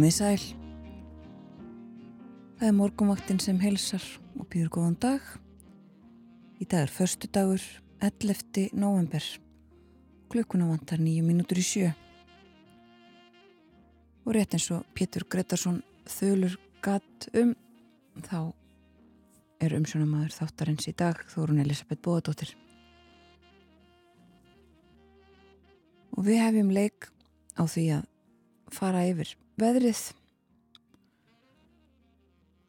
[0.00, 0.44] Komið sæl.
[2.56, 4.04] Það er morgunvaktinn sem helsar
[4.40, 5.26] og býður góðan dag.
[6.56, 7.60] Í dag er förstu dagur,
[8.00, 8.70] 11.
[8.72, 9.26] november.
[10.32, 11.90] Klukkuna vantar nýju mínútur í sjö.
[14.24, 17.52] Og rétt eins og Pétur Gretarsson þölur gatt um,
[18.24, 18.54] þá
[19.60, 22.54] er umsjónamaður þáttarins í dag Þórun Elisabeth Bóðadóttir.
[26.16, 27.12] Og við hefjum leik
[27.60, 28.10] á því að
[28.72, 30.00] fara yfir veðrið.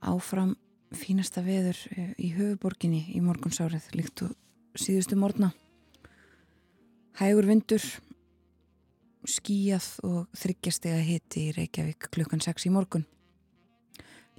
[0.01, 0.55] Áfram
[0.97, 4.35] fínasta veður eh, í höfuborginni í morgunsárið líkt og
[4.79, 5.51] síðustu morgna.
[7.19, 7.85] Hægur vindur
[9.27, 13.05] skíjað og þryggjastega hitti í Reykjavík klukkan 6 í morgun.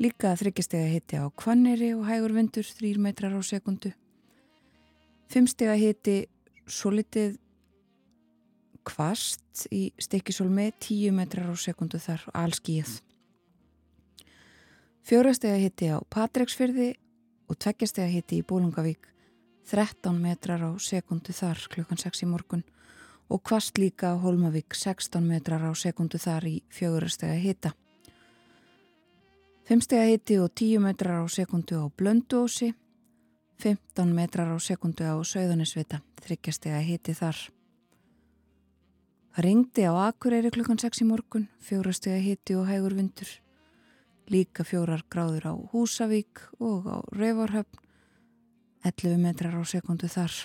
[0.03, 3.92] Líka þryggjastega hitti á Kvanneri og hægur vindur 3 metrar á sekundu
[5.33, 6.27] 5 stega hitti
[6.69, 7.39] svo litið
[8.84, 13.00] kvast í stekkisólmi 10 metrar á sekundu þar allskíð.
[15.02, 16.92] Fjórastega hitti á Patræksfyrði
[17.50, 19.08] og tveggjastega hitti í Bólungavík
[19.70, 22.64] 13 metrar á sekundu þar klukkan 6 í morgun
[23.33, 27.72] og kvast líka á Holmavík 16 metrar á sekundu þar í fjórastega hitta.
[29.64, 32.74] Femstega hitti og 10 metrar á sekundu á Blönduósi,
[33.62, 37.39] 15 metrar á sekundu á Söðunisvita, þryggjastega hitti þar.
[39.33, 43.31] Það ringdi á Akureyri klukkan 6 í morgun, fjórastega hitti og hægur vindur.
[44.29, 47.81] Líka fjórar gráður á Húsavík og á Rauvarhöfn,
[48.85, 50.37] 11 metrar á sekundu þar.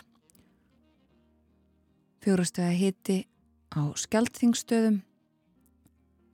[2.24, 3.28] Fjórastega hitti
[3.75, 5.04] á Skeltþingstöðum,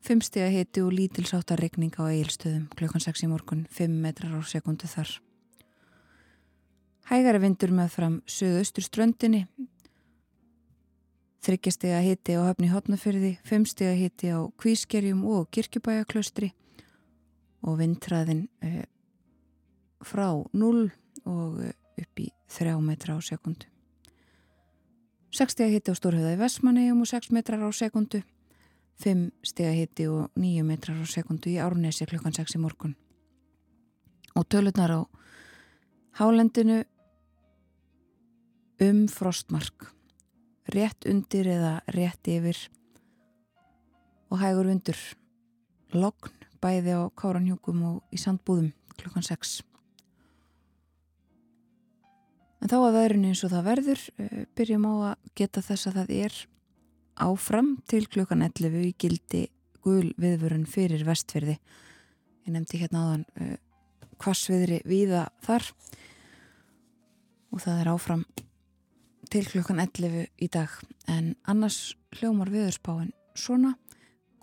[0.05, 4.85] 5 stega hitti og lítilsáttarregning á Egilstöðum klukkan 6 í morgun, 5 metrar á sekundu
[4.85, 5.09] þar.
[7.09, 9.47] Hægara vindur með fram söðaustur ströndinni,
[11.43, 16.53] þryggjastega hitti á höfni hotnafyrði, fimmstega hitti á kvískerjum og kirkjubæjaklaustri
[17.63, 18.85] og vindræðin eh,
[20.03, 20.83] frá 0
[21.27, 23.67] og eh, upp í 3 metra á sekundu.
[25.33, 28.21] 6 stega hitti á Stórhauða í Vestmannegjum og 6 metrar á sekundu,
[29.01, 32.93] 5 stega hitti og 9 metrar á sekundu í Árnesi klukkan 6 í morgun.
[34.37, 35.01] Og tölurnar á
[36.21, 36.83] hálendinu
[38.83, 39.89] um frostmark
[40.71, 42.57] rétt undir eða rétt yfir
[44.31, 44.99] og hægur undur
[45.93, 46.31] logn
[46.63, 49.59] bæði á káranhjúkum og í sandbúðum klukkan 6
[52.63, 55.99] en þá að veðrinu eins og það verður eh, byrjum á að geta þess að
[55.99, 56.39] það er
[57.27, 59.43] áfram til klukkan 11 í gildi
[59.83, 63.19] gul viðvörun fyrir vestfyrði ég nefndi hérna
[64.23, 65.67] hvassviðri eh, víða þar
[67.53, 68.25] og það er áfram
[69.33, 70.69] til klukkan 11 í dag.
[71.09, 73.71] En annars hljómar viðurspáin svona.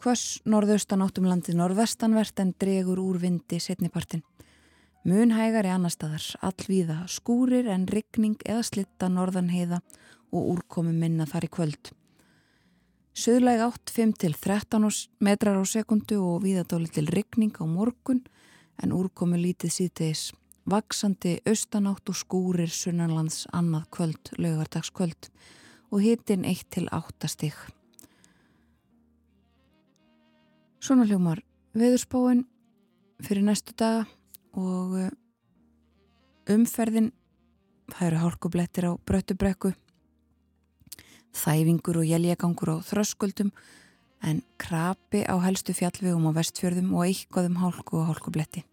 [0.03, 4.25] Hvers norðaustan áttum landi norðvestanvert en dregur úr vindi setnipartin
[5.07, 6.25] mun hægar í annar staðar.
[6.43, 9.79] Allvíða skúrir en ryggning eða slitta norðan heiða
[10.35, 11.93] og úrkomi minna þar í kvöld.
[13.15, 14.91] Suðlæg átt 5 til 13
[15.23, 18.25] metrar á sekundu og víðadóli til ryggning á morgun
[18.83, 20.31] en úrkomi lítið síðtegis
[20.69, 25.31] vaksandi austanátt og skúrir sunnanlands annað kvöld, lögardagskvöld
[25.91, 27.55] og hitin 1 til 8 stig.
[30.81, 31.43] Svona hljómar
[31.77, 32.47] veðurspáin
[33.21, 34.07] fyrir næstu daga
[34.57, 35.11] og eh,
[36.51, 37.13] umferðin,
[37.93, 39.75] það eru hálkublettir á bröttubrekku,
[41.37, 43.53] þæfingur og jæljagangur á þröskuldum
[44.27, 48.65] en krapi á helstu fjallvegum á vestfjörðum og eitthvað um hálku og hálkubletti.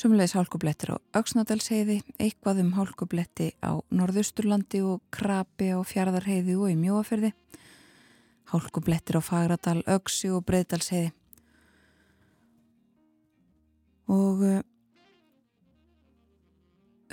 [0.00, 6.76] Sumleis hálkublettir á Öksnadalsheiði, eitthvað um hálkubletti á Norðusturlandi og Krabi á Fjardarheiði og í
[6.80, 7.34] Mjóaferði.
[8.48, 11.12] Hálkublettir á Fagradal, Öksi og Breiðdalsheiði.
[14.08, 14.64] Og uh,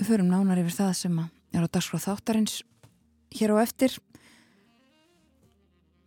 [0.08, 2.62] förum nánar yfir það sem er á dagsfráð þáttarins
[3.36, 4.00] hér á eftir.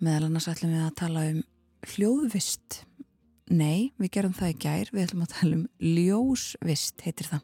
[0.00, 1.44] Meðal annars ætlum við að tala um
[1.92, 2.86] hljóðvist
[3.50, 7.40] Nei, við gerum það í gær, við ætlum að tala um ljósvist, heitir það.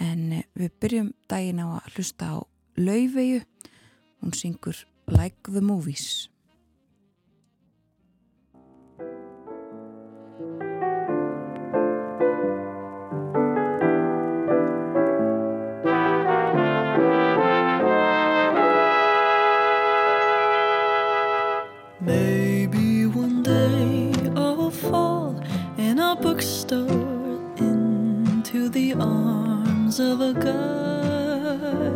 [0.00, 2.36] En eh, við byrjum daginn á að hlusta á
[2.80, 3.42] Laufeyju.
[4.22, 4.80] Hún syngur
[5.12, 6.30] Like the Movies.
[30.00, 31.90] Of a guy.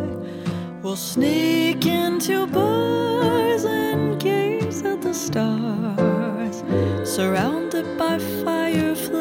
[0.81, 6.63] We'll sneak into bars and gaze at the stars,
[7.07, 9.13] surrounded by fireflies.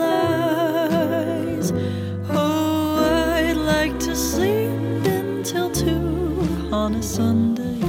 [2.30, 3.04] Oh,
[3.36, 7.80] I'd like to sleep until two on a Sunday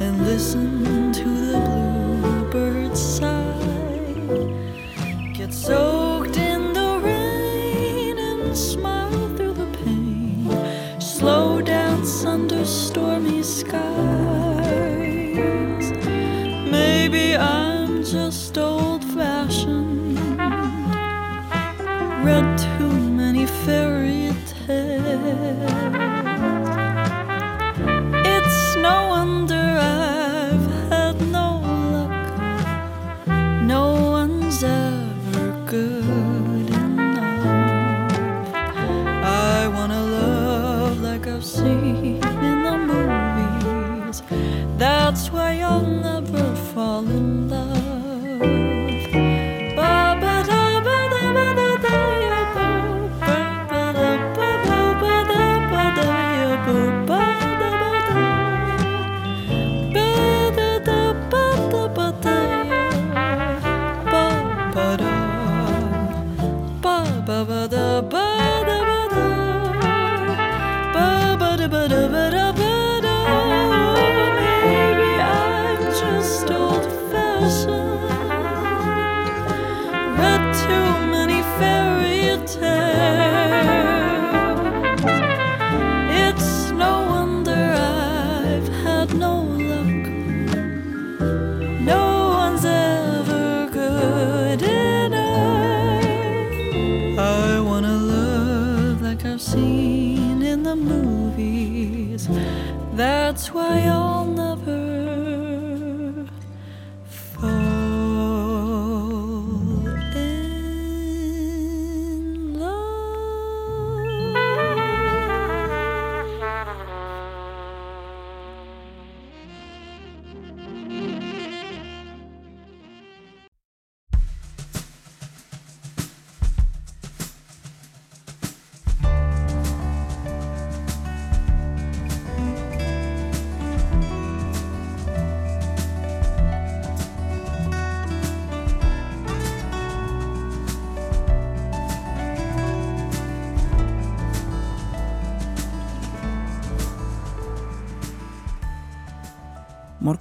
[0.00, 1.60] and listen to the
[2.52, 3.54] bluebirds sigh.
[5.34, 5.87] Get soaked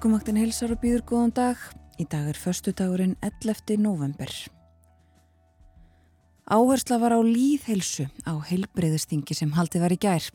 [0.08, 1.64] Morgumaktin heilsar og býður góðan dag.
[2.00, 3.76] Í dag er förstu dagurinn 11.
[3.76, 4.30] november.
[6.48, 10.30] Áhersla var á líðheilsu á heilbreyðistingi sem haldið var í gær.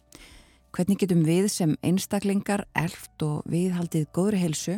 [0.77, 4.77] Hvernig getum við sem einstaklingar, elft og viðhaldið góðri heilsu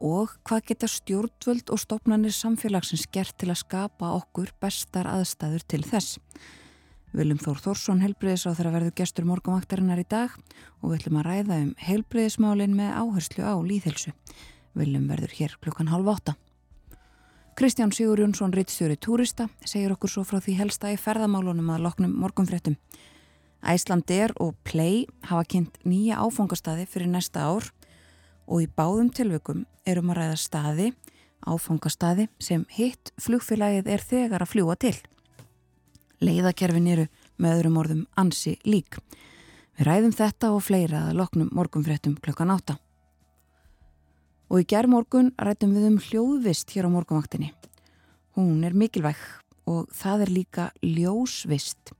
[0.00, 5.84] og hvað geta stjórnvöld og stopnarnir samfélagsins gert til að skapa okkur bestar aðstæður til
[5.84, 6.16] þess?
[7.14, 10.32] Viljum Þór Þórsson helbriðis á þeirra verður gestur morgumaktarinnar í dag
[10.80, 14.10] og við ætlum að ræða um helbriðismálin með áherslu á líðhelsu.
[14.74, 16.34] Viljum verður hér klukkan halv átta.
[17.54, 22.18] Kristján Sigur Jónsson, rittstjóri túrista, segir okkur svo frá því helsta í ferðamálunum að loknum
[22.18, 22.74] morgunfréttum.
[23.62, 27.70] Æslandir og Play hafa kynnt nýja áfangastadi fyrir næsta ár
[28.50, 30.92] og í báðum tilvökum erum að ræða staði,
[31.46, 34.96] áfangastadi sem hitt flugfélagið er þegar að fljúa til.
[36.22, 37.06] Leiðakerfin eru
[37.40, 38.98] með öðrum orðum ansi lík.
[39.74, 42.76] Við ræðum þetta og fleira að loknum morgunfréttum klukkan átta.
[44.52, 47.50] Og í gerðmorgun rættum við um hljóðvist hér á morgunvaktinni.
[48.38, 49.18] Hún er mikilvæg
[49.66, 51.94] og það er líka ljósvist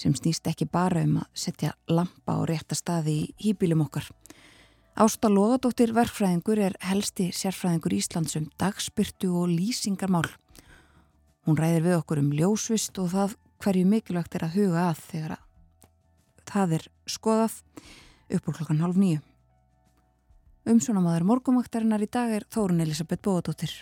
[0.00, 4.06] sem snýst ekki bara um að setja lampa á rétta staði í hýbílum okkar.
[5.00, 10.26] Ásta Lóðadóttir verkfræðingur er helsti sérfræðingur Íslandsum dagspyrtu og lýsingarmál.
[11.48, 15.36] Hún ræðir við okkur um ljósvist og það hverju mikilvægt er að huga að þegar
[15.36, 15.46] að
[16.50, 17.58] það er skoðað
[18.36, 19.20] upp úr klokkan halv nýju.
[20.70, 23.72] Umsjónamaður morgumaktarinnar í dag er Þórun Elisabeth Bóðadóttir.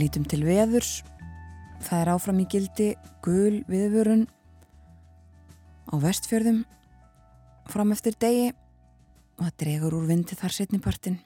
[0.00, 1.00] Lítum til veðurs.
[1.84, 2.90] Það er áfram í gildi
[3.24, 4.26] gul viðvörun
[5.90, 6.64] á vestfjörðum
[7.70, 8.50] fram eftir degi
[9.38, 11.18] og það dregur úr vindi þar setnipartin.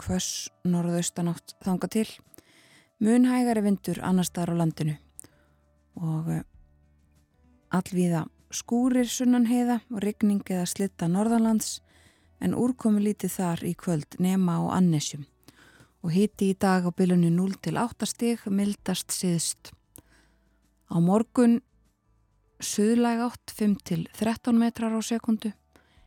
[0.00, 2.08] Hvers norðaustanátt þanga til.
[3.00, 4.96] Munhægari vindur annar staðar á landinu
[6.00, 6.44] og eh,
[7.72, 11.78] allvíða skúrir sunnan heiða og rigning eða slitta norðanlands
[12.40, 15.26] en úrkomi lítið þar í kvöld nema á annesjum
[16.00, 19.72] og hiti í dag á bylunni 0 til 8 stig mildast siðst.
[20.90, 21.60] Á morgun
[22.60, 25.52] suðlæg átt 5 til 13 metrar á sekundu,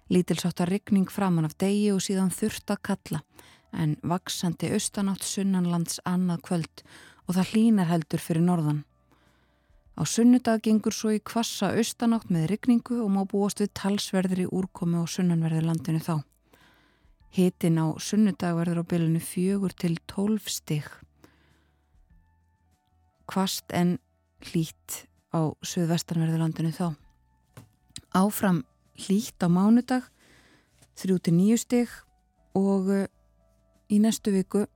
[0.09, 3.21] lítilsáttar rigning framann af degi og síðan þurft að kalla
[3.73, 6.83] en vaksandi austanátt sunnanlands annað kvöld
[7.27, 8.83] og það hlínar heldur fyrir norðan.
[9.93, 14.97] Á sunnudag gengur svo í kvassa austanátt með rigningu og má búast við talsverðri úrkomi
[14.97, 16.15] á sunnanverði landinu þá.
[17.33, 20.85] Hitin á sunnudag verður á bylunu fjögur til tólf stig.
[23.25, 23.97] Kvast en
[24.45, 26.93] hlýtt á söðvestanverði landinu þá.
[28.13, 28.61] Áfram
[29.01, 30.05] hlýtt á mánudag,
[30.93, 31.95] þrjú til nýju stig
[32.53, 33.07] og eh,
[33.89, 34.67] í næstu viku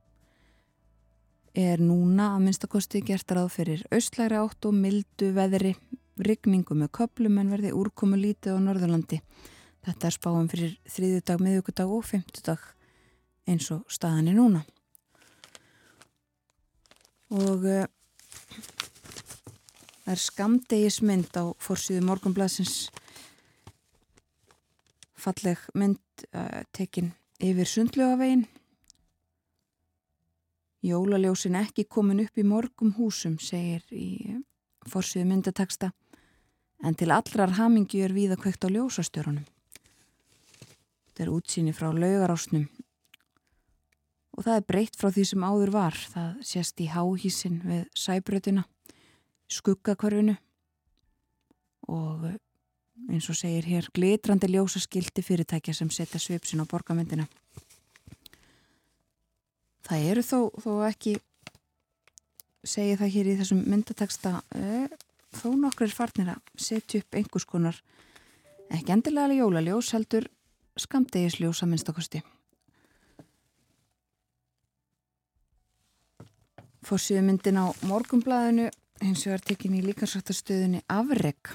[1.54, 5.76] er núna að minnstakosti gert ráð fyrir austlæri átt og mildu veðri,
[6.18, 9.20] rigningu með köplum en verði úrkomu lítið á Norðurlandi.
[9.86, 12.64] Þetta er spáum fyrir þriðjudag, miðugudag og femtudag
[13.48, 14.64] eins og staðan er núna.
[17.32, 17.86] Og uh,
[20.04, 22.88] það er skamdegismynd á fórsýðu morgunblæsins
[25.18, 26.00] falleg mynd
[26.32, 28.46] uh, tekin yfir sundlögavegin.
[30.84, 34.38] Jólaljósin ekki komin upp í morgum húsum, segir í
[34.88, 35.90] fórsýðu myndataksta,
[36.86, 39.46] en til allrar hamingi er við að kveikt á ljósastjórunum.
[41.18, 42.68] Þetta er útsýni frá laugarásnum
[44.38, 45.96] og það er breytt frá því sem áður var.
[46.12, 48.62] Það sést í háhísin við sæbröðina,
[49.50, 50.36] skuggakvarfinu
[51.90, 52.28] og
[53.10, 57.26] eins og segir hér glitrandi ljósaskildi fyrirtækja sem setja svipsin á borgamyndina.
[59.90, 61.18] Það eru þó, þó ekki,
[62.62, 64.36] segi það hér í þessum myndateksta,
[65.34, 67.86] þó nokkur er farnir að setja upp einhvers konar,
[68.70, 70.30] ekki endilega jólaljós heldur
[70.82, 72.22] skamdegisljós að minnstakosti.
[76.88, 78.68] Fórsíðu myndin á morgumblæðinu
[79.02, 81.52] hins vegar tekin í líkansrættastöðunni Afreg.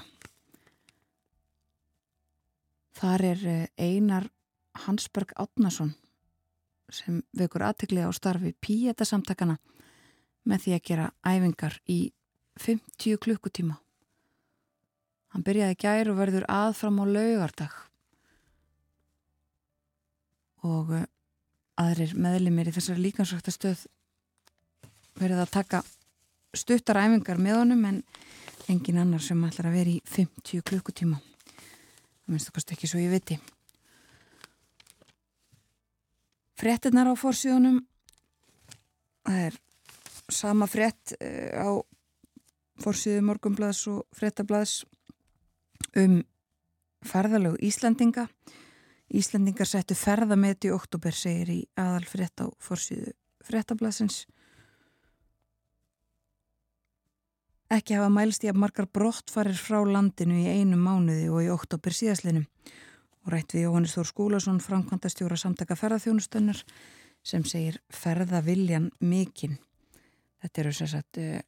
[2.94, 4.28] Þar er eh, Einar
[4.84, 5.94] Hansberg Átnason
[6.92, 9.56] sem vekur aðtegli á starfi Píeta samtakana
[10.44, 11.98] með því að gera æfingar í
[12.60, 13.80] 50 klukkutíma.
[15.34, 17.74] Hann byrjaði gær og verður aðfram á laugardag
[20.64, 21.06] og eh,
[21.80, 23.86] aðrir meðlimir í þessari líkansrættastöð
[25.18, 25.82] verið að taka
[26.54, 28.02] stuttar æfingar með honum en
[28.70, 31.18] engin annar sem ætlar að vera í 50 klukkutíma.
[31.18, 33.38] Það minnst okkast ekki svo ég viti.
[36.58, 37.82] Frettinnar á fórsíðunum
[39.26, 39.58] það er
[40.32, 41.68] sama frett eh, á
[42.80, 44.82] fórsíðu morgumblaðs og frettablaðs
[46.00, 46.22] um
[47.04, 48.28] ferðalög Íslandinga
[49.12, 53.12] Íslandingar settu ferðameti í oktober segir í aðal frett á fórsíðu
[53.44, 54.24] frettablaðsins
[57.74, 61.96] Ekki hafa mælst í að margar brottfarir frá landinu í einu mánuði og í oktober
[61.96, 62.44] síðaslinum
[63.24, 66.60] og rætt við Jóhannes Þór Skúlason, framkvæmdastjóra samtaka ferðarþjónustunnar
[67.24, 69.56] sem segir ferðaviljan mikinn.
[70.44, 71.40] Þetta eru sérsagt eh,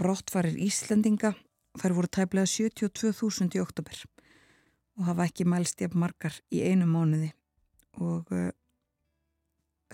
[0.00, 1.34] brottfarir Íslendinga,
[1.78, 4.00] þær voru tæplega 72.000 í oktober
[4.98, 7.30] og hafa ekki mælst að margar í einu mánuði
[8.02, 8.50] og eh,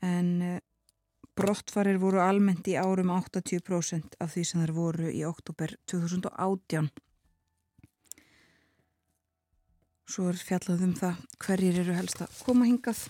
[0.03, 0.59] En eh,
[1.35, 6.87] Brottfarir voru almennt í árum 80% af því sem þær voru í oktober 2018.
[10.07, 13.01] Svo er fjallað um það hverjir eru helst að koma hingað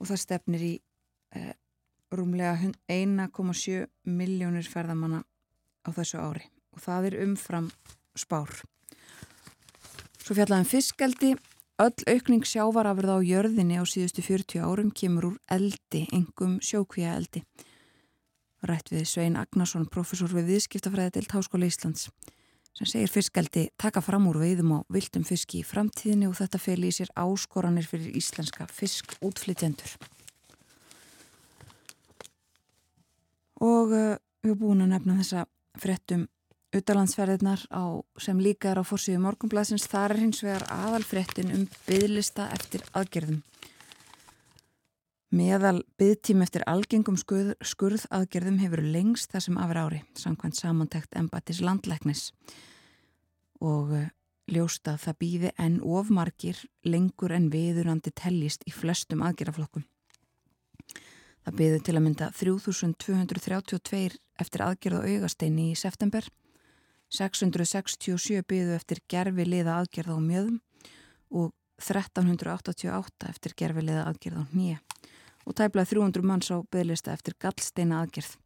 [0.00, 0.72] og það stefnir í
[1.38, 1.54] eh,
[2.10, 5.22] rúmlega 1,7 miljónir ferðamanna
[5.86, 7.70] á þessu ári og það er umfram
[8.18, 8.50] spár.
[10.20, 11.34] Svo fjallaðum fiskeldi
[11.80, 17.40] Öll aukning sjávarafurða á jörðinni á síðustu 40 árum kemur úr eldi, engum sjókvíja eldi.
[18.68, 22.10] Rætt við Svein Agnarsson, professor við viðskiptafræði til Háskóla Íslands,
[22.76, 26.84] sem segir fiskaldi taka fram úr veiðum á vildum fiski í framtíðinni og þetta fel
[26.84, 29.96] í sér áskoranir fyrir íslenska fiskútflytjendur.
[33.64, 35.48] Og uh, við erum búin að nefna þessa
[35.80, 36.28] frettum
[36.70, 37.64] Utalandsferðirnar
[38.22, 43.40] sem líka er á fórsíðu morgunblæsins, þar er hins vegar aðalfrettin um byðlista eftir aðgerðum.
[45.34, 51.18] Meðal byðtím eftir algengum skurð, skurð aðgerðum hefur lengst það sem afur ári, samkvæmt samantækt
[51.18, 52.24] embatis landlæknis
[53.62, 54.08] og uh,
[54.50, 59.86] ljósta það býði enn ofmarkir lengur en viðurandi tellist í flestum aðgerðaflokkum.
[61.46, 66.26] Það býði til að mynda 3232 eftir aðgerð og augasteini í september
[67.10, 70.60] 667 byðu eftir gerfi liða aðgerð á mjöðum
[71.30, 71.50] og
[71.80, 74.78] 1388 eftir gerfi liða aðgerð á nýja
[75.46, 78.36] og tæplaði 300 manns á byðlista eftir gallsteina aðgerð.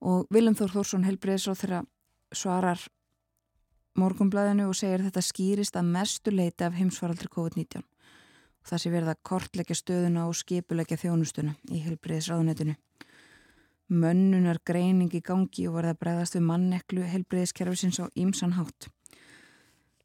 [0.00, 1.80] Og Vilum Þór Þórsson helbriðis á þeirra
[2.34, 2.82] svarar
[3.98, 7.82] morgumblæðinu og segir þetta skýrist að mestu leiti af heimsvaraldri COVID-19
[8.60, 12.76] og það sé verða kortleggja stöðuna og skipuleggja þjónustuna í helbriðisráðunetinu
[13.90, 18.88] mönnunar greining í gangi og verða bregðast við manneklu helbriðiskerfisins á ímsan hátt.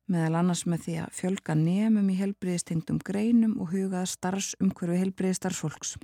[0.09, 5.95] Meðal annars með því að fjölga nefnum í helbriðistengdum greinum og hugaða starfsumhverfi helbriðistarfsfólks.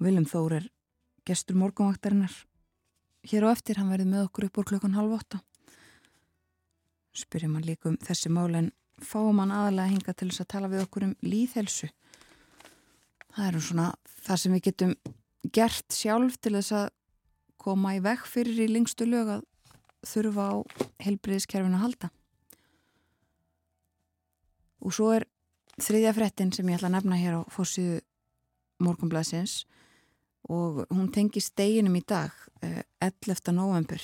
[0.00, 0.68] Viljum Þór er
[1.28, 2.32] gestur morgunvaktarinnar.
[3.28, 5.42] Hér á eftir hann verði með okkur upp úr klukkan halv åtta.
[7.12, 8.70] Spyrjum hann líka um þessi mál en
[9.04, 11.90] fáum hann aðalega hinga til þess að tala við okkur um líðhelsu.
[13.34, 13.88] Það eru svona
[14.24, 14.94] það sem við getum
[15.48, 16.88] gert sjálf til þess að
[17.60, 19.44] koma í vekk fyrir í lengstu lög að
[20.06, 20.54] þurfa á
[21.04, 22.10] helbriðiskerfinu að halda.
[24.80, 25.26] Og svo er
[25.80, 28.00] þriðja frettin sem ég ætla að nefna hér á fórsíðu
[28.80, 29.64] morgunblæsins
[30.48, 32.32] og hún tengi steginum í dag
[32.64, 32.80] 11.
[33.00, 34.00] Eh, november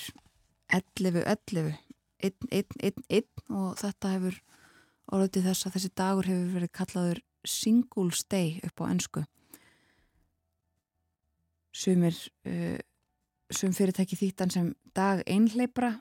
[0.73, 1.77] 11.11
[2.27, 4.37] 1.1.1 og þetta hefur
[5.13, 9.25] orðið til þess að þessi dagur hefur verið kallaður single stay upp á ennsku
[11.77, 12.17] sumir
[12.49, 12.79] uh,
[13.53, 15.93] sum fyrirtæki þýttan sem dag einhleipra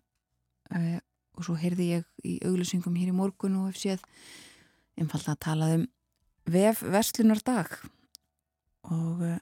[0.72, 0.98] uh,
[1.36, 4.06] og svo heyrði ég í auglýsingum hér í morgun og hef séð
[5.00, 5.86] einfalda að tala um
[6.50, 7.76] vef verslunardag
[8.88, 9.38] og uh,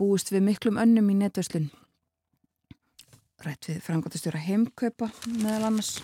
[0.00, 1.70] búist við miklum önnum í netverslun
[3.42, 5.96] rætt við frangotastjóra heimkaupa meðal annars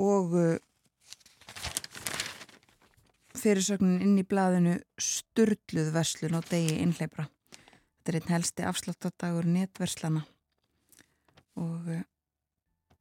[0.00, 0.56] og uh,
[3.38, 7.28] fyrirsögnin inn í blaðinu Sturluð verslun og degi innleipra
[8.04, 10.26] Þetta er einn helsti afsláttardagur netverslana
[11.56, 12.02] og uh,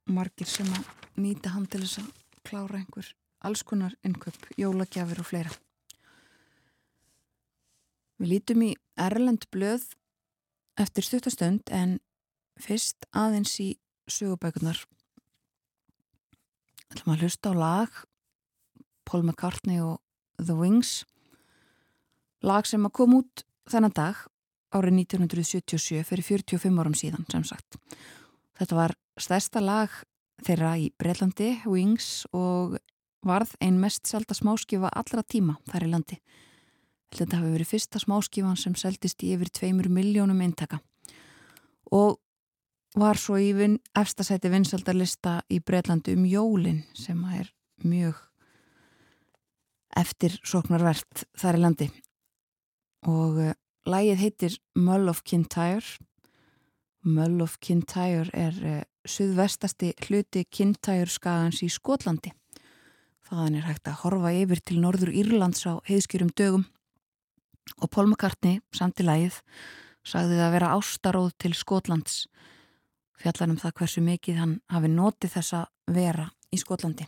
[0.07, 0.85] margir sem að
[1.19, 3.09] nýta hann til þess að klára einhver
[3.43, 5.51] alls konar innköp, jólagjafir og fleira.
[8.15, 9.89] Við lítum í Erlend blöð
[10.79, 11.97] eftir stuttastönd en
[12.55, 13.73] fyrst aðeins í
[14.07, 14.85] sögubækunar.
[16.87, 18.03] Það er maður að hlusta á lag
[19.03, 19.99] Paul McCartney og
[20.39, 21.01] The Wings
[22.39, 24.29] lag sem að kom út þennan dag
[24.73, 27.77] árið 1977 fyrir 45 árum síðan sem sagt.
[28.59, 29.93] Þetta var stærsta lag
[30.43, 32.77] þeirra í Breitlandi, Wings og
[33.23, 36.19] varð ein mest selda smáskifa allra tíma þar í landi.
[37.13, 40.81] Þetta hafi verið fyrsta smáskifan sem seldist í yfir 2 miljónum eintaka
[41.93, 42.17] og
[42.97, 43.53] var svo í
[43.97, 47.49] efstasæti vinsaldarlista í Breitlandi um jólinn sem er
[47.83, 48.17] mjög
[49.97, 51.89] eftir sóknarvert þar í landi
[53.09, 53.39] og
[53.89, 55.83] Lægið heitir Mull of Kintyre.
[57.03, 62.31] Mull of Kintyre er uh, suðvestasti hluti Kintyre skagans í Skotlandi.
[63.27, 66.67] Þaðan er hægt að horfa yfir til norður Írlands á heiðskjörum dögum
[67.79, 69.39] og Paul McCartney, samt í lægið,
[70.03, 72.17] sagði það að vera ástaróð til Skotlands
[73.23, 75.65] fjallanum það hversu mikið hann hafi notið þessa
[75.95, 77.07] vera í Skotlandi.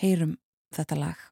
[0.00, 0.36] Heyrum
[0.76, 1.24] þetta lag.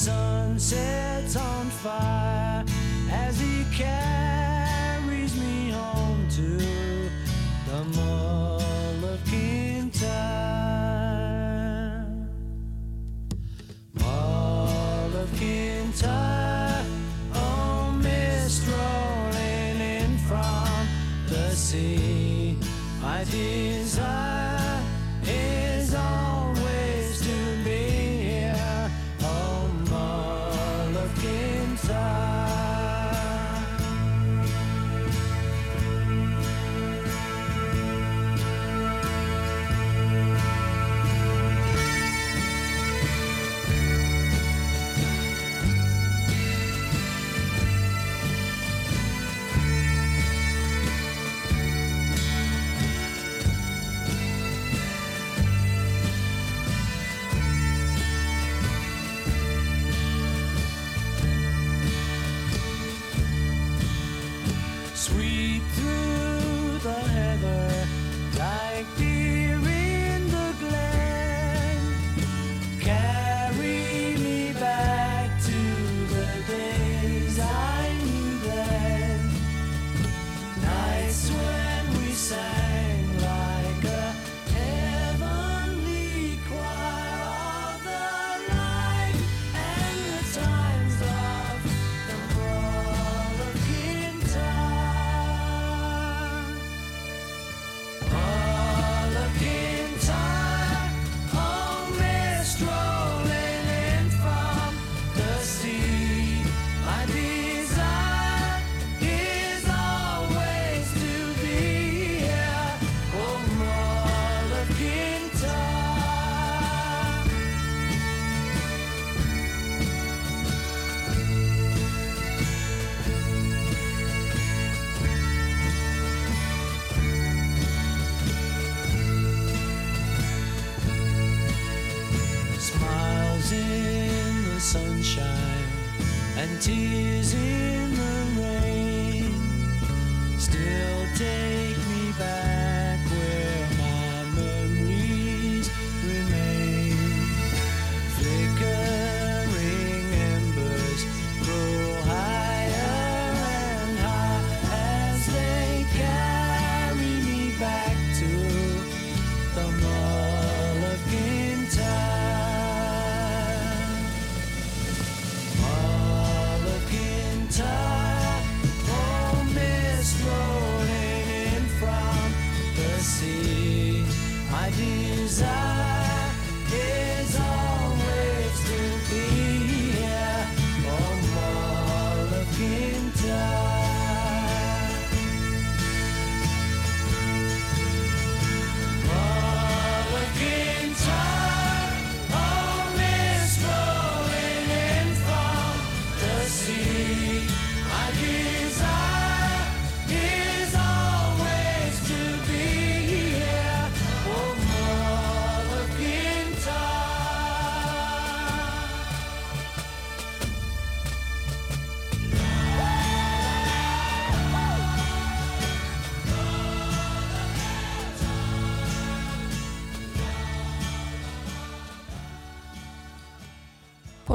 [0.00, 2.64] Sun sets on fire
[3.10, 4.19] as he carries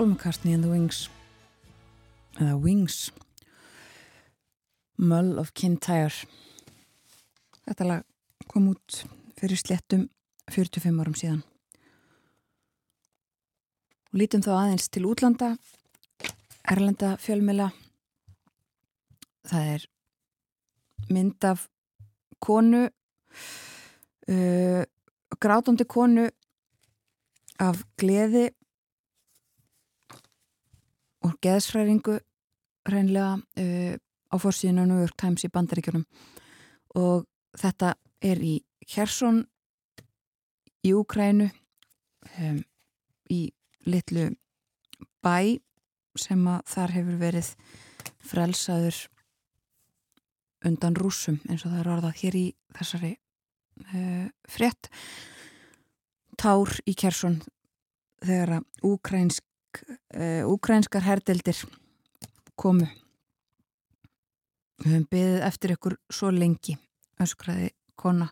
[0.05, 1.09] Paul McCartney and the Wings.
[2.37, 3.11] Eða Wings.
[5.01, 6.27] Mull of Kintyre.
[7.65, 8.03] Þetta lag
[8.45, 8.99] kom út
[9.39, 10.03] fyrir slettum
[10.53, 11.39] 45 árum síðan.
[14.13, 15.55] Og lítum þá aðeins til útlanda
[16.69, 17.71] Erlenda fjölmila
[19.49, 19.87] það er
[21.09, 21.63] mynd af
[22.45, 22.83] konu
[24.29, 24.83] uh,
[25.41, 26.27] grátandi konu
[27.57, 28.51] af gleði
[31.25, 32.19] og geðsræringu
[32.85, 33.95] reynlega uh,
[34.29, 36.05] á fórsíðinu New York Times í bandaríkjunum.
[37.01, 37.25] Og
[37.57, 39.43] þetta er í Kherson
[40.85, 41.49] í Úkrænu
[42.39, 42.61] um,
[43.31, 43.41] í
[43.89, 44.29] litlu
[45.25, 45.57] bæ
[46.15, 47.51] sem að þar hefur verið
[48.25, 49.01] frelsaður
[50.65, 52.45] undan rúsum eins og það er orðað hér í
[52.77, 54.89] þessari uh, frétt.
[56.35, 57.41] Tár í Kherson
[58.25, 59.43] þegar að úkrænsk
[59.83, 61.59] uh, úkrænskar herdeldir
[62.59, 62.87] komu.
[64.83, 66.75] Við höfum beðið eftir ykkur svo lengi,
[67.23, 68.29] öskraði kona.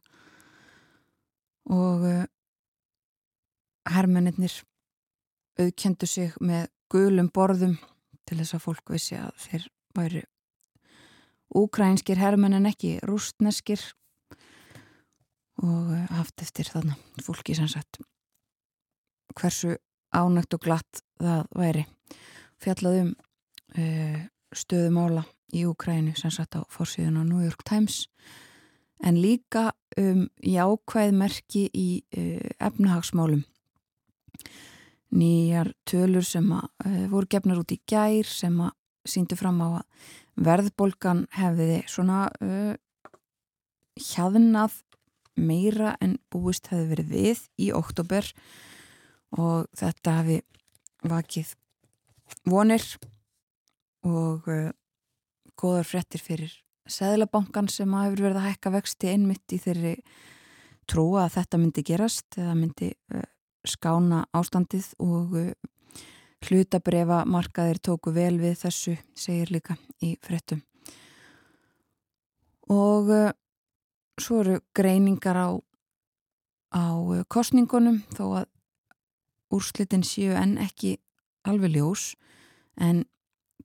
[1.72, 2.26] Og uh,
[3.90, 4.60] hermennir
[5.60, 7.78] auðkendu sig með gulum borðum
[8.28, 10.24] til þess að fólk vissi að þeir væri
[11.54, 13.82] úkrænskir hermenn en ekki rústneskir
[15.62, 18.02] og uh, haft eftir þarna fólki sem sagt.
[19.38, 19.78] Hversu
[20.14, 21.86] ánægt og glatt það væri.
[22.64, 23.14] Fjallaðum
[23.78, 24.20] uh,
[24.54, 28.08] stöðumála í Úkrænu sem satt á fórsíðun á New York Times
[29.04, 33.44] en líka um jákvæð merki í uh, efnahagsmálum.
[35.14, 38.74] Nýjar tölur sem að uh, voru gefnar út í gær sem að
[39.04, 40.10] síndu fram á að
[40.48, 42.74] verðbolgan hefði svona uh,
[44.00, 44.80] hjaðnað
[45.38, 48.73] meira en búist hefði verið við í oktober og
[49.34, 50.42] þetta hefði
[51.10, 51.54] vakið
[52.50, 52.84] vonir
[54.08, 54.70] og uh,
[55.60, 59.94] góðar frettir fyrir Sæðlabankan sem að hefur verið að hækka vexti einmitt í þeirri
[60.92, 63.24] trúa að þetta myndi gerast eða myndi uh,
[63.64, 65.54] skána ástandið og uh,
[66.44, 70.60] hlutabrefa markaðir tóku vel við þessu, segir líka í frettum.
[72.74, 73.08] Og
[74.20, 75.50] svo eru greiningar á,
[76.76, 76.84] á
[77.32, 78.53] kostningunum þó að
[79.54, 80.98] úrslitin séu en ekki
[81.48, 82.14] alveg ljós
[82.82, 83.04] en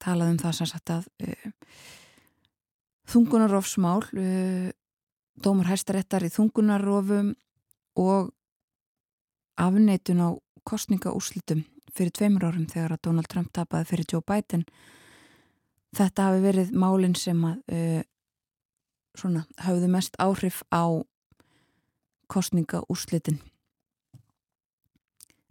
[0.02, 1.48] talað um það sem sagt að uh,
[3.08, 4.68] þungunarofsmál uh,
[5.38, 7.32] dómar hæstaréttar í þungunarofum
[7.98, 8.30] og
[9.58, 10.28] afneitun á
[10.68, 14.64] kostningaúrslitum fyrir tveimur árum þegar að Donald Trump tapaði fyrir Joe Biden.
[15.96, 18.02] Þetta hafi verið málinn sem að uh,
[19.18, 20.84] svona hafðu mest áhrif á
[22.28, 23.40] kostningaúrslitin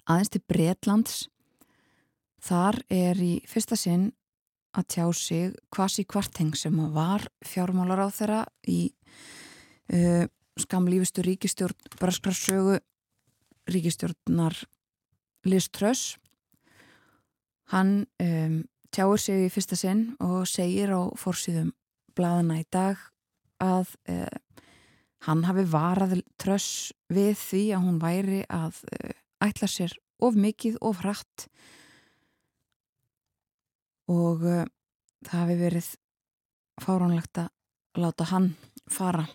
[0.08, 1.18] aðeins til Breitlands
[2.44, 4.12] þar er í fyrsta sinn
[4.78, 8.92] að tjá sig Kvasi Kvarteng sem var fjármálar á þeirra í
[9.94, 10.26] uh,
[10.58, 12.78] skamlífistu ríkistjórn Braskarsögu
[13.68, 14.56] ríkistjórnar
[15.48, 16.18] Liz Truss.
[17.74, 21.74] Hann um, tjáur sig í fyrsta sinn og segir á fórsýðum
[22.16, 23.02] bladana í dag
[23.64, 24.38] að uh,
[25.28, 30.78] hann hafi varað Truss við því að hún væri að uh, ætla sér of mikið,
[30.82, 31.48] of hratt.
[34.10, 34.64] Og uh,
[35.28, 35.90] það hafi verið
[36.82, 38.52] fáránlegt að láta hann
[38.92, 39.26] fara.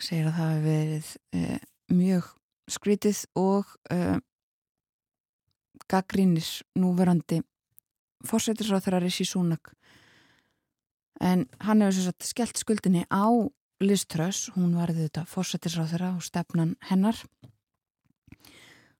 [0.00, 1.58] Segir að það hafi verið uh,
[1.96, 2.30] mjög
[2.76, 4.16] skrítið og uh,
[5.86, 7.42] gaggrínir núverandi
[8.26, 9.70] fórsættisráð Rishi Sunak.
[11.20, 13.30] En hann hefur svo satt skellt skuldinni á
[13.80, 17.20] Liz Truss, hún varði þetta fórsættisráð þeirra og stefnan hennar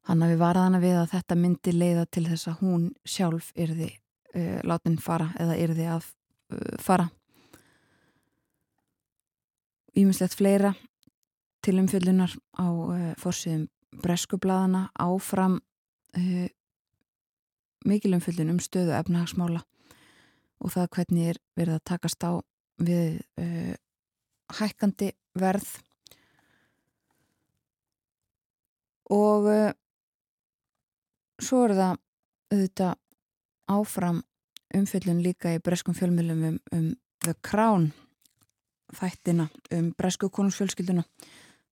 [0.07, 3.91] Hann hafi varað hana við að þetta myndi leiða til þess að hún sjálf yrði
[3.91, 6.11] uh, látin fara eða yrði að
[6.55, 7.09] uh, fara.
[9.97, 10.75] Ímislegt fleira
[11.65, 13.67] til umfjöldunar á uh, fórsíðum
[14.03, 15.59] breskublaðana áfram
[16.19, 16.47] uh,
[17.87, 19.63] mikil umfjöldun um stöðu efnahagsmála
[20.63, 22.33] og það hvernig er verið að takast á
[22.83, 23.75] við uh,
[24.59, 25.73] hækkandi verð
[29.13, 29.75] og uh,
[31.43, 31.99] svo er það
[32.53, 32.95] auðvitað
[33.77, 34.23] áfram
[34.77, 36.87] umfyllun líka í breskum fjölmjölum um, um
[37.25, 37.91] The Crown
[38.95, 41.03] þættina um bresku konungsfjölskylduna.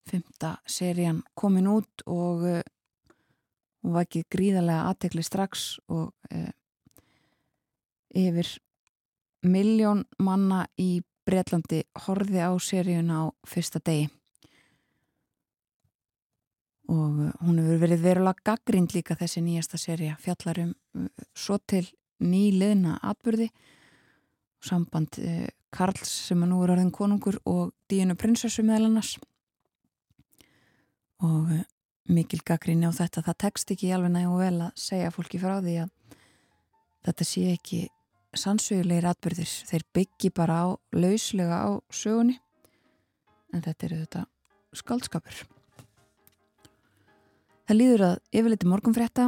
[0.05, 2.61] Fymta serían komin út og uh,
[3.85, 6.51] hún var ekki gríðarlega aðtekli strax og uh,
[8.15, 8.51] yfir
[9.45, 14.11] miljón manna í Breitlandi horfi á seríuna á fyrsta degi
[16.93, 21.87] og uh, hún hefur verið verulega gaggrind líka þessi nýjasta seria fjallarum uh, svo til
[22.25, 23.51] nýliðna atbyrði
[24.65, 29.17] samband uh, Karls sem nú er orðin konungur og Díunu prinsessu meðal annars.
[31.25, 31.51] Og
[32.15, 33.25] mikil gaggrinni á þetta.
[33.27, 36.21] Það tekst ekki alveg næg og vel að segja fólki frá því að
[37.09, 37.81] þetta sé ekki
[38.39, 42.39] sannsögulegir atbyrðir þeir byggi bara á lauslega á sögunni.
[43.55, 44.25] En þetta eru þetta
[44.75, 45.43] skaldskapur
[47.75, 49.23] Það líður að yfirleiti morgunfrétta,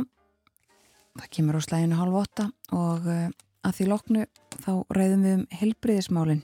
[1.19, 2.45] það kemur á slæðinu halv åtta
[2.79, 3.25] og uh,
[3.67, 4.27] að því loknu
[4.63, 6.43] þá ræðum við um helbriðismálin.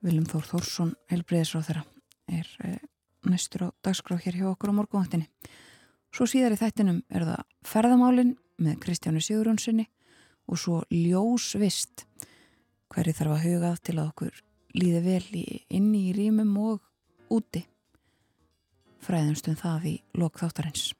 [0.00, 1.82] Viljum Þór Þórsson, helbriðisráð þeirra,
[2.38, 2.78] er uh,
[3.28, 5.28] næstur á dagskrá hér hjá okkur á morgunvaktinni.
[6.08, 9.84] Svo síðar í þættinum er það ferðamálin með Kristjánu Sigurjónssoni
[10.48, 12.06] og svo ljósvist
[12.96, 14.40] hverju þarf að hugað til að okkur
[14.80, 16.80] líði vel í, inni í rýmum og
[17.28, 17.66] úti
[19.02, 20.92] fræðumstum það í lokþáttarins.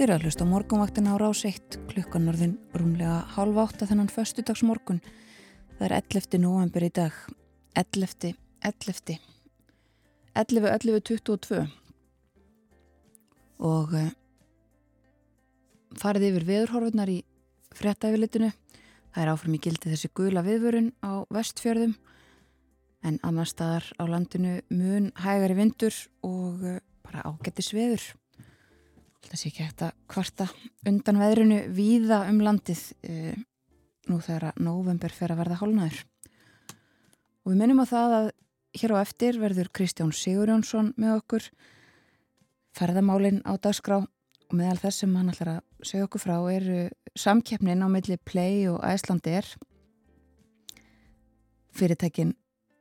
[0.00, 4.06] Þið eru að hlusta á morgunvaktina á rás 1 klukkan orðin rúmlega hálf átta þennan
[4.08, 5.02] föstudags morgun.
[5.76, 6.38] Það er 11.
[6.40, 7.18] november í dag.
[7.76, 8.30] 11.
[8.64, 9.18] 11.
[10.40, 10.70] 11.
[10.72, 11.02] 11.
[11.04, 11.58] 22
[13.60, 14.06] og uh,
[16.00, 17.18] farið yfir veðurhorfurnar í
[17.76, 18.48] fréttæfilitinu.
[19.12, 21.92] Það er áfram í gildi þessi gula viðvörun á vestfjörðum
[23.04, 25.92] en annar staðar á landinu mun hægari vindur
[26.24, 28.08] og uh, bara ágættis veður.
[29.28, 30.46] Það sé ekki hægt að kvarta
[30.88, 33.34] undan veðrunu víða um landið uh,
[34.10, 35.98] nú þegar að november fer að verða hálnaður.
[37.44, 38.30] Og við minnum á það að
[38.80, 41.48] hér á eftir verður Kristján Sigurjónsson með okkur
[42.76, 46.68] ferðamálinn á dagskrá og meðal þess sem hann ætlar að segja okkur frá er
[47.18, 49.46] samkeppnin á milli Play og Æslandir
[51.74, 52.34] fyrirtækin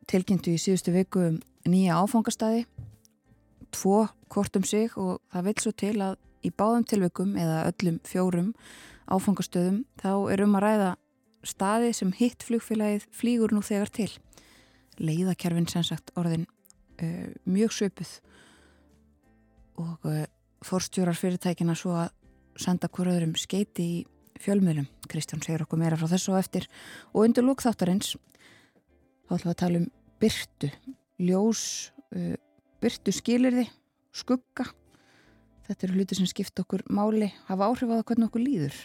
[0.10, 2.66] tilkynntu í síðustu viku um nýja áfangastæði
[3.74, 8.00] tvo hvort um sig og það vil svo til að í báðum tilvikum eða öllum
[8.08, 8.54] fjórum
[9.10, 10.90] áfangastöðum þá er um að ræða
[11.48, 14.10] staði sem hitt flugfélagið flýgur nú þegar til
[15.00, 16.46] leiðakerfin sem sagt orðin
[17.02, 18.14] uh, mjög söpuð
[19.80, 20.24] og uh,
[20.66, 22.12] forstjórar fyrirtækina svo að
[22.60, 24.00] senda hver öðrum skeiti í
[24.40, 24.88] fjölmiðlum.
[25.12, 26.68] Kristján segir okkur meira frá þessu og eftir
[27.14, 28.18] og undir lúkþáttarins
[29.28, 29.88] þá ætlum við að tala um
[30.20, 30.72] byrtu,
[31.24, 31.64] ljós,
[32.16, 32.36] uh,
[32.84, 33.66] byrtu skilirði,
[34.12, 34.68] skugga.
[35.70, 38.78] Þetta eru hluti sem skipta okkur máli, hafa áhrif á það hvernig okkur líður.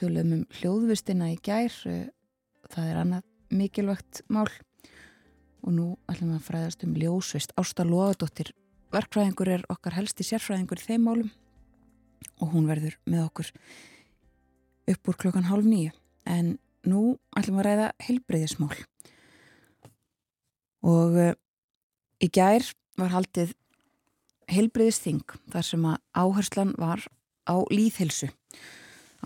[0.00, 2.06] Tölum um hljóðvistina í gær, uh,
[2.72, 7.52] það er annað mikilvægt mál og nú ætlum við að fræðast um ljósvist.
[7.60, 8.54] Ásta Lóðadóttir,
[8.96, 11.30] verkfræðingur er okkar helsti sérfræðingur í þeim málum
[12.40, 13.52] og hún verður með okkur
[14.94, 15.92] upp úr klokkan hálf nýju.
[16.24, 16.56] En
[16.88, 18.72] nú ætlum við að ræða heilbreyðismál.
[20.88, 21.32] Og uh,
[22.24, 22.64] í gær
[22.96, 23.57] var haldið
[24.52, 27.04] heilbreyðisþing þar sem að áherslan var
[27.48, 28.28] á líðhilsu.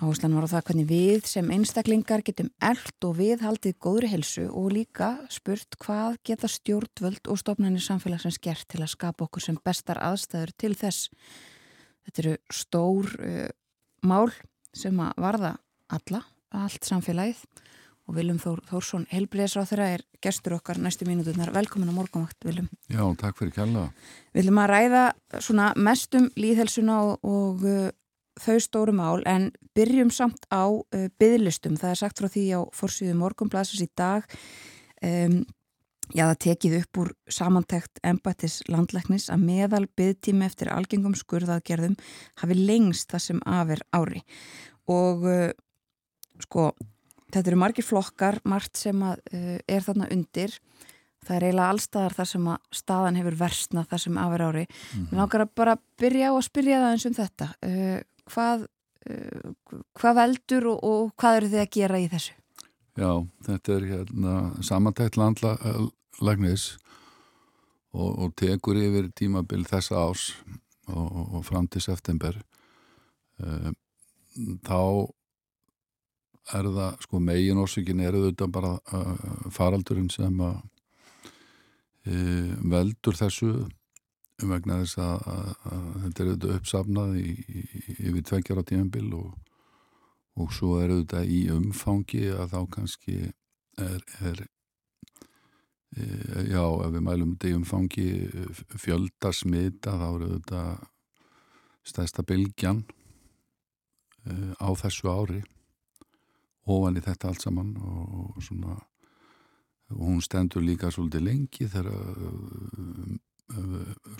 [0.00, 4.46] Áherslan var á það hvernig við sem einstaklingar getum eld og við haldið góðri helsu
[4.48, 9.58] og líka spurt hvað geta stjórnvöld og stofnænir samfélagsins gert til að skapa okkur sem
[9.60, 11.10] bestar aðstæður til þess.
[12.06, 13.50] Þetta eru stór uh,
[14.08, 14.32] mál
[14.72, 15.52] sem að varða
[15.92, 16.22] alla,
[16.56, 17.44] allt samfélagið
[18.08, 21.52] og Viljum Þór, Þórsson, helbriðisráð þeirra er gestur okkar næstu mínuturnar.
[21.54, 22.68] Velkomin á morgunvakt, Viljum.
[22.90, 23.86] Já, takk fyrir kjalla.
[24.32, 25.04] Við viljum að ræða
[25.38, 27.88] svona mestum líðhelsuna og, og uh,
[28.42, 31.78] þau stóru mál en byrjum samt á uh, byðlistum.
[31.80, 34.26] Það er sagt frá því á forsýðu morgunblasas í dag
[35.02, 35.42] um,
[36.12, 41.94] já það tekið upp úr samantækt embættis landlæknis að meðal byðtími eftir algengum skurðaðgerðum
[42.42, 44.24] hafi lengst það sem afer ári
[44.90, 45.52] og uh,
[46.42, 46.72] sko
[47.32, 50.58] þetta eru margir flokkar, margt sem að, uh, er þarna undir
[51.22, 54.72] það er eiginlega allstaðar þar sem að staðan hefur versnað þar sem afer ári mm
[54.72, 55.06] Mhm.
[55.06, 55.16] -hmm.
[55.18, 58.00] nákvæmlega bara byrja á að spyrja það eins um þetta uh,
[58.32, 58.66] hvað,
[59.10, 59.50] uh,
[59.94, 62.32] hvað veldur og, og hvað eru þið að gera í þessu?
[62.96, 66.76] Já, þetta er hérna samantækt landlægnis
[67.94, 70.34] og, og tekur yfir tímabil þessa ás
[70.88, 72.36] og, og, fram til september.
[73.40, 75.08] Þá
[76.52, 80.58] er það, sko, megin orsökin er auðvitað bara uh, faraldurinn sem að
[82.08, 83.52] uh, veldur þessu
[84.42, 87.64] vegna þess að, að, að þetta er auðvitað uppsafnað í, í,
[88.10, 89.30] yfir tveggjara tímabil og
[90.40, 93.16] og svo er auðvitað í umfangi að þá kannski
[93.80, 94.42] er, er
[95.96, 96.06] e,
[96.48, 98.06] já, ef við mælum þetta í umfangi
[98.80, 100.86] fjölda smita þá er auðvitað
[101.92, 102.84] stæsta bylgjan
[104.24, 105.42] e, á þessu ári
[106.70, 108.78] ofan í þetta allt saman og, og svona
[109.92, 111.96] og hún stendur líka svolítið lengi þegar e,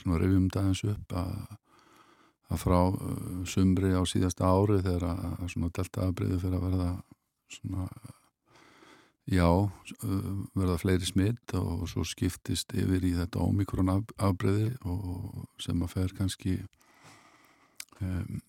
[0.02, 1.36] svona reyfum það eins upp að
[2.52, 2.80] að frá
[3.48, 6.90] sumri á síðasta ári þegar að, svona delta afbreyðu fyrir að verða
[7.52, 7.86] svona
[9.32, 9.48] já,
[10.58, 15.94] verða fleiri smitt og svo skiptist yfir í þetta ómikron af, afbreyði og sem að
[15.94, 16.56] fer kannski
[18.00, 18.40] um,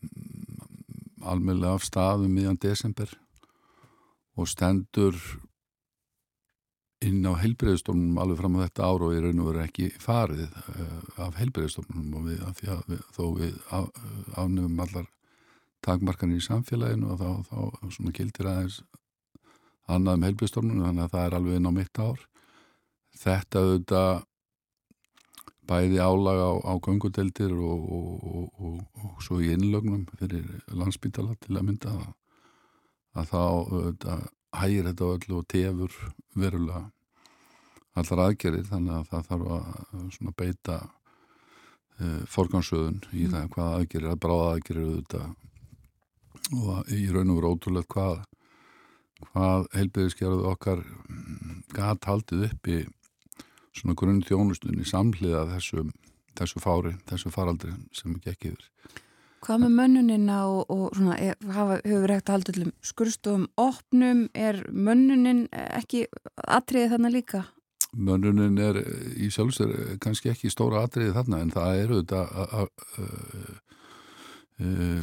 [1.24, 3.12] almennlega af staðum miðjan desember
[4.40, 5.18] og stendur
[7.04, 10.48] inn á heilbreyðstofnunum alveg fram á þetta ára og í raun og veru ekki farið
[10.48, 14.04] uh, af heilbreyðstofnunum og við, því að við, þó við af,
[14.40, 15.10] afnefum allar
[15.84, 18.84] takmarkanir í samfélaginu og þá, þá svona gildir aðeins
[19.92, 22.22] annað um heilbreyðstofnunum þannig að það er alveg inn á mitt ár.
[23.24, 24.14] Þetta auðvitað
[25.68, 31.58] bæði álag á, á göngudeldir og, og, og, og svo í innlögnum fyrir landsbytala til
[31.58, 32.12] að mynda það
[33.14, 35.96] að þá auðvitað hægir þetta öllu og tefur
[36.38, 36.84] verulega
[37.94, 44.22] allar aðgerir þannig að það þarf að beita uh, forgansöðun í það hvað aðgerir, að
[44.26, 45.28] bráða aðgerir auðvitað.
[46.54, 48.24] Og í raun og veru ótrúlega hvað
[49.24, 50.82] hvað heilbyrðiskerðu okkar
[51.74, 52.80] gæt haldið uppi
[53.74, 55.86] svona grunn þjónustunni samhliða þessu,
[56.38, 58.68] þessu fári, þessu faraldri sem ekki ekki yfir
[59.44, 63.48] Hvað með mönnunina og, og svona, er, hafa, hefur verið hægt að halda öllum skurstofum
[63.60, 66.06] opnum, er mönnunin ekki
[66.48, 67.44] atriðið þarna líka?
[67.94, 68.80] Mönnunin er
[69.20, 72.22] í sjálfsver kannski ekki stóra atriðið þarna en það eru þetta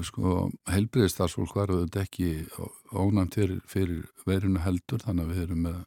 [0.07, 2.29] sko heilbriðistarsfólk var þetta ekki
[2.95, 5.79] ónæmt fyrir, fyrir verinu heldur þannig að við erum með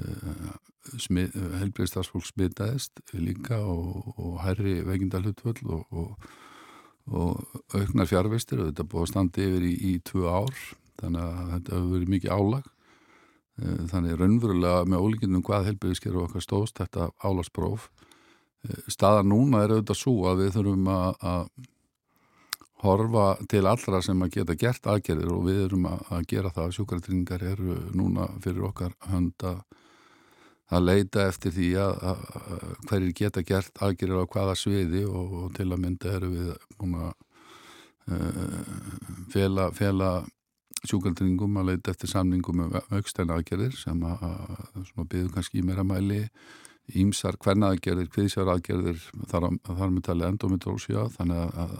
[0.00, 6.28] uh, heilbriðistarsfólk smitaðist líka og, og herri veikindalhutvöld og, og
[7.10, 7.42] og
[7.74, 10.62] auknar fjárveistir og þetta búið að standa yfir í, í tvö ár
[11.02, 12.70] þannig að þetta hefur verið mikið álag.
[13.90, 17.86] Þannig raunverulega með ólíkindum hvað helbyrðisker og okkar stóðst þetta álagsbróf.
[18.90, 21.46] Staðar núna er auðvitað svo að við þurfum að,
[22.84, 26.74] horfa til allra sem að geta gert aðgerðir og við erum að, gera það.
[26.76, 29.46] Sjúkartringar eru núna fyrir okkar hönd
[30.72, 35.36] að leita eftir því að, að, að hverjir geta gert aðgerir á hvaða sviði og,
[35.42, 37.12] og til að mynda eru við búin að
[38.14, 38.64] uh,
[39.34, 40.10] fela, fela
[40.84, 44.28] sjúkaldringum að leita eftir samningum um aukstæna aðgerir sem að,
[44.96, 46.24] að byggðu kannski í meira mæli
[47.00, 49.00] ímsar hverna aðgerðir, hviðsjar aðgerðir
[49.30, 51.76] þar, þar með talið endometrósja þannig að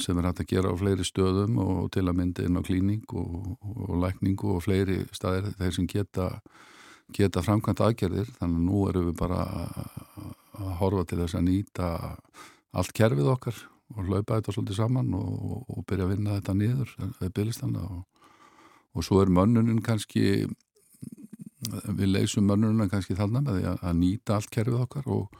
[0.00, 3.04] sem er hægt að gera á fleiri stöðum og til að mynda inn á klíning
[3.12, 6.28] og, og lækningu og fleiri staðir þeir sem geta
[7.16, 9.42] geta framkvæmt aðgerðir þannig að nú erum við bara
[10.58, 11.90] að horfa til þess að nýta
[12.76, 13.58] allt kerfið okkar
[13.94, 18.00] og hlaupa þetta svolítið saman og, og byrja að vinna þetta niður eða byrjastanda og,
[18.92, 20.46] og svo er mönnunin kannski
[21.68, 25.38] við leysum mönnunina kannski þarna með því að, að nýta allt kerfið okkar og,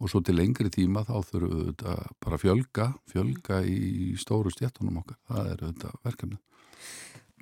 [0.00, 1.84] og svo til lengri tíma þá þurfum við
[2.24, 5.20] bara fjölga fjölga í stóru stjættunum okkar.
[5.28, 6.40] Það er þetta verkefni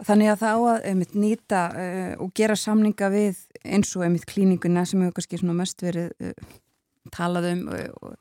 [0.07, 4.27] Þannig að það á að einmitt, nýta uh, og gera samninga við eins og einmitt
[4.31, 6.57] klíninguna sem hefur kannski mest verið uh,
[7.15, 8.13] talað um uh,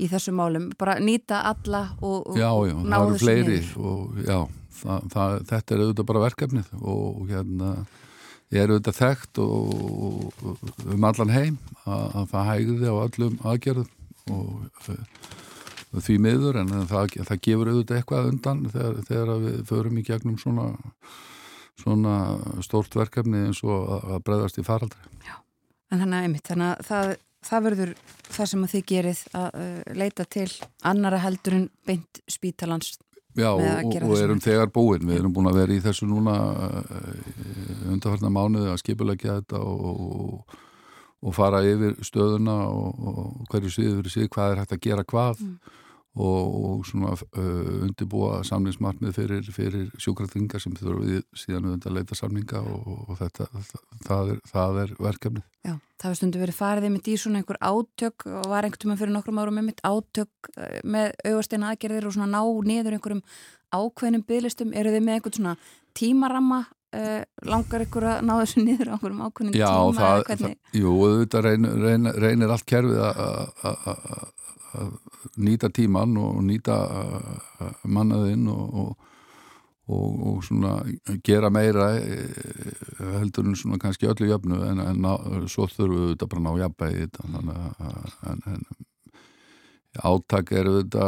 [0.00, 3.46] í þessu málum, bara nýta alla og, og já, já, ná það eru þessu fleiri
[3.46, 3.70] niður.
[3.78, 4.38] og já,
[4.80, 7.70] það, það, þetta er auðvitað bara verkefnið og, hérna
[8.50, 10.42] ég er auðvitað þekkt og,
[10.90, 13.96] um allan heim að, að það hægði á öllum aðgerðum
[14.34, 14.98] og
[15.98, 20.38] því miður en það, það gefur auðvitað eitthvað undan þegar, þegar við förum í gegnum
[20.38, 20.68] svona,
[21.80, 22.14] svona
[22.66, 25.02] stórt verkefni eins og að, breyðast í faraldri.
[25.90, 27.12] En þannig að einmitt, þannig að það,
[27.50, 27.94] það verður
[28.30, 30.48] það sem að þið gerið að uh, leita til
[30.86, 32.94] annara heldur en beint spítalans
[33.38, 35.04] Já, og, og erum þegar búin.
[35.06, 36.32] Við erum búin að vera í þessu núna
[37.86, 40.56] undarfarnar mánuði að skipulegja þetta og,
[41.20, 45.04] og fara yfir stöðuna og, og hverju síður fyrir sig, hvað er hægt að gera
[45.04, 45.44] hvað
[46.18, 51.98] og, og svona uh, undirbúa samningsmarkmið fyrir, fyrir sjúkratringar sem þurfa við síðan auðvitað að
[51.98, 53.46] leita samninga og, og þetta,
[54.08, 55.46] það er, það er verkefnið.
[55.68, 58.98] Já, það hefur stundu verið farið einmitt í svona einhver átök og var einhvern tíma
[58.98, 63.24] fyrir nokkrum árum einmitt átök eh, með auðvasteina aðgerðir og svona ná niður einhverjum
[63.70, 64.74] ákveðnum bygglistum.
[64.74, 65.56] Eru þið með einhvern svona
[65.94, 66.64] tímaramma
[66.96, 70.56] uh, langar ykkur að ná þessu niður á einhverjum ákveðnum Já, tíma eða hvernig?
[70.56, 74.28] það, jú, auðvitað reynir, reynir, reynir allt kerfið að-
[75.42, 79.08] nýta tíman og nýta uh, mannaðinn og, og,
[79.90, 80.76] og, og svona
[81.26, 82.30] gera meira eh,
[83.18, 85.16] heldur en svona kannski öllu jöfnu en, en ná,
[85.50, 87.50] svo þurfum við þetta bara að ná jafnbæði þetta að
[88.30, 88.62] en, en,
[89.98, 91.06] átak er þetta,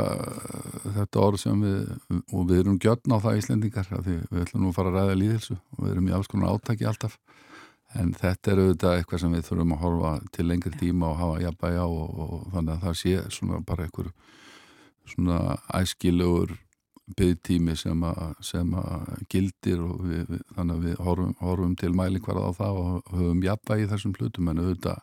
[0.97, 1.93] þetta orð sem við
[2.35, 5.19] og við erum gjörn á það Íslendingar því við ætlum nú að fara að ræða
[5.21, 7.15] líðilsu og við erum í alls konar átaki alltaf.
[7.95, 11.41] En þetta er auðvitað eitthvað sem við þurfum að horfa til lengri tíma og hafa
[11.45, 14.13] jafnbæja og, og þannig að það sé svona bara einhver
[15.13, 15.39] svona
[15.77, 16.55] æskilegur
[17.19, 21.93] byggtími sem, að- sem að gildir og við, við, þannig að við horfum, horfum til
[21.99, 24.49] mælikvarð á það og höfum jafnvægi í þessum hlutum.
[24.49, 25.03] En auðvitað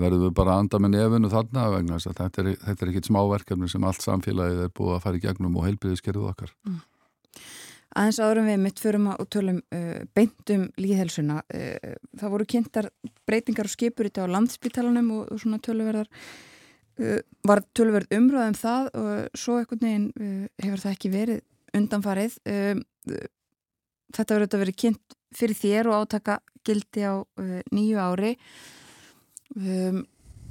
[0.00, 2.92] verðum við bara að anda með nefinu þarna vegna þess að þetta er, þetta er
[2.92, 6.54] ekkit smáverkefni sem allt samfélagið er búið að fara í gegnum og heilbriðiskerfið okkar.
[7.92, 11.42] Aðeins árum við mitt förum að- og tölum uh, beintum líðhelsuna.
[11.52, 12.88] Uh, það voru kynntar
[13.28, 18.88] breytingar og skipur í á landspítalanum og, og svona töluverðar uh, var töluverð umröðum það
[18.96, 21.42] og svo einhvern veginn uh, hefur það ekki verið
[21.76, 22.38] undanfarið.
[22.48, 22.80] Uh,
[24.16, 28.38] þetta verður þetta verið kynnt fyrir þér og átaka gildi á uh, nýju ári.
[29.56, 30.04] Um,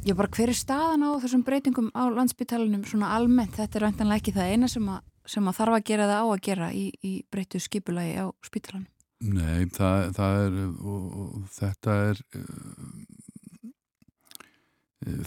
[0.06, 3.58] ég bara hver er staðan á þessum breytingum á landspítalanum svona almennt?
[3.58, 6.28] Þetta er vantanlega ekki það eina sem að sem að þarf að gera það á
[6.28, 8.90] að gera í, í breyttu skipulagi á spítalanum.
[9.22, 12.96] Nei, það, það er og, og þetta er uh,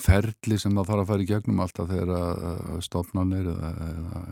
[0.02, 4.24] ferli sem það þarf að fara í gegnum alltaf þegar stofnanir eða, eða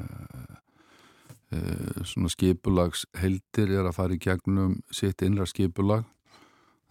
[1.55, 6.09] uh, svona skipulags heldir er að fara í gegnum sitt innra skipulag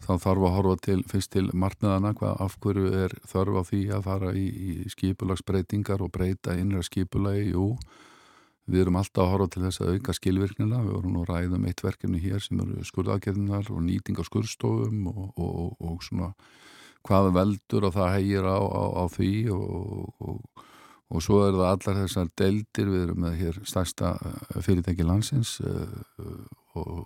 [0.01, 3.81] þá þarf að horfa til, fyrst til markmiðana hvað af hverju er þörf á því
[3.95, 7.75] að fara í, í skipulagsbreytingar og breyta innra skipulagi, jú
[8.71, 11.81] Við erum alltaf að horfa til þess að auka skilvirknina, við vorum nú ræðum eitt
[11.83, 16.29] verkefni hér sem eru skurðagerðinar og nýting á skurðstofum og, og, og svona
[17.07, 20.45] hvað veldur og það hegir á, á, á því og,
[21.09, 24.13] og svo er það allar þessar deildir, við erum með hér stærsta
[24.61, 25.57] fyrirtæki landsins
[26.75, 27.05] uh,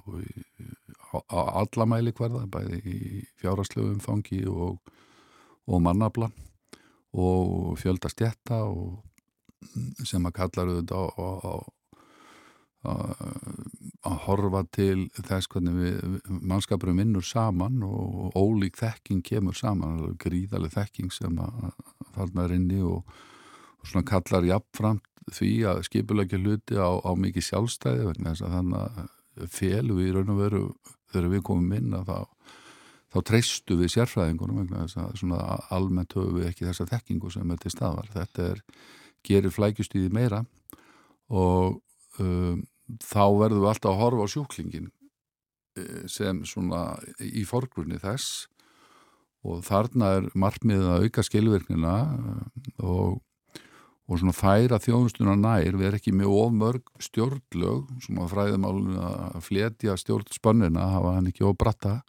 [1.16, 6.30] og á, alla mæli hverða, bæði í fjárastlegu umfangi og mannabla
[7.16, 9.04] og fjölda stjætta og
[10.06, 11.72] sem að kallar auðvitað
[12.86, 20.76] að horfa til þess hvernig við, mannskapurum vinnur saman og ólík þekking kemur saman, gríðaleg
[20.76, 21.72] þekking sem að
[22.14, 23.02] þarna er inni og,
[23.82, 28.58] og svona kallar jafnframt því að skipulegja hluti á, á mikið sjálfstæði vegna þess að
[28.60, 29.15] þannig að
[29.52, 30.64] félu í raun og veru
[31.12, 32.20] þegar við komum inn að þá
[33.16, 37.52] þá treystu við sérfræðingunum vegna þess að svona almennt höfum við ekki þessa þekkingu sem
[37.54, 38.10] er til staðvar.
[38.12, 38.64] Þetta er
[39.26, 40.42] gerir flækjustíði meira
[41.32, 41.80] og
[42.20, 42.66] um,
[43.00, 44.92] þá verðum við alltaf að horfa á sjúklingin
[46.08, 46.82] sem svona
[47.20, 48.46] í forgrunni þess
[49.46, 51.96] og þarna er markmiðið að auka skilvirknina
[52.80, 53.20] og,
[54.06, 59.96] og svona færa þjónustuna nær, við erum ekki með ofmörg stjórnlög, svona fræðumálun að fletja
[59.98, 62.00] stjórnspönnina hafa hann ekki ofbratta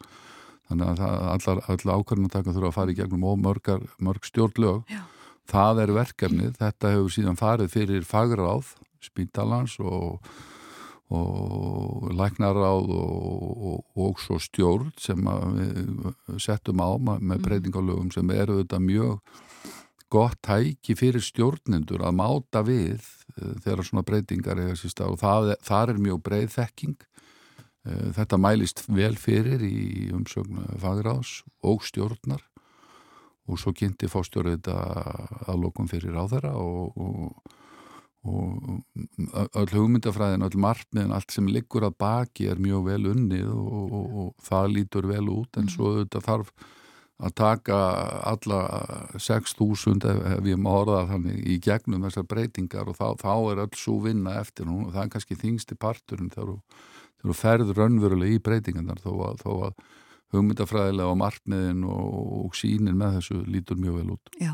[0.67, 1.01] þannig að
[1.33, 4.83] allar, allar ákvarðanataka þurfa að fara í gegnum ofmörgar mörg stjórnlög.
[4.91, 5.01] Já.
[5.47, 10.19] það er verkefnið, þetta hefur síðan farið fyrir fagráð, spítalans og,
[11.07, 18.59] og læknaráð og, og, og svo stjórn sem við settum á með breytingalögum sem eru
[18.59, 19.21] þetta mjög
[20.13, 23.05] gott tæki fyrir stjórnendur að máta við
[23.35, 25.15] þegar svona breytingar er þessi stað.
[25.15, 26.97] Og það, það er mjög breið þekking.
[28.17, 32.43] Þetta mælist vel fyrir í umsögn fagráðs og stjórnar.
[33.47, 34.79] Og svo kynnti fórstjórið þetta
[35.47, 37.53] að lokum fyrir þeirra og, og,
[38.27, 43.93] og öll hugmyndafræðin, öll markmiðin, allt sem liggur að baki er mjög vel unnið og,
[43.95, 45.61] og það lítur vel út.
[45.61, 46.51] En svo þetta þarf
[47.17, 47.77] að taka
[48.29, 48.59] alla
[49.17, 53.77] 6.000 ef ég má orða þannig í gegnum þessar breytingar og þá, þá er öll
[53.79, 56.59] svo vinna eftir og það er kannski þingsti parturinn þegar
[57.23, 59.87] þú ferður raunverulega í breytingarnar þó að, þó að
[60.35, 62.13] hugmyndafræðilega og markmiðin og,
[62.43, 64.31] og sínin með þessu lítur mjög vel út.
[64.43, 64.53] Já.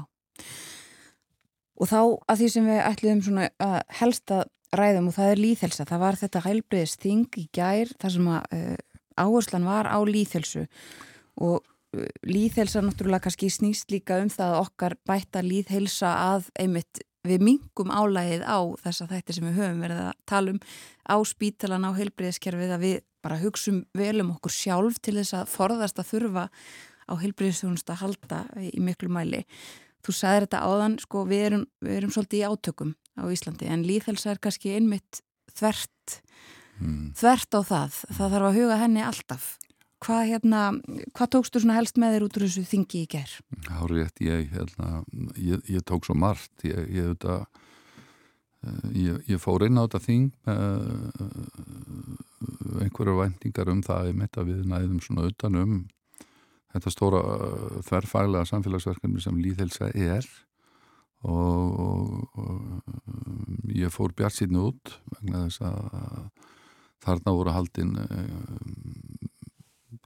[1.82, 1.99] Og þá
[2.30, 4.43] að því sem við ætluðum svona að helst að
[4.78, 8.55] ræðum og það er líðhelsa, það var þetta heilbriðis þing í gær þar sem að
[8.55, 8.78] uh,
[9.20, 10.64] áherslan var á líðhelsu
[11.43, 11.66] og
[12.26, 17.91] líðhelsa náttúrulega kannski snýst líka um það að okkar bætta líðhelsa að einmitt við mingum
[17.94, 20.60] álægið á þessa þætti sem við höfum verið að tala um
[21.08, 25.54] á spítalan á heilbriðiskerfið að við bara hugsum vel um okkur sjálf til þess að
[25.54, 26.50] forðast að þurfa
[27.08, 29.44] á heilbriðisþjónust að halda í miklu mæli.
[30.04, 33.86] Þú sagðir þetta áðan, sko, við erum, við erum svolítið í átökum á Íslandi en
[33.88, 35.24] líðhelsa er kannski einmitt
[35.56, 36.20] þvert,
[36.82, 37.14] Mm.
[37.14, 37.98] þvert á það.
[38.18, 39.44] Það þarf að huga henni alltaf.
[40.04, 40.62] Hvað, hérna,
[41.16, 43.32] hvað tókstu helst með þér út úr þessu þingi í ger?
[43.70, 44.88] Hárið rétt, ég, hérna,
[45.39, 47.36] ég, ég tók svo margt, ég, ég, þetta,
[49.30, 50.62] ég fór inn á þetta þing með
[52.84, 55.74] einhverju væntingar um það að við næðum svona utan um
[56.74, 57.22] þetta stóra
[57.86, 60.26] þverfælega samfélagsverkefni sem líðhelsa er
[61.24, 62.60] og, og, og
[63.72, 64.84] ég fór bjart síðan út
[65.14, 65.78] vegna þess að
[67.04, 67.93] þarna voru haldinn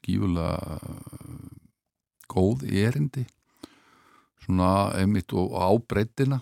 [0.05, 0.79] gífulega
[2.31, 3.25] góð erindi.
[4.43, 6.41] Svona einmitt og ábreytina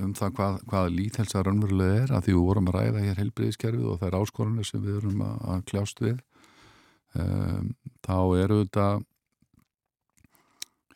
[0.00, 3.88] um það hvað, hvað líthelsa raunverulega er að því við vorum að ræða hér helbriðiskerfið
[3.92, 6.20] og þær áskorunir sem við erum að, að kljást við.
[7.12, 8.86] Um, þá eru þetta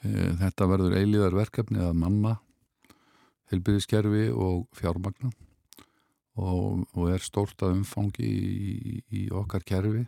[0.01, 0.11] e,
[0.41, 2.37] þetta verður eilíðar verkefni að manna
[3.53, 5.31] helbriðiskerfi og fjármagna
[6.41, 10.07] og, og er stórt að umfangi í, í okkar kerfi.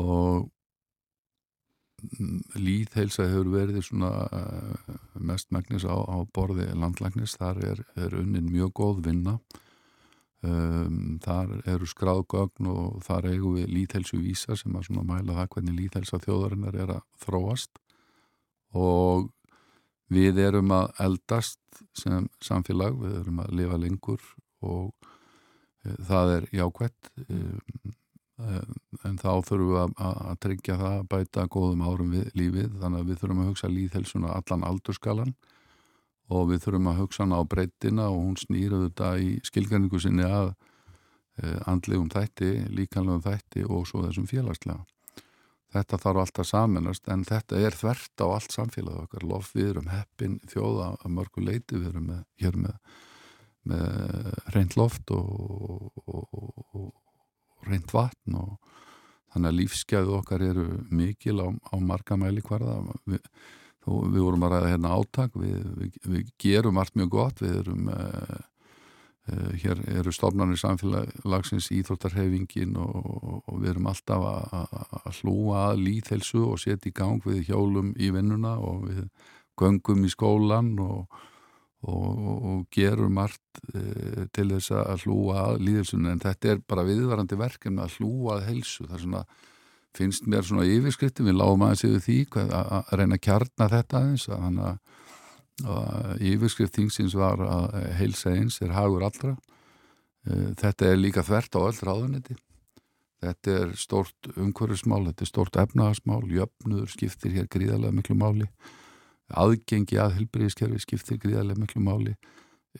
[0.00, 0.50] Og
[2.58, 8.72] líðheilsa hefur verið uh, mest megnis á, á borði landlæknis, þar er, er unnin mjög
[8.80, 9.38] góð vinna.
[10.40, 15.76] Um, þar eru skráðgögn og þar eigum við líðheilsu vísa sem að mæla það hvernig
[15.76, 17.82] líðheilsa þjóðarinnar er að þróast.
[18.72, 19.28] Og
[20.08, 21.60] við erum að eldast
[21.92, 24.24] sem samfélag, við erum að lifa lengur
[24.64, 27.14] og uh, það er jákvætt.
[27.28, 27.98] Um,
[29.06, 32.76] en þá þurfum við að, tryggja það að bæta góðum árum við lífið.
[32.82, 35.34] Þannig að við þurfum að hugsa líðhelsuna allan aldurskalan
[36.30, 40.26] og við þurfum að hugsa hana á breytina og hún snýraðu þetta í skilgjarningu sinni
[40.26, 44.84] að e, andlegum þætti, líkanlegum þætti og svo þessum félagslega.
[45.70, 49.90] Þetta þarf alltaf samanast en þetta er þvert á allt samfélag okkar, lof við erum
[49.90, 52.96] heppin þjóða að mörgu leiti við erum með, hér með,
[53.70, 56.40] með reynd loft og, og,
[56.74, 56.90] og
[57.68, 58.58] reynd vatn og
[59.30, 63.22] þannig að lífsgæðu okkar eru mikil á, á marga mæli hverða við,
[63.86, 67.90] við vorum að ræða hérna átak við, við, við gerum allt mjög gott við erum
[67.94, 68.40] uh,
[69.30, 76.42] uh, hér eru stofnarnir samfélagsins íþróttarhefingin og, og við erum alltaf að hlúa að líðhelsu
[76.48, 79.04] og setja í gang við hjólum í vinnuna og við
[79.60, 81.20] göngum í skólan og
[81.88, 86.84] og, og gerum margt e, til þess að hlúa að líðelsunum en þetta er bara
[86.88, 89.22] viðvarandi verkefni að hlúa að helsu það svona,
[89.96, 93.70] finnst mér svona yfirskrifti við lágum aðeins yfir því hvað, að, að reyna að kjarna
[93.76, 94.76] þetta aðeins að hann að,
[95.78, 99.34] að yfirskrift þingsins var að heilsa eins er hagur allra.
[100.28, 102.36] E, þetta er líka þvert á öll ráðunetti
[103.20, 108.48] þetta er stort umhverfismál þetta er stort efnahagsmál, jöfnuður skiptir hér gríðarlega miklu máli
[109.38, 112.14] aðgengi að helbriðiskerfi skiptir gríðarlega miklu máli.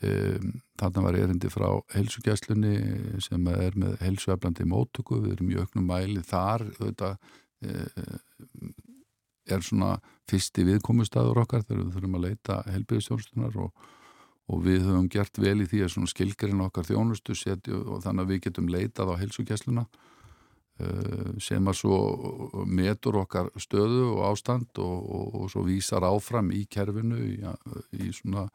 [0.01, 2.75] Um, þarna var erindi frá helsugæslunni
[3.23, 7.09] sem er með helsueflandi mótöku, við erum í auknum mæli þar þetta
[7.67, 8.69] um,
[9.51, 9.97] er svona
[10.31, 13.83] fyrsti viðkomustadur okkar þegar við þurfum að leita helbriðistjónustunar og,
[14.47, 18.31] og við höfum gert vel í því að skilgerinn okkar þjónustu setju og þannig að
[18.31, 20.10] við getum leitað á helsugæsluna Eh,
[21.41, 21.97] sem að svo
[22.67, 27.35] metur okkar stöðu og ástand og, og, og svo vísar áfram í kerfinu í,
[27.97, 28.47] í svona,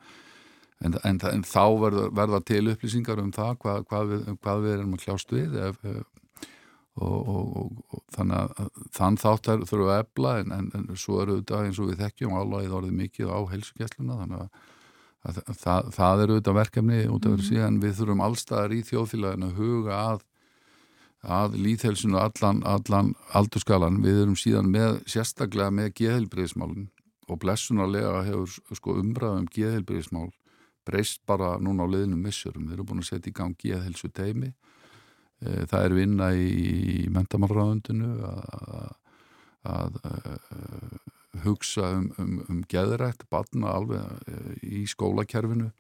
[0.84, 4.76] en, en, en þá verða, verða til upplýsingar um það hvað, hvað, við, hvað við
[4.76, 5.82] erum að kljást við ef,
[6.96, 7.56] og,
[7.92, 11.90] og þannig að þann þáttar þurfum að ebla en, en svo eru þetta eins og
[11.90, 14.62] við þekkjum álagið orðið mikið á helsugæsluna þannig að,
[15.26, 18.80] að, að það, það eru þetta verkefni út af þessu síðan við þurfum allstaðar í
[18.88, 20.24] þjóðfélaginu að huga að
[21.26, 26.88] að líðhelsinu allan, allan aldurskalan, við erum síðan með sérstaklega með geðhelbriðismálun
[27.26, 30.30] og blessunarlega hefur sko, umræðum geðhelbriðismál
[30.86, 34.52] breyst bara núna á leðinu missurum við erum búin að setja í gang geðhelsu teimi
[35.42, 38.92] e, það er vinna í mentamarraðundinu að,
[39.66, 45.72] að, að hugsa um, um, um geðrætt barna alveg e, í skólakerfinu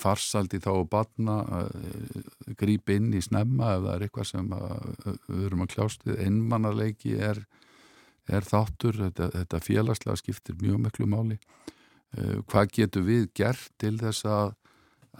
[0.00, 2.24] farsaldi þá að batna uh,
[2.60, 4.74] gríp inn í snemma ef það er eitthvað sem að,
[5.08, 7.40] uh, við erum að kljást við einmannarleiki er,
[8.28, 11.40] er þáttur, þetta, þetta félagslega skiptir mjög miklu máli
[12.14, 14.52] hvað getur við gert til þess að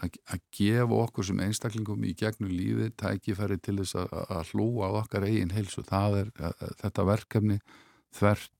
[0.05, 4.97] að gefa okkur sem einstaklingum í gegnum lífið tækifæri til þess að, að hlúa á
[5.01, 6.31] okkar eigin heilsu, það er
[6.81, 7.59] þetta verkefni
[8.15, 8.51] þvert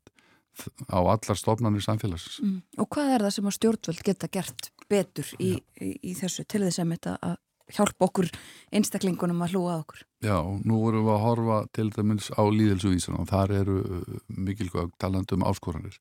[0.88, 2.40] á allar stofnarnir samfélagsins.
[2.44, 2.60] Mm.
[2.80, 6.66] Og hvað er það sem að stjórnvöld geta gert betur í, í, í þessu til
[6.66, 7.38] þess að
[7.74, 8.30] hjálpa okkur
[8.76, 10.04] einstaklingunum að hlúa okkur?
[10.26, 14.94] Já, nú vorum við að horfa til dæmis á líðhelsuvísan og þar eru uh, mikilvæg
[15.02, 15.98] talandum áskoranir.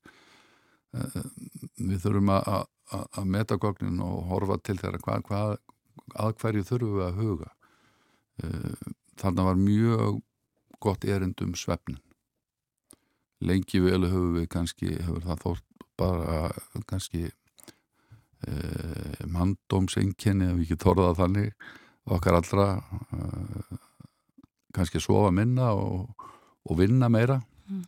[0.92, 1.24] Uh,
[1.80, 5.56] við þurfum að, að, meta gögnin og horfa til þeirra hvað, hvað,
[6.20, 7.54] að hverju þurfum við að huga.
[8.42, 10.16] Uh, Þannig var mjög
[10.82, 12.00] gott erindum svefnin
[13.44, 16.38] lengi vel höfum við kannski, hefur það þótt bara
[16.90, 17.28] kannski
[18.48, 21.52] eh, manndómsenginni ef við ekki torðað þannig
[22.14, 23.76] okkar allra eh,
[24.74, 26.26] kannski sofa minna og,
[26.64, 27.40] og vinna meira.
[27.68, 27.84] Mm.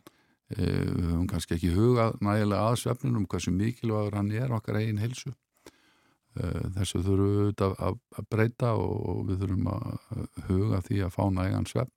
[0.55, 5.33] eh, við höfum kannski ekki hugað nægilega aðsvefnunum hversu mikilvægur hann er okkar eigin helsu
[6.39, 9.87] eh, þessu þurfum við að, að, að breyta og við þurfum að
[10.49, 11.93] huga því að fá nægan svefn.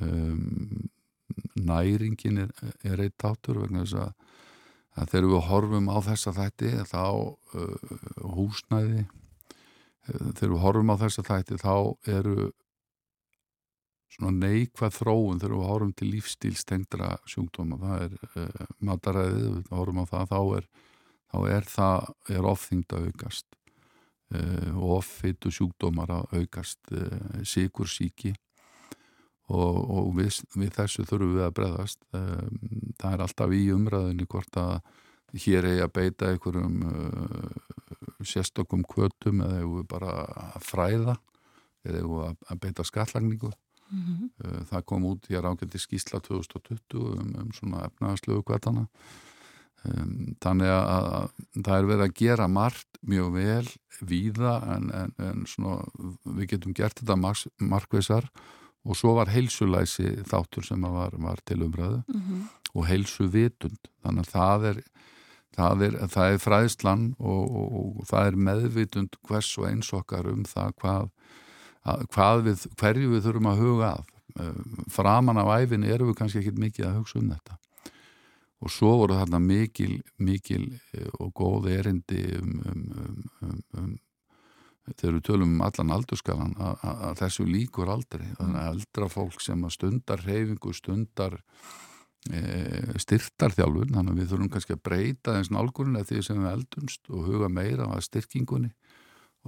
[0.00, 0.88] Um
[1.54, 2.50] næringin er,
[2.84, 4.29] er eitt tátur vegna þess að
[4.98, 7.92] að þegar við horfum á þessa þætti þá uh,
[8.36, 11.74] húsnæði uh, þegar við horfum á þessa þætti þá
[12.10, 12.50] eru
[14.10, 17.78] svona neikvað þróun þegar við horfum til lífstílstengdra sjúkdóma.
[17.80, 20.68] Það er uh, mataræðið, við horfum á það þá er,
[21.30, 23.48] þá er það er ofþyngd að aukast.
[24.30, 28.34] Uh, og offitu sjúkdómar að aukast uh, sikursíki
[29.50, 34.60] og, og við, við þessu þurfum við að breðast það er alltaf í umræðinni hvort
[34.60, 34.76] að
[35.44, 40.14] hér eigi að beita einhverjum uh, sérstökum kvötum eða eigum við bara
[40.50, 41.16] að fræða
[41.86, 43.52] eða eigum við að, beita skallagningu
[43.90, 44.28] Mhm.
[44.38, 48.84] Uh, það kom út í rákjandi skísla 2020 um, um svona efnaðarslögu kvætana
[49.82, 53.72] um, þannig að, að það er verið að gera margt mjög vel
[54.06, 55.80] víða en, en, en svona
[56.22, 58.30] við getum gert þetta mark, markvisar
[58.84, 62.02] og svo var heilsulæsi þáttur sem var, var til umræðu.
[62.08, 62.48] Mhm.
[62.70, 64.82] og heilsu vitund þannig að það er
[65.56, 70.28] það er, það er fræðslan og, og, og það er meðvitund hvers og eins okkar
[70.30, 71.08] um það hvað,
[71.82, 74.12] að, hvað við, hverju við þurfum að huga að.
[74.40, 74.60] Eh,
[74.94, 77.58] framan af æfinni erum við kannski ekkit mikið að hugsa um þetta.
[78.60, 83.20] Og svo voru þarna mikil, mikil eh, og góð erindi um, um, um
[84.96, 88.26] þegar við tölum um allan aldurskalan að, að, að þessu líkur aldrei.
[88.38, 91.38] Þannig að eldra fólk sem að stundar reyfingu, stundar
[92.28, 92.42] e,
[93.04, 97.10] styrtarþjálfun þannig að við þurfum kannski að breyta þess nálgurinn eða því sem við eldumst
[97.10, 98.72] og huga meira að styrkingunni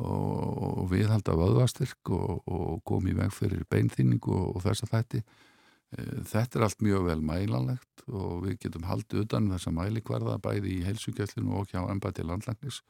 [0.01, 5.23] og, og viðhalda vöðvastyrk og, og komi í veg fyrir beinþýningu og, og þessa þætti.
[5.23, 10.39] E, þetta er allt mjög vel mælanlegt og við getum haldið utan um þessa mælikvarða
[10.43, 12.81] bæði í heilsugjallinu og hjá embæti landlæknis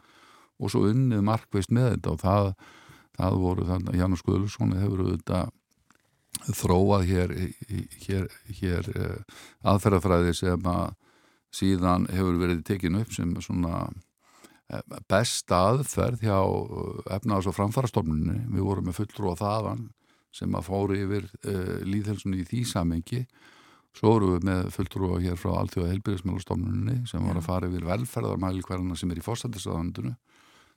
[0.61, 2.53] og svo unnið markveist með þetta og það,
[3.19, 5.53] það voru þannig að Janus Guðlusson hefur auðvitað
[6.57, 7.35] þróað hér,
[8.07, 8.29] hér,
[8.61, 10.95] hér eh, aðferðafræði sem að
[11.53, 13.85] síðan hefur verið tekin upp sem svona
[14.73, 16.39] eh, besta aðferð hjá
[17.19, 18.47] efnaðs- og framfarastofnunni.
[18.55, 19.91] Við vorum með fulltrú á þaðan
[20.33, 23.27] sem að fóri yfir uh, líðhelsunni í því samengi.
[23.93, 28.65] Svo vorum við með fulltrú hér frá Alþjóða helbyrðismælastofnunni sem var að fara yfir velferðarmæli
[28.65, 30.15] hverjana sem er í fórsættisaðandunu.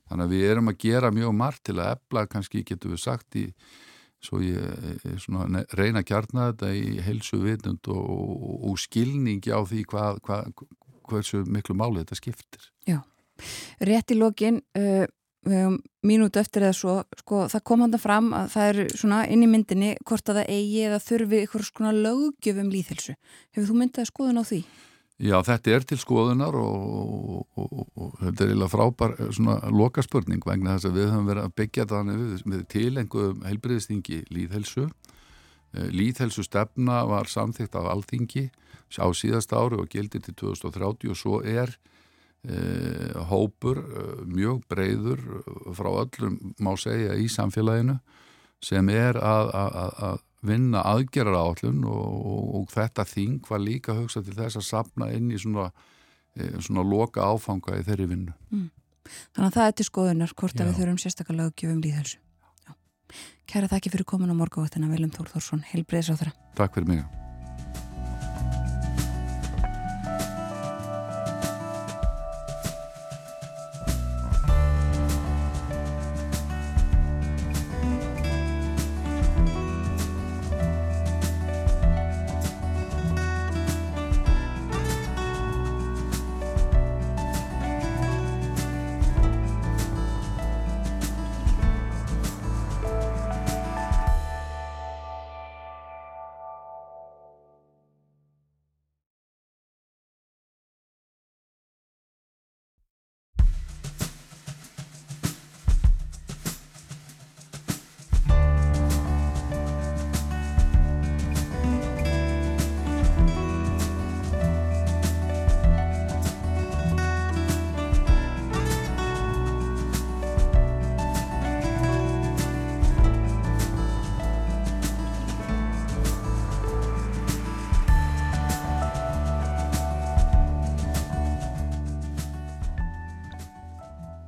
[0.05, 3.37] Þannig að við erum að gera mjög margt til að ebla, kannski getum við sagt
[3.41, 3.45] í
[4.25, 8.79] svo ég eh, svona, ne- reyna að kjarna þetta í heilsu vitund og, og, og
[8.81, 10.65] skilningi á því hvað, hvað,
[11.09, 12.71] hversu miklu máli þetta skiptir.
[13.83, 15.03] Rétt í lokin uh,
[15.45, 15.77] við höfum
[16.07, 19.49] mínútu eftir eða svo sko, það kom hann fram að það er svona inn í
[19.49, 24.03] myndinni hvort að það eigi eða þurfi ykkur svona löggjöf um líðhelsu hefur þú myndið
[24.05, 24.61] að skoðun á því?
[25.23, 29.55] Já, þetta er til skoðunar og, og, og, og þetta er eiginlega frábær eh, svona
[29.71, 34.89] lokaspurning vegna þess að við höfum verið að byggja þannig við, við tilengum heilbriðistingi líðhelsu.
[35.75, 38.49] Eh, Líðhelsu stefna var samþygt af alþingi
[38.99, 41.71] á síðasta ári og gildi til 2030 og svo er
[42.43, 43.79] eh, hópur
[44.27, 45.23] mjög breyður
[45.79, 47.97] frá öllum má segja í samfélaginu
[48.63, 53.97] sem er að, að- að vinna aðgerra áallun og, og, og þetta þing var líka
[53.97, 55.71] hugsa til þess að sapna inn í svona,
[56.37, 58.37] eh, svona loka áfanga í þeirri vinnu.
[59.35, 62.21] Þannig að það er til skoðunar hvort að við þurfum sérstaklega löggjöf um líðhelsu.
[63.45, 67.24] Kæra þakki fyrir komin á morgaváttina Viljum Þór Þórsson, heilbreyðsráþara Takk fyrir mig.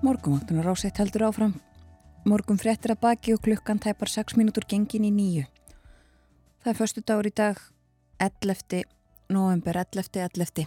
[0.08, 1.54] Morgumáttunar ásett heldur áfram
[2.24, 5.42] Morgum fréttir að baki og klukkan tæpar 6 mínútur gengin í nýju
[6.64, 7.60] Það er förstu dagur í dag
[8.24, 8.86] 11.
[9.36, 10.22] november 11.
[10.24, 10.64] 11.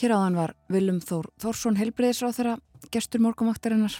[0.00, 2.56] Hér áðan var Viljum Þór Þórsson helbreyðisráþara
[2.88, 3.98] gestur morgumáttarinnar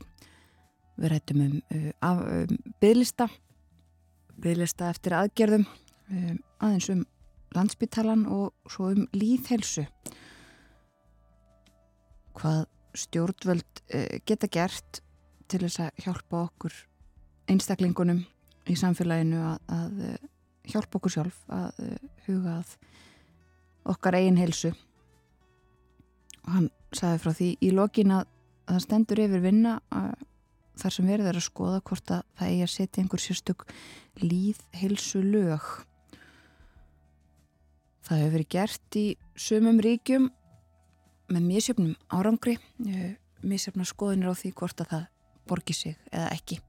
[0.97, 3.29] Við rættum um, uh, af, um byðlista
[4.41, 7.05] byðlista eftir aðgerðum um, aðeins um
[7.53, 9.85] landsbytalan og svo um líðhelsu
[12.41, 12.65] hvað
[12.99, 15.03] stjórnvöld uh, geta gert
[15.51, 16.77] til þess að hjálpa okkur
[17.51, 18.25] einstaklingunum
[18.71, 20.19] í samfélaginu að, að uh,
[20.71, 22.77] hjálpa okkur sjálf að uh, huga að
[23.91, 24.75] okkar eigin helsu
[26.41, 28.29] og hann sagði frá því í lokin að
[28.71, 29.79] að það stendur yfir vinna
[30.81, 33.65] þar sem verður að skoða hvort að það eigi að setja einhver sérstök
[34.23, 35.67] líð heilsu lög
[38.07, 40.31] það hefur verið gert í sumum ríkjum
[41.31, 42.57] með misjöfnum árangri
[43.47, 45.07] misjöfna skoðinir á því hvort að það
[45.51, 46.61] borgi sig eða ekki.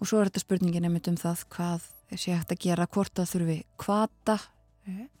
[0.00, 1.86] Og svo er þetta spurningin einmitt um það hvað
[2.18, 4.38] sé hægt að gera hvort að þurfi kvata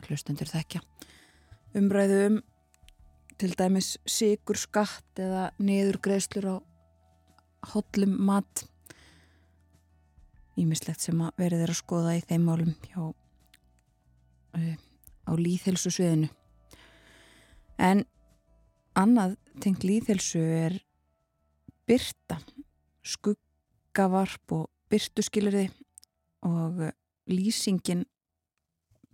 [0.04, 0.82] hlustendur þekkja.
[1.78, 2.36] Umræðu um
[3.40, 6.56] til dæmis sigur skatt eða niður greiðslur á
[7.72, 8.66] hotlum mat.
[10.60, 14.74] Ímislegt sem að verið er að skoða í þeim málum hjá uh,
[15.26, 16.30] á líðhelsu sviðinu
[17.78, 18.04] en
[18.98, 20.78] annað tengt líðhelsu er
[21.88, 22.38] byrta
[23.04, 25.68] skuggavarp og byrtuskilirði
[26.46, 26.80] og
[27.30, 28.04] lýsingin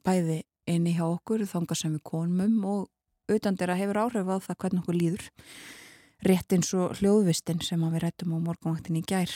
[0.05, 4.83] bæði inni hjá okkur þanga sem við konumum og utandera hefur áhrif á það hvernig
[4.83, 5.29] okkur líður.
[6.27, 9.33] Rétt eins og hljóðvistin sem við rættum á morgunvaktin í gær.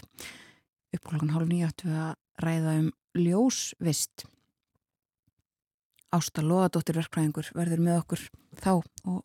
[0.94, 2.14] Uppkvæmlega hálf nýja áttu við að
[2.44, 4.26] ræða um ljósvist
[6.14, 8.24] Ásta Lóðadóttir verkfræðingur verður með okkur
[8.60, 8.72] þá
[9.10, 9.22] og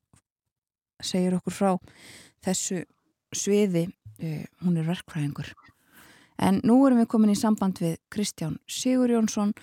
[1.04, 1.72] segir okkur frá
[2.46, 2.84] þessu
[3.36, 5.52] sviði uh, hún er verkfræðingur.
[6.40, 9.54] En nú erum við komin í samband við Kristján Sigur Jónsson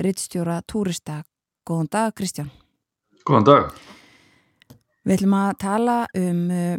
[0.00, 1.22] rittstjóra túrista.
[1.68, 2.50] Góðan dag Kristján.
[3.22, 3.74] Góðan dag.
[5.02, 6.78] Við ætlum að tala um uh,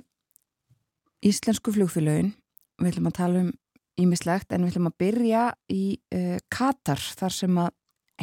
[1.23, 2.33] íslensku flugfélögin,
[2.81, 3.51] við ætlum að tala um
[3.99, 5.83] ímislegt en við ætlum að byrja í
[6.15, 7.73] uh, Katar þar sem að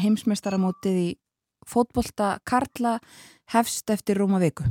[0.01, 1.09] heimsmeistaramótið í
[1.71, 2.99] fótbolta Karla
[3.55, 4.69] hefst eftir Róma viku.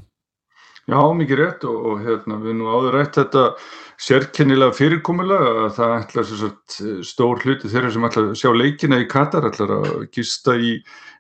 [0.90, 3.42] Já, mikið rétt og, og hérna, við nú áður rætt þetta
[4.02, 9.06] sérkennilega fyrirkomulega að það ætlar sagt, stór hluti þeirra sem ætlar að sjá leikina í
[9.12, 10.72] Katar ætlar að gista í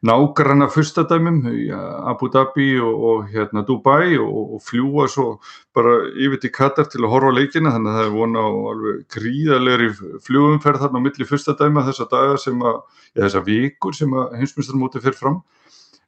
[0.09, 5.27] nágranna fyrstadæmum í Abu Dhabi og, og hérna, Dubai og, og fljúa svo
[5.75, 9.05] bara yfir til Katar til að horfa leikina þannig að það er vona á alveg
[9.19, 9.91] gríðalegri
[10.25, 12.81] fljúumferð þarna á milli fyrstadæma þessa daga sem að,
[13.13, 15.41] ja, þessa vikur sem að heimsmyndstarmóti fyrir fram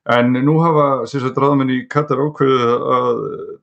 [0.09, 3.19] En nú hafa ráðamenn í Katar ákveðið að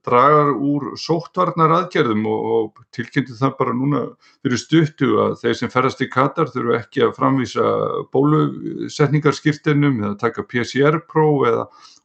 [0.07, 4.03] draga úr sóttvarnar aðgerðum og, og tilkynnti það bara núna
[4.47, 7.72] fyrir stuttu að þeir sem ferðast í Katar þurfu ekki að framvísa
[8.14, 11.43] bólusetningarskirtinum eða taka PCR-próf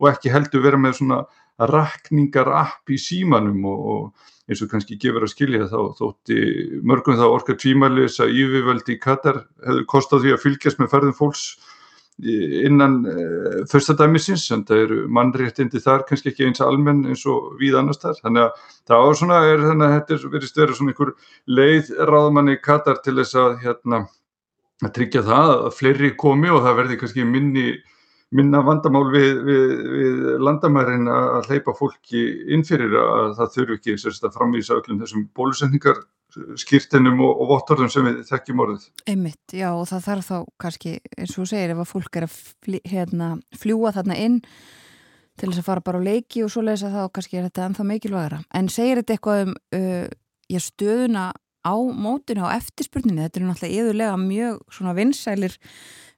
[0.01, 1.21] og ekki heldur vera með svona
[1.61, 6.39] rakningar-app í símanum og, og eins og kannski gefur að skilja þá þótti
[6.81, 11.17] mörgum þá orka tvímælis að yfirvöldi í Katar hefur kostað því að fylgjast með ferðum
[11.21, 11.45] fólks
[12.22, 17.78] innan uh, fyrstadæmisins en það eru mannréttindi þar kannski ekki eins almenn eins og við
[17.80, 21.14] annars þar þannig að það er svona er, þannig að þetta verist verið svona einhver
[21.47, 24.03] leið ráðmanni Katar til þess að hérna
[24.84, 27.68] að tryggja það að fleiri komi og það verði kannski minni
[28.34, 32.23] minna vandamál við, við, við landamærin að hleypa fólki
[32.55, 36.03] innfyrir að það þurfi ekki sérst, að framvísa öllum þessum bólusetningar
[36.57, 38.88] skýrtinum og, og vottorðum sem við þekkjum orðið.
[39.09, 42.38] Einmitt, já og það þarf þá kannski eins og segir ef að fólk er að
[42.38, 43.29] fl hérna,
[43.59, 44.39] fljúa þarna inn
[45.39, 47.67] til þess að fara bara á leiki og svo lesa það og kannski er þetta
[47.67, 48.41] ennþá mikilvægara.
[48.57, 50.05] En segir þetta eitthvað um uh,
[50.49, 51.31] já, stöðuna
[51.63, 55.57] á mótinu á eftirspurninu, þetta er náttúrulega yðurlega mjög vinsælir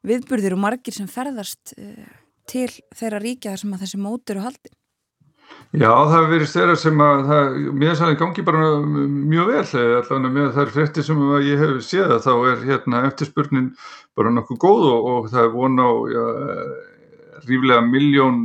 [0.07, 2.07] viðburðir og margir sem ferðast uh,
[2.49, 4.75] til þeirra ríkja þar sem að þessi mót eru haldin.
[5.75, 9.63] Já, það hefur verið styrra sem að það, mér sagði gangi bara mjög vel,
[9.99, 13.67] allavega með þær frétti sem ég hef séð þá er hérna eftirspurnin
[14.15, 16.25] bara nokkuð góð og, og það er von á ja,
[17.45, 18.41] ríflega miljón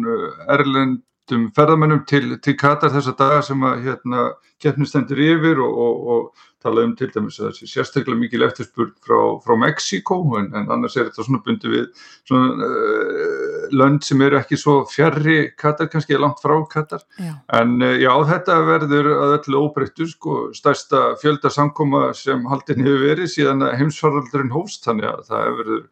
[0.50, 4.26] erlendum ferðamennum til, til Katar þessa daga sem að hérna
[4.62, 9.18] keppnistendur yfir og, og, og tala um til dæmis að þessi sérstaklega mikil eftirspurn frá,
[9.44, 11.86] frá Mexiko en, en annars er þetta svona bundi við
[12.28, 17.32] svona uh, lönd sem eru ekki svo fjarrri Katar, kannski langt frá Katar Já.
[17.60, 23.06] en uh, já þetta verður að öllu óbreyttu sko stærsta fjölda samkoma sem haldin hefur
[23.08, 25.88] verið síðan heimsfaraldurinn hófst þannig að það hefur verið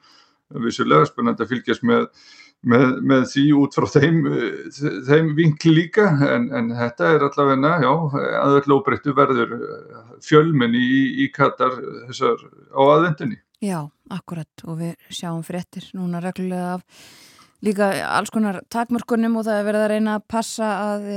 [0.69, 2.07] vissulega spennandi að fylgjast með
[2.67, 4.17] Með, með því út frá þeim,
[5.07, 7.93] þeim vinkli líka en, en þetta er allavega, já,
[8.41, 9.53] að öll óbreyttu verður
[10.27, 10.89] fjölmenn í,
[11.23, 11.77] í Katar
[12.09, 12.43] þessar
[12.75, 13.39] á aðvendunni.
[13.63, 17.07] Já, akkurat og við sjáum fréttir núna reglulega af
[17.65, 21.09] líka alls konar takmörkunum og það er verið að reyna að passa að,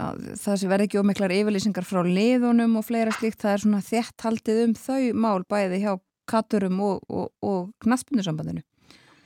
[0.00, 3.82] að það sé verði ekki ómiklar yfirlýsingar frá liðunum og fleira slíkt, það er svona
[3.84, 5.92] þétt haldið um þau mál bæði hjá
[6.28, 8.60] Katurum og, og, og knaspunusambandinu.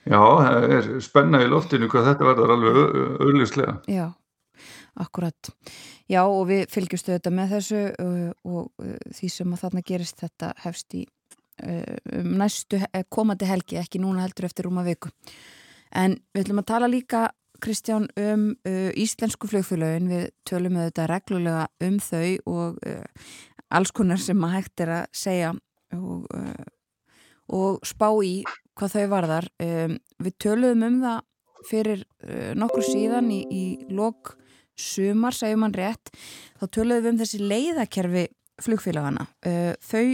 [0.03, 2.79] Já, það er spenna í loftinu hvað þetta verður alveg
[3.23, 3.75] auðlislega.
[3.87, 4.07] Já,
[5.01, 5.51] akkurat.
[6.11, 7.83] Já, og við fylgjustu þetta með þessu
[8.45, 11.05] og því sem að þarna gerist þetta hefst í
[11.63, 15.13] um næstu he- komandi helgi, ekki núna heldur eftir rúma viku.
[15.95, 17.29] En við ætlum að tala líka,
[17.63, 18.49] Kristján, um
[18.99, 22.81] íslensku flugfélögin, við tölum þetta reglulega um þau og
[23.71, 25.53] alls konar sem að hægt er að segja
[25.95, 26.27] og,
[27.53, 28.43] og spá í
[28.79, 29.49] hvað þau varðar.
[29.63, 31.21] Um, við töluðum um það
[31.69, 33.65] fyrir uh, nokkur síðan í, í
[33.95, 34.37] lok
[34.79, 36.13] sumar, segjum mann rétt,
[36.59, 38.27] þá töluðum við um þessi leiðakerfi
[38.63, 39.27] flugfélagana.
[39.47, 40.05] Uh, þau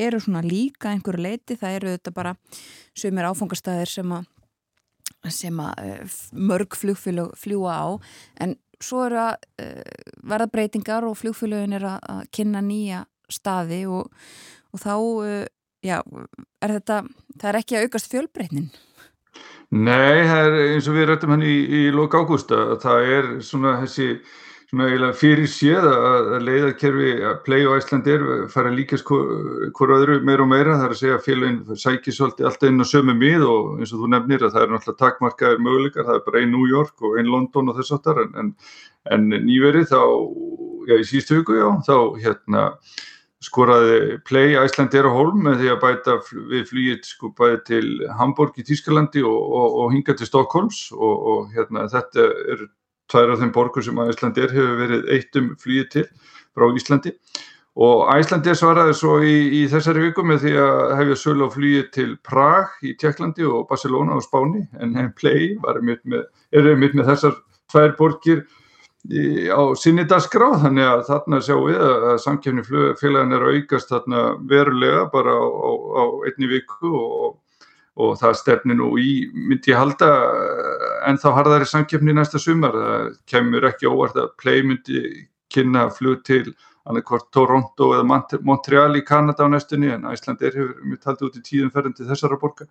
[0.00, 2.34] eru svona líka einhverju leiti, það eru þetta bara
[2.96, 4.28] sumir áfangastæðir sem að
[5.28, 7.88] sem að uh, mörg flugfélög fljúa á,
[8.40, 13.82] en svo eru að uh, verða breytingar og flugfélögin er að, að kynna nýja staði
[13.90, 14.08] og,
[14.72, 15.42] og þá uh,
[15.84, 15.98] já,
[16.62, 17.00] er þetta
[17.40, 18.70] það er ekki að aukast fjölbreytnin?
[19.70, 23.76] Nei, það er eins og við rættum hann í, í lok ágústa, það er svona
[23.84, 24.14] þessi
[24.70, 30.44] svona eiginlega fyrir séð að, leiðakerfi að Play og Icelandair fara líkast hvor öðru meira
[30.44, 33.80] og meira, það er að segja að félagin svolítið alltaf inn á sömu mið og
[33.80, 36.70] eins og þú nefnir að það er náttúrulega takmarkaðir möguleikar, það er bara ein New
[36.70, 38.52] York og ein London og þess áttar en, en,
[39.10, 40.02] en nýverið þá,
[40.86, 42.66] já í síðustu viku já, þá hérna
[43.44, 46.16] skoraði Play Icelandair á Holm með því að bæta
[46.50, 47.86] við flugið sko bæði til
[48.18, 52.66] Hamburg í Tískalandi og, og, og hinga til Stockholms og, og hérna þetta er
[53.10, 56.04] tvær af þeim borgur sem að Icelandair hefur verið eitt um flugið til
[56.56, 57.14] frá Íslandi.
[57.80, 61.84] Og Icelandair svaraði svo í, í þessari viku með því að hefja sölu á flugið
[61.96, 64.66] til Prag í Tjekklandi og Barcelona og Spáni.
[64.82, 67.38] En Play var einmitt með, er einmitt með þessar
[67.70, 68.44] tvær borgir
[69.08, 72.64] í, á sinni dagskrá þannig að þarna sjáum við að, samkefni
[73.00, 77.38] félagin er að aukast þarna verulega bara á, á, á einni viku og,
[78.00, 80.10] og það stefni nú í myndi ég halda
[81.08, 82.76] en þá harðari samkefni næsta sumar.
[82.76, 85.04] Það kemur ekki óvart að Play myndi
[85.50, 86.44] kynna flug til
[86.88, 91.28] annarkvort Toronto eða Mont- Montreal í Kanada á næstunni en Æsland er hefur mitt haldið
[91.28, 92.66] út í tíðum ferðin til þessara borga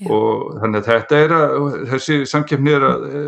[0.00, 0.08] Já.
[0.08, 1.52] og þannig að þetta er að
[1.90, 3.20] þessi samkeppni er að e,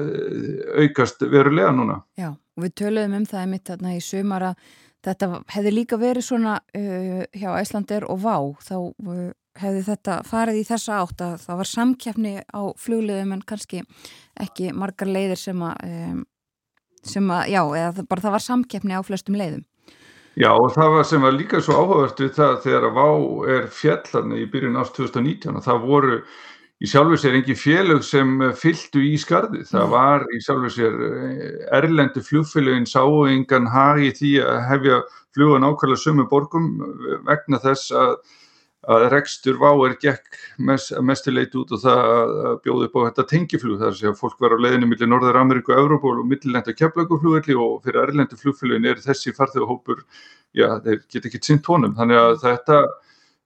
[0.84, 4.66] aukast verulega núna Já, og við töluðum um það einmitt þarna í sumar að
[5.04, 9.26] þetta hefði líka verið svona uh, hjá Æslandir og Vá þá uh,
[9.60, 13.84] hefði þetta farið í þessa átt að það var samkeppni á flugliðum en kannski
[14.40, 16.24] ekki margar leiðir sem að um,
[17.04, 19.64] sem að, já, eða bara það var samkeppni á flestum leiðum
[20.34, 23.08] Já og það var sem var líka svo áhugavert við það þegar að VÁ
[23.54, 26.16] er fjallarni í byrjun ást 2019 og það voru
[26.84, 29.64] í sjálfu sér engin félög sem fylgdu í skarði.
[29.70, 29.92] Það Nei.
[29.94, 31.42] var í sjálfu sér eh,
[31.78, 35.02] erlendu flugfélögin sáu engan hagi því að hefja
[35.34, 38.16] fluga nákvæmlega sömu borgum eh, vegna þess að,
[38.92, 42.98] að rekstur VÁ er gekk mest, mestu leit út og það að að bjóða upp
[43.00, 46.28] á þetta að segja að fólk var á leiðinu millir Norður Ameríku og Evrópu og
[46.28, 50.04] millilenda keflaguflugvelli og fyrir erlendu flugfélögin er þessi farþegahópur
[50.52, 52.82] já, þeir geta ekki sint honum, þannig að þetta,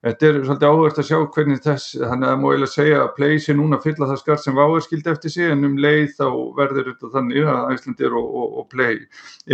[0.05, 3.13] þetta er svolítið áhvert að sjá hvernig þess, þannig að það má eiginlega segja að
[3.17, 6.27] Play sé núna fylla það skart sem Váer skildi eftir sig en um leið þá
[6.59, 8.99] verður þetta þannig að Æslandir og, og, og Play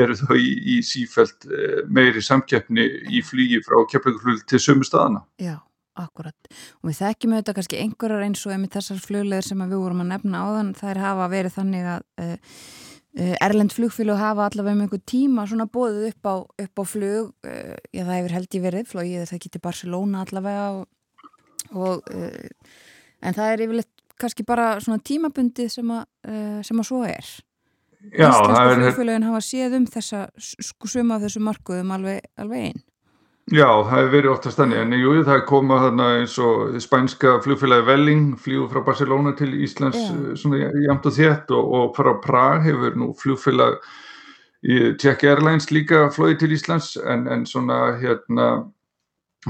[0.03, 1.47] eru þau í, í sífælt
[1.89, 5.25] meiri samkeppni í flugi frá keflaguflug til sömu staðana.
[5.41, 5.57] Já,
[5.97, 6.55] akkurat.
[6.83, 10.11] Og við þekkjum auðvitað kannski einhverjar eins og einmitt þessar flugleðir sem við vorum að
[10.13, 12.59] nefna áðan, þær hafa verið þannig að uh,
[13.15, 16.35] erlend flugfélög hafa allavega um einhver tíma svona bóðið upp á,
[16.65, 20.65] upp á flug, uh, já það hefur held ég verið, flogið það til Barcelona allavega
[20.75, 20.87] og,
[21.71, 22.73] og uh,
[23.23, 26.03] en það er yfirleitt kannski bara svona tímabundið sem að,
[26.63, 27.31] sem að svo er.
[28.15, 32.83] Já, er, flugfélögin hafa séð um þessa, suma af þessu markuðum alveg, alveg einn.
[33.53, 37.85] Já, það hefur verið oftast þannig, en jú, það koma þarna eins og spænska flugfélagi
[37.89, 42.65] Velling, flýgur frá Barcelona til Íslands eh, svona jæmt og þétt og, og frá Prag
[42.65, 43.77] hefur nú flugfélag
[44.65, 46.95] í Czech Airlines líka flóið til Íslands.
[47.05, 48.47] En, en svona hérna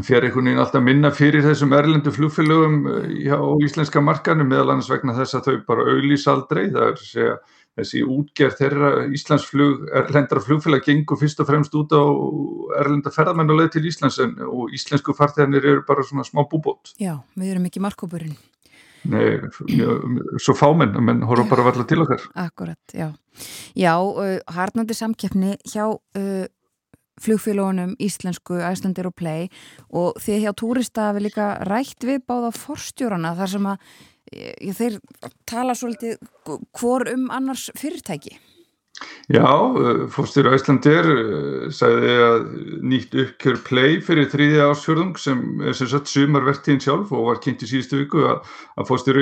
[0.04, 4.92] fer einhvern veginn alltaf minna fyrir þessum erlendu flugfélögum eh, á íslenska markanum meðal annars
[4.92, 7.38] vegna þess að þau bara auðlýs aldrei, það er að segja
[7.76, 12.04] þessi útgerð þeirra Íslandsflug, erlendra flugfélag gengur fyrst og fremst út á
[12.82, 16.96] erlenda ferðamenn og leið til Íslands en, og íslensku farþegarnir eru bara svona smá búbót.
[17.02, 18.36] Já, við erum ekki markópurinn.
[19.06, 19.38] Nei,
[20.42, 22.24] svo fámenn, menn horfa bara varla til okkar.
[22.42, 23.12] Akkurat, já.
[23.78, 26.46] Já, uh, harnandi samkeppni hjá uh,
[27.22, 29.48] flugfélagunum íslensku, æslandir og play
[29.94, 33.94] og því hjá túrista hafi líka rætt við báða forstjórana þar sem að
[34.36, 35.00] eh, þeir
[35.50, 36.20] tala svolítið
[36.76, 38.38] hvor um annars fyrirtæki.
[39.28, 39.44] Já,
[40.14, 41.08] fórstur Æslandir
[41.76, 42.44] sagði að
[42.86, 47.66] nýtt uppkjör play fyrir þriðja ásfjörðung sem er sem sagt sumarvertíðin sjálf og var kynnt
[47.66, 49.20] í síðustu viku að, að fórstur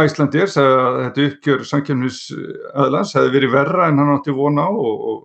[0.00, 2.22] Æslandir sagði að þetta uppkjör samkjöfnis
[2.72, 5.20] aðlans hefði verið verra en hann átti vona og, og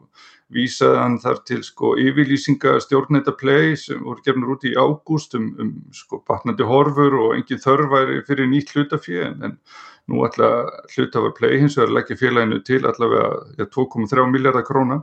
[0.54, 5.50] vísaði hann þar til sko yfirlýsinga stjórnæta play sem voru gefnur út í ágúst um,
[5.60, 9.60] um sko batnandi horfur og engin þörfæri fyrir nýtt hlutafjö en,
[10.08, 10.48] Nú ætla
[10.94, 13.26] hlutafar play hins vegar leggja félaginu til allavega
[13.60, 15.02] ja, 2,3 miljardar króna.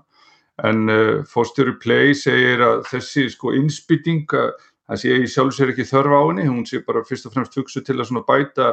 [0.65, 6.15] En uh, fórstjóri play segir að þessi sko innspýting það sé í sjálfsvegar ekki þörf
[6.17, 8.71] á henni, hún sé bara fyrst og fremst hugsu til að bæta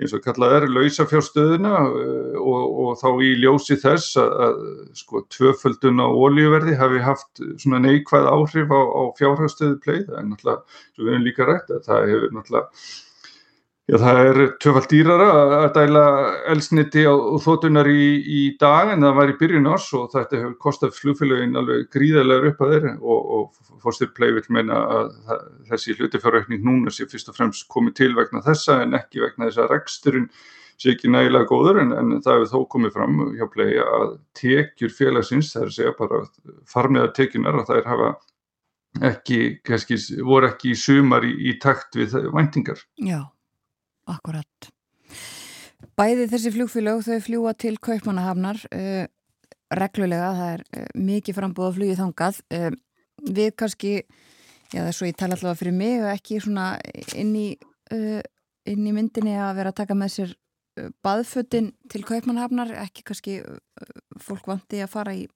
[0.00, 4.58] eins og kallað er lausafjárstöðuna uh, og, og þá í ljósi þess að, að
[5.02, 10.28] sko tvöföldun á ólíuverði hafi haft svona neikvæð áhrif á, á fjárhærstöðu play, það er
[10.30, 12.68] náttúrulega, svo við erum líka rætt að það hefur náttúrulega
[13.92, 15.24] Já, það er tvöfald dýrara
[15.58, 16.02] að dæla
[16.48, 17.12] elsniti á
[17.44, 21.58] þótunar í, í dag en það var í byrjun árs og þetta hefur kostað flugfélagin
[21.60, 25.10] alveg gríðarlega upp að þeirri og, og fórstur play vil meina að
[25.68, 29.60] þessi hlutifjárreikning núna sé fyrst og fremst komið til vegna þessa en ekki vegna þess
[29.60, 30.30] að reksturinn
[30.80, 34.96] sé ekki nægilega góður en, en það hefur þó komið fram hjá play að tekjur
[34.96, 36.22] félagsins, það er að segja bara
[36.72, 38.10] farmiða tekjunar að þær hafa
[39.12, 42.80] ekki, kannski, voru ekki í sumar í, í takt við væntingar.
[42.96, 43.20] Já.
[44.10, 44.70] Akkurat.
[45.98, 49.04] Bæði þessi flugfélög þau fljúa til Kaupmannahafnar uh,
[49.76, 52.40] reglulega, það er uh, mikið frambúð að flugið þangað.
[52.54, 52.70] Uh,
[53.28, 53.92] við kannski,
[54.72, 56.68] já það er svo ég tala allavega fyrir mig og ekki svona
[57.14, 57.48] inn í,
[57.92, 60.32] inn í myndinni að vera að taka með sér
[61.04, 63.36] baðföttin til Kaupmannahafnar, ekki kannski
[64.24, 65.26] fólk vandi að fara í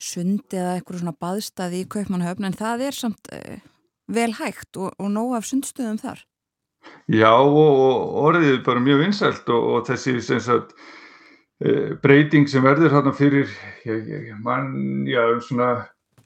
[0.00, 3.32] sund eða eitthvað svona baðstaði í Kaupmannahafn en það er samt
[4.08, 6.24] vel hægt og, og nóg af sundstöðum þar.
[7.10, 10.76] Já og orðið er bara mjög vinsælt og, og þessi sagt,
[11.58, 13.50] e, breyting sem verður hérna fyrir
[14.44, 15.72] mann, já, svona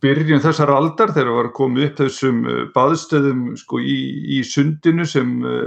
[0.05, 3.99] byrjun þessar aldar þegar var komið upp þessum e, baðstöðum sko í,
[4.37, 5.59] í sundinu sem e,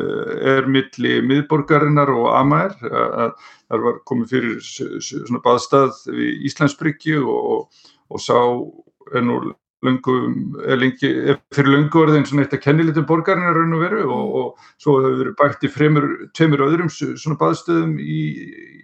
[0.55, 4.59] er milli miðborgarinnar og AMR þar var komið fyrir
[5.01, 8.37] svona baðstað í Íslandsbryggju og, og sá
[9.17, 9.55] nú Löngum,
[9.85, 11.09] lengi,
[11.53, 14.95] fyrir löngu orðin svona eitt að kennilitum borgarinn er raun og veru og, og svo
[15.03, 18.21] hefur verið bætt í fremur, tveimur öðrum svona baðstöðum í,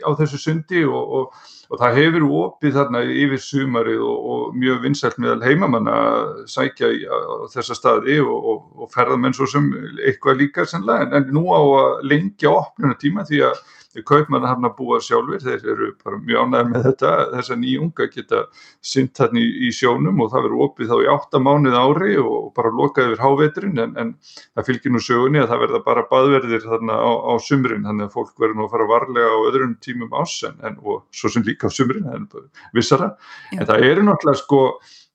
[0.05, 5.17] á þessu sundi og, og, og það hefur opið þarna yfir sumarið og mjög vinsælt
[5.23, 11.07] meðal heimamanna að sækja í, á þessa staði og ferðamenn svo sem eitthvað líka sannlega
[11.07, 13.63] en, en nú á að lengja opnuna tíma því að
[14.01, 18.39] kaupmann hafna búa sjálfur, þeir eru bara mjög ánægð með þetta, þess að nýjunga geta
[18.81, 22.47] synt þarna í, í sjónum og það verður opið þá í 8 mánuð ári og
[22.57, 24.15] bara lokað yfir háveturinn en, en
[24.55, 28.17] það fylgir nú sögunni að það verða bara baðverðir þarna á, á sumrin þannig að
[28.17, 31.45] fólk verður nú að fara varlega á öðrum tímum ás en, en, og svo sem
[31.45, 32.27] líka á sumrin en
[32.73, 33.13] vissara,
[33.53, 33.59] Já.
[33.59, 34.65] en það eru náttúrulega sko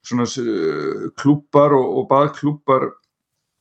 [0.09, 0.29] svona
[1.19, 2.91] klúpar og, og baðklúpar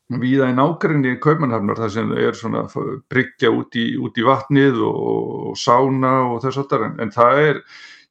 [0.07, 2.63] víða í nákvæmni Kaupmannhafnar þar sem það er svona
[3.11, 7.41] bryggja út í, út í vatnið og, og sána og þess aftar en, en það
[7.43, 7.59] er,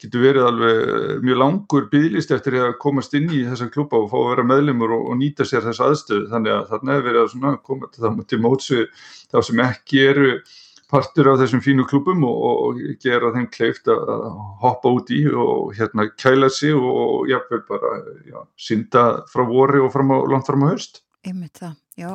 [0.03, 4.19] getur verið alveg mjög langur bygglist eftir að komast inn í þessa klúpa og fá
[4.21, 7.59] að vera meðlumur og, og nýta sér þessa aðstöðu þannig að þarna er verið að
[7.65, 10.31] koma til, til mótsvið þá sem ekki eru
[10.93, 14.13] partur af þessum fínu klúpum og, og gera þeim kleift að
[14.63, 17.97] hoppa út í og hérna kæla sig og jafnveg bara
[18.29, 21.03] já, synda frá vori og fram á, langt fram á höst.
[21.27, 21.75] Einmitt það.
[21.97, 22.11] Já,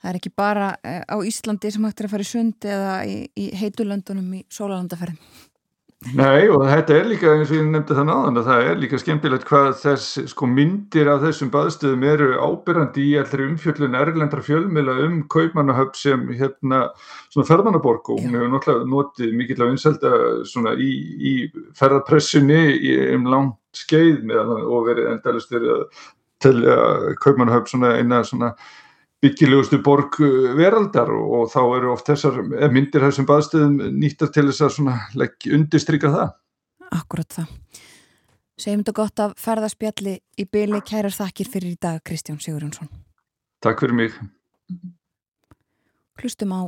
[0.00, 2.96] það er ekki bara eh, á Íslandi sem hægt er að fara í sund eða
[3.08, 5.20] í, í heitulöndunum í sólalandaferðin.
[6.16, 8.98] Nei og þetta er líka eins og ég nefndi það náðan að það er líka
[9.02, 14.94] skemmtilegt hvað þess sko myndir af þessum baðstöðum eru ábyrrandi í allri umfjöllun erlendra fjölmila
[15.04, 16.86] um Kaupmannahöfn sem hérna
[17.28, 20.14] svona ferðanaborg og hún hefur náttúrulega notið mikill af einselda
[20.48, 20.90] svona í,
[21.20, 21.34] í
[21.76, 22.62] ferðarpressunni
[23.18, 26.06] um langt skeið meðan og verið endalist verið að
[26.40, 26.78] telja
[27.20, 28.54] Kaupmannahöfn svona eina svona
[29.20, 32.40] byggilegustu borg uh, veraldar og þá eru oft þessar
[32.72, 36.34] myndir þessum baðstöðum nýttar til þess að undistrykka það.
[36.90, 37.54] Akkurat það.
[38.60, 42.90] Segjum þetta gott af ferðarspjalli í byli kærar þakkir fyrir í dag Kristján Sigurjónsson.
[43.64, 44.16] Takk fyrir mig.
[46.20, 46.60] Hlustum á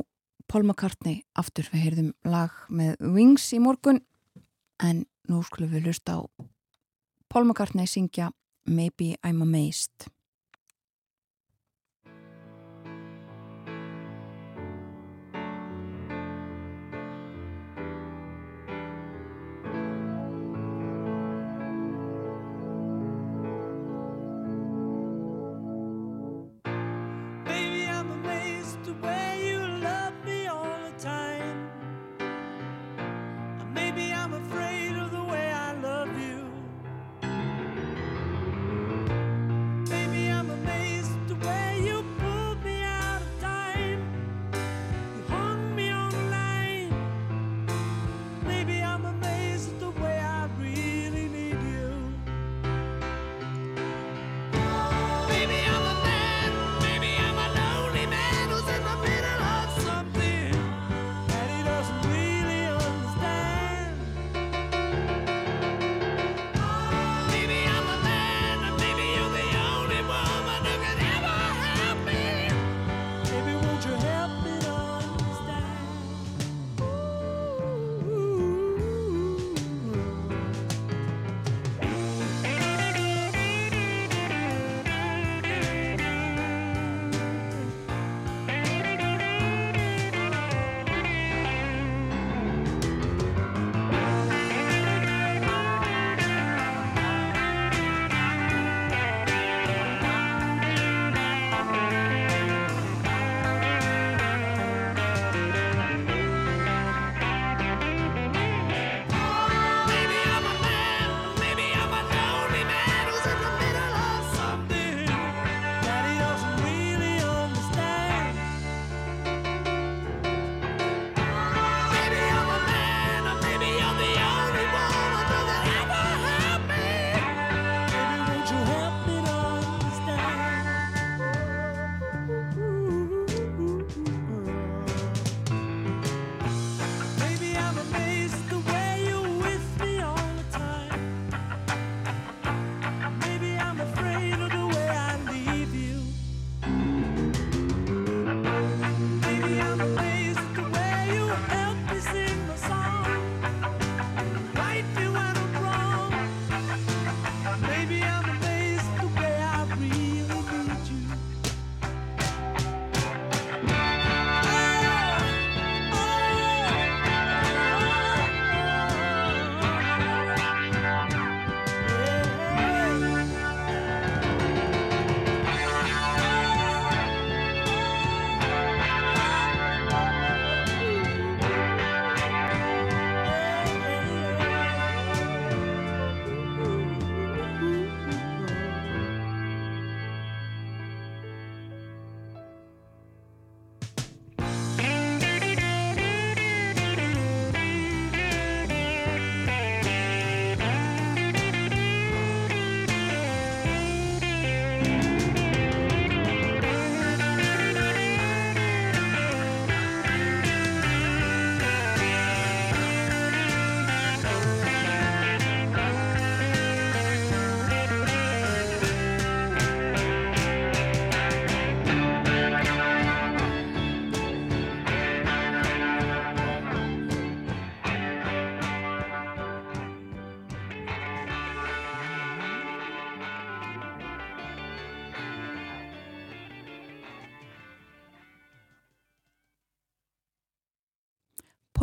[0.49, 4.01] Paul McCartney aftur við heyrðum lag með Wings í morgun
[4.81, 6.21] en nú skulum við hlusta á
[7.29, 8.31] Paul McCartney syngja
[8.65, 10.07] Maybe I'm Amazed.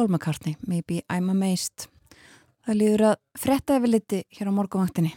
[0.01, 1.91] Paul McCartney, Maybe I'm Amazed.
[2.65, 5.11] Það líður að fretta yfir liti hér á morgunvaktinni.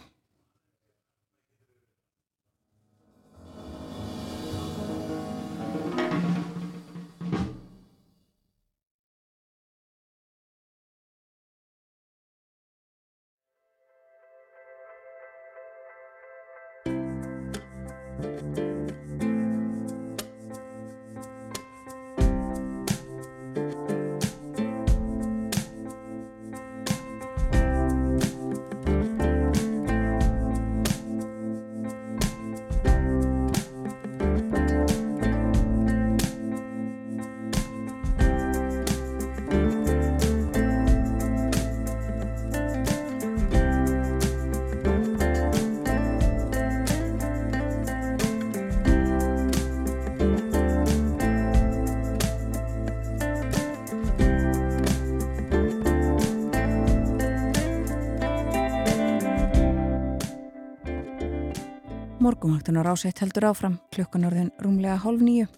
[62.23, 65.49] Morgunvaktin á ráseitt heldur áfram klukkan orðin rúmlega hálf nýju.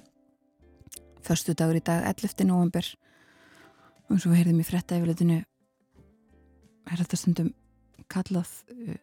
[1.22, 2.42] Föstu dagur í dag 11.
[2.50, 2.88] november
[4.10, 5.38] og við heyrðum í fretta yfirleitinu
[6.90, 7.52] er þetta stundum
[8.10, 8.98] kallað uh,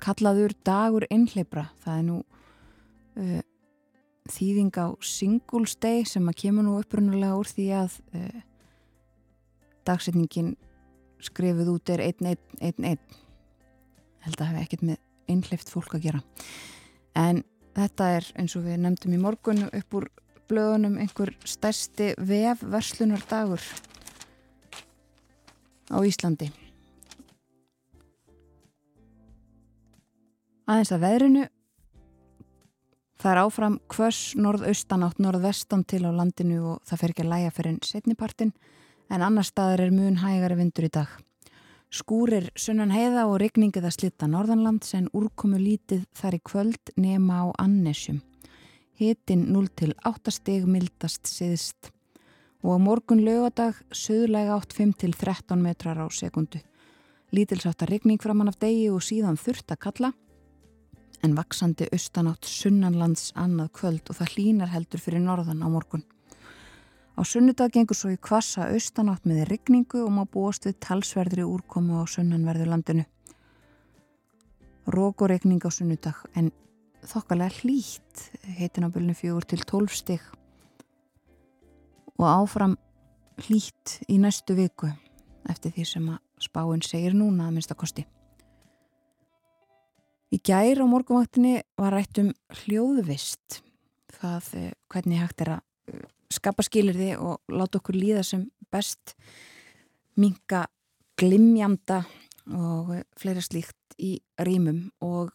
[0.00, 1.66] kallaður dagur einhleipra.
[1.84, 3.44] Það er nú uh,
[4.32, 8.42] þýðing á Singles Day sem að kemur nú upprunalega úr því að uh,
[9.84, 10.54] dagsetningin
[11.20, 13.18] skrifuð út er 1-1-1-1
[14.24, 16.20] held að hafa ekkert með einhleift fólk að gera.
[17.14, 17.42] En
[17.76, 20.08] þetta er eins og við nefndum í morgun upp úr
[20.50, 23.62] blöðunum einhver stærsti vefverslunar dagur
[25.90, 26.50] á Íslandi.
[30.64, 31.44] Aðeins að veðrinu.
[33.20, 37.52] Það er áfram hvers norðaustanátt norðvestan til á landinu og það fer ekki að læja
[37.56, 38.52] fyrir setnipartin
[39.12, 41.12] en annar staðar er mun hægari vindur í dag
[41.94, 47.36] Skúrir sunnan heiða og rigningið að slitta norðanland sem úrkomu lítið þar í kvöld nema
[47.38, 48.16] á annesjum.
[48.98, 51.92] Hitin 0 til 8 steg mildast siðst
[52.66, 56.58] og á morgun lögadag söðulega 8 5 til 13 metrar á sekundu.
[57.30, 60.10] Lítilsáttar rigning framann af degi og síðan þurft að kalla
[61.22, 66.02] en vaksandi austanátt sunnanlands annað kvöld og það hlínar heldur fyrir norðan á morgun.
[67.14, 72.00] Á sunnudag gengur svo í kvassa austanátt með rigningu og má búast við talsverðri úrkomu
[72.02, 73.04] á sunnanverðu landinu.
[74.90, 76.50] Rók og rigning á sunnudag en
[77.06, 78.24] þokkalega hlýtt
[78.58, 80.24] heitin á bylnu fjögur til 12 stig
[82.18, 82.74] og áfram
[83.46, 84.90] hlýtt í næstu viku
[85.50, 88.04] eftir því sem að spáinn segir núna að minnsta kosti.
[90.34, 92.32] Í gær á morgumvaktinni var rætt um
[92.64, 93.60] hljóðvist
[94.18, 95.62] það eh, hvernig hægt er að
[95.94, 99.14] eh, skapa skilirði og láta okkur líða sem best
[100.20, 100.66] minka
[101.18, 102.02] glimjanda
[102.54, 105.32] og fleira slíkt í rýmum og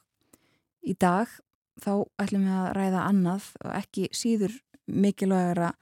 [0.83, 1.31] í dag
[1.79, 4.55] þá ætlum við að ræða annað og ekki síður
[4.89, 5.73] mikilvægara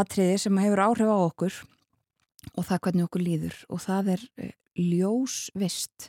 [0.00, 1.58] atriði sem hefur áhrif á okkur
[2.54, 3.56] og það hvernig okkur líður.
[3.68, 6.08] Og það er eh, ljósvist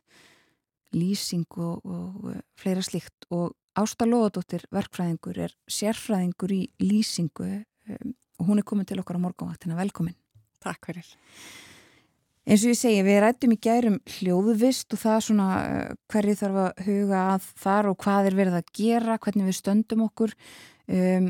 [0.96, 3.28] lýsing og, og eh, fleira slíkt.
[3.36, 9.26] Og Ásta Lóðadóttir verkfræðingur er sérfræðingur í lýsingu og hún er komin til okkar á
[9.26, 10.16] morgunvaktina, velkomin.
[10.64, 11.07] Takk fyrir.
[12.49, 16.38] Eins og ég segi, við rættum í gærum hljóðvist og það er svona uh, hverju
[16.40, 20.34] þarf að huga að þar og hvað er verið að gera, hvernig við stöndum okkur.
[20.90, 21.28] Um,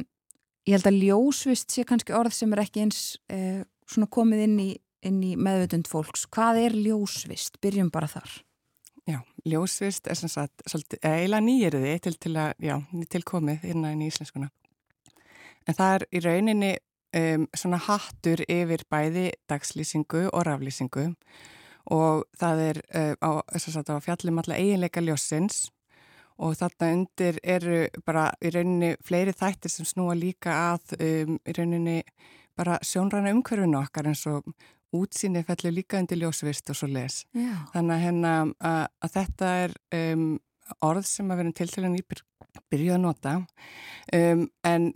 [0.69, 3.01] ég held að ljósvist sé kannski orð sem er ekki eins
[3.33, 4.69] uh, svona komið inn í,
[5.09, 6.23] inn í meðvöldund fólks.
[6.31, 7.59] Hvað er ljósvist?
[7.59, 8.39] Byrjum bara þar.
[9.09, 9.19] Já,
[9.49, 12.77] ljósvist er sem sagt eiginlega nýjirði til, til að, já,
[13.09, 14.51] tilkomið innan í íslenskuna.
[15.67, 16.77] En það er í rauninni
[17.15, 21.09] um, svona hattur yfir bæði dagslýsingu og raflýsingu
[21.95, 25.69] og það er uh, á, sagt, á fjallum alla eiginleika ljósins
[26.39, 31.55] og þarna undir eru bara í rauninni fleiri þættir sem snúa líka að um, í
[31.55, 32.01] rauninni
[32.59, 34.47] bara sjónræna umhverfinu okkar eins og
[34.95, 37.21] útsýni fellur líka undir ljósvist og svo les.
[37.37, 37.53] Já.
[37.75, 38.31] Þannig að, hérna,
[38.71, 40.25] að, að þetta er um,
[40.85, 42.23] orð sem að vera til til að nýpir
[42.71, 43.35] byrja að nota
[44.15, 44.89] um, en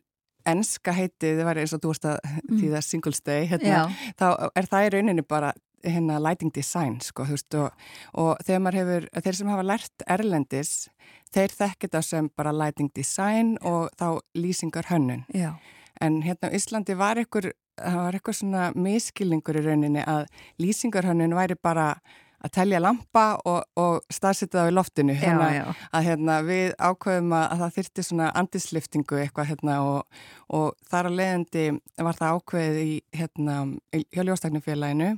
[0.46, 2.58] enska heitið, það var eins og þú varst að Mm.
[2.60, 3.86] því það singles day, hérna,
[4.20, 5.54] þá er það í rauninni bara
[5.84, 7.72] hérna lighting design sko, þú veist, og,
[8.14, 10.90] og þegar maður hefur, þeir sem hafa lært erlendis,
[11.34, 15.26] þeir þekkir það sem bara lighting design og þá lýsingar hönnun.
[15.34, 15.56] Já.
[16.02, 20.26] En hérna á Íslandi var einhver, það var eitthvað svona miskilningur í rauninni að
[20.60, 21.96] lýsingarhönnun væri bara
[22.44, 25.14] að telja lampa og, og staðsetja það í loftinu.
[25.16, 25.64] Já, já.
[25.96, 30.20] að hérna, við ákveðum að, að það þyrti svona andisliftingu eitthvað hérna, og,
[30.60, 31.66] og þar að leiðandi
[32.10, 33.56] var það ákveðið í, hérna,
[33.96, 35.10] í- hjá ljóstaknufélaginu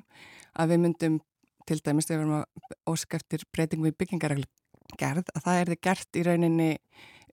[0.56, 1.18] að við myndum
[1.65, 5.81] til dæmis þegar við erum að óska eftir breytingum í byggingargerð að það er þið
[5.89, 6.69] gert í rauninni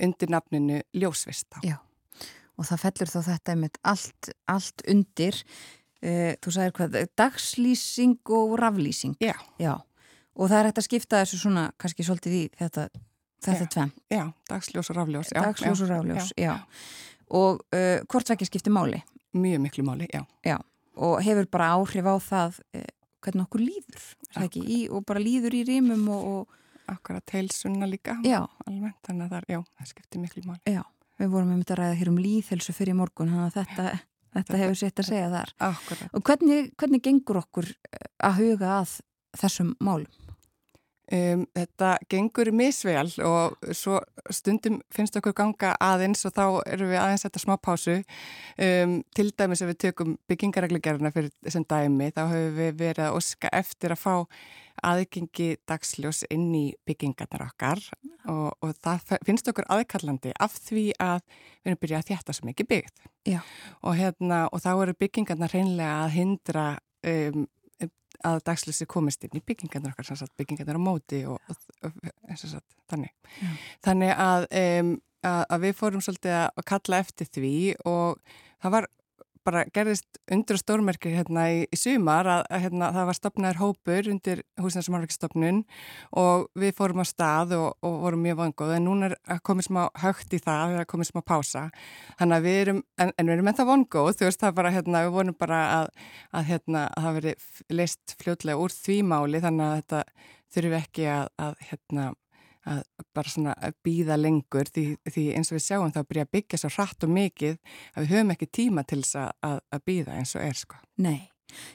[0.03, 1.61] undir nafninu ljósvista.
[1.69, 1.77] Já.
[2.57, 5.37] og það fellur þá þetta einmitt allt, allt undir
[6.03, 9.35] uh, þú sagðir hvað, dagslýsing og raflýsing Já.
[10.35, 12.89] og það er hægt að skipta þessu svona kannski svolítið í þetta
[13.43, 13.71] þetta Já.
[13.75, 15.33] tvenn, Já, dagsljós og rafljós.
[15.35, 16.45] Já, dagsljós já, og rafljós já.
[16.47, 16.55] já.
[17.33, 19.03] og uh, hvort það ekki skiptir máli
[19.33, 20.59] Mjög miklu máli, já.
[20.97, 22.89] og hefur bara áhrif á það uh,
[23.23, 26.59] hvernig okkur líður er það ekki, í, og bara líður í rýmum og, og
[26.93, 28.17] Akkurat heilsunna líka.
[28.27, 30.61] já, Almennt, þannig að það, já, það skiptir miklu máli.
[30.67, 30.83] já,
[31.23, 33.85] við vorum með að ræða hér um líðhelsu fyrir morgun, þannig að þetta,
[34.37, 36.11] þetta hefur sitt að segja þar Akkurat.
[36.13, 38.99] og hvernig, hvernig gengur okkur eh, að huga að
[39.43, 40.22] þessum málum?
[41.13, 43.99] Um, þetta gengur misvel og svo
[44.33, 47.99] stundum finnst okkur ganga aðeins og þá erum við aðeins þetta smá pásu.
[48.57, 53.19] Um, til dæmis ef við tökum byggingareglugerðina fyrir sem dæmi þá höfum við verið að
[53.21, 54.15] oska eftir að fá
[54.89, 57.83] aðgengi dagsljós inn í byggingarnar okkar
[58.33, 62.49] og, og það finnst okkur aðkallandi af því að við erum byrjað að þjætta svo
[62.49, 63.03] mikið byggð.
[63.83, 66.71] Og, hérna, og þá eru byggingarnar hreinlega að hindra
[67.13, 67.45] um,
[68.29, 72.11] að dagslýsi komist inn í byggingarnar okkar, sem sagt, byggingarnar á móti og, og, og
[72.29, 73.13] eins og sagt, þannig.
[73.41, 73.53] Já.
[73.89, 74.93] Þannig að, um,
[75.27, 77.55] að, að við fórum svolítið að kalla eftir því
[77.89, 78.91] og það var
[79.47, 84.11] bara gerðist undir stórmerkir hérna í, í sumar að, að hérna, það var stopnaður hópur
[84.13, 85.63] undir húsnæðsumárverkistofnun
[86.23, 89.81] og við fórum á stað og, og vorum mjög vangóð en núna er komið smá
[90.05, 91.65] högt í það, það er komið smá pása.
[92.21, 95.05] Þannig að við erum, en, en við erum ennþá vangóð, þú veist það bara, hérna,
[95.07, 95.93] við vorum bara að,
[96.33, 97.37] að hérna, að það veri
[97.81, 100.05] leist fljótlega úr því máli þannig að þetta
[100.53, 102.11] þurfum ekki að, að hérna,
[102.69, 102.83] að
[103.17, 106.61] bara svona býða lengur því, því eins og við sjáum það að byrja að byggja
[106.63, 107.57] svo hratt og mikið
[107.97, 110.79] að við höfum ekki tíma til þess að, að, býða eins og er sko.
[111.03, 111.19] Nei,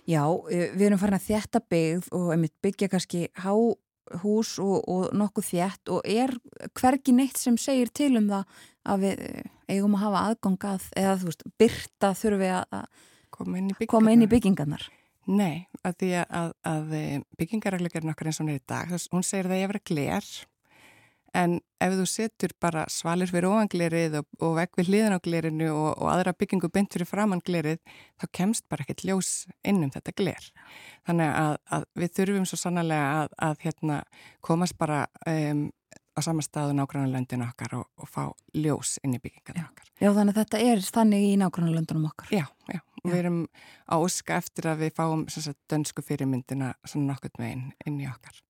[0.08, 5.10] já, eh, við erum farin að þjætta byggð og einmitt byggja kannski háhús og, og
[5.20, 6.34] nokkuð þjætt og er
[6.80, 10.88] hvergi neitt sem segir til um það að við eh, eigum að hafa aðgang að,
[10.96, 12.88] eða þú veist, byrta þurfum við að-
[13.38, 14.30] Koma inn í byggingarnar.
[14.32, 14.86] byggingarnar.
[15.28, 16.94] Nei, að því að, að, að
[17.38, 20.30] byggingarreglugjörn okkar eins og hún er í dag, hún segir það ég vera gler
[21.38, 25.70] en ef þú setur bara svalir fyrir ofanglerið og, og vekk við hliðan á glerinu
[25.72, 27.80] og, og aðra byggingu beint fyrir framann glerið,
[28.18, 29.32] þá kemst bara ekkert ljós
[29.68, 30.50] inn um þetta gler.
[31.08, 34.00] Þannig að, að við þurfum svo sannlega að, að hérna,
[34.46, 35.68] komast bara um,
[36.18, 38.24] á sama staðu nágrannar löndin okkar og, og fá
[38.58, 39.92] ljós inn í byggingarna okkar.
[40.02, 42.34] Já, þannig að þetta er þannig í nákvæmlega löndunum okkar.
[42.34, 43.40] Já, já, og við erum
[43.86, 48.42] á óska eftir að við fáum sagt, dönsku fyrirmyndina svona nokkurt meginn inn í okkar.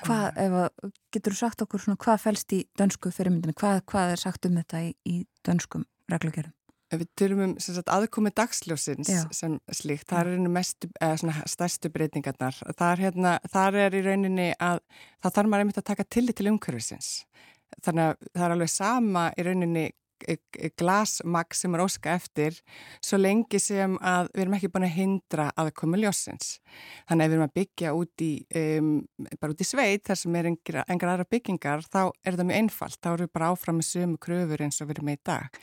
[0.00, 4.22] Hvað, ef getur þú sagt okkur svona hvað fælst í dönsku fyrirmyndinu, hvað, hvað er
[4.22, 6.54] sagt um þetta í, í dönskum reglugjörðum?
[6.92, 9.22] Ef Við tölum um sem sagt, aðkomi dagsljósins Já.
[9.32, 12.58] sem slíkt, það er einu mestu, eða svona stærstu breytingarnar.
[12.68, 14.82] Það er, hérna, þar er í rauninni að
[15.24, 17.10] það þarf maður einmitt að taka tillit til umhverfisins.
[17.80, 19.86] Þannig að það er alveg sama í rauninni
[20.78, 22.58] glasmagg sem er óska eftir
[23.02, 26.56] svo lengi sem að við erum ekki búin að hindra aðkomi ljósins.
[27.08, 28.30] Þannig að við erum að byggja út í,
[28.62, 28.90] um,
[29.38, 32.60] bara út í sveit þar sem er engra, engra aðra byggingar þá er það mjög
[32.62, 35.22] einfalt, þá erum við bara áfram með sömu kröfur eins og við erum með í
[35.32, 35.60] dag.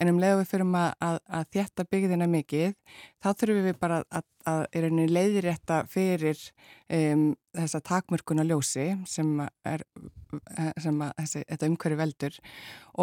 [0.00, 2.76] En um leið og við fyrir að, að, að þjætta byggðina mikið,
[3.22, 6.38] þá þurfum við bara að, að er einu leiðirétta fyrir
[6.88, 9.32] um, þessa takmörkuna ljósi sem
[9.68, 9.86] er
[10.80, 12.38] sem að þessi, þetta umhverju veldur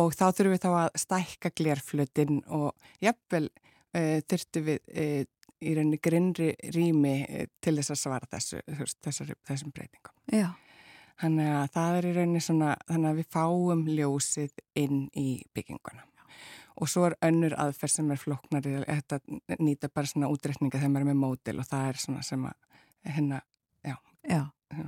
[0.01, 2.71] og þá þurfum við þá að stækka glerflutin og
[3.03, 5.21] jafnvel uh, þurftum við uh,
[5.59, 8.63] í rauninni grinnri rými uh, til þess að svara þessu,
[9.03, 10.15] þessar, þessum breytingum.
[10.33, 10.49] Já,
[11.19, 16.05] Þannig að það er í rauninni svona, þannig að við fáum ljósið inn í bygginguna.
[16.79, 19.19] Og svo er önnur aðferð sem er floknari, þetta
[19.59, 22.55] nýta bara svona útreikninga þegar maður er með mótil og það er svona sem að
[23.09, 23.41] hérna,
[23.83, 23.95] já,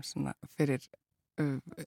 [0.08, 0.88] svona fyrir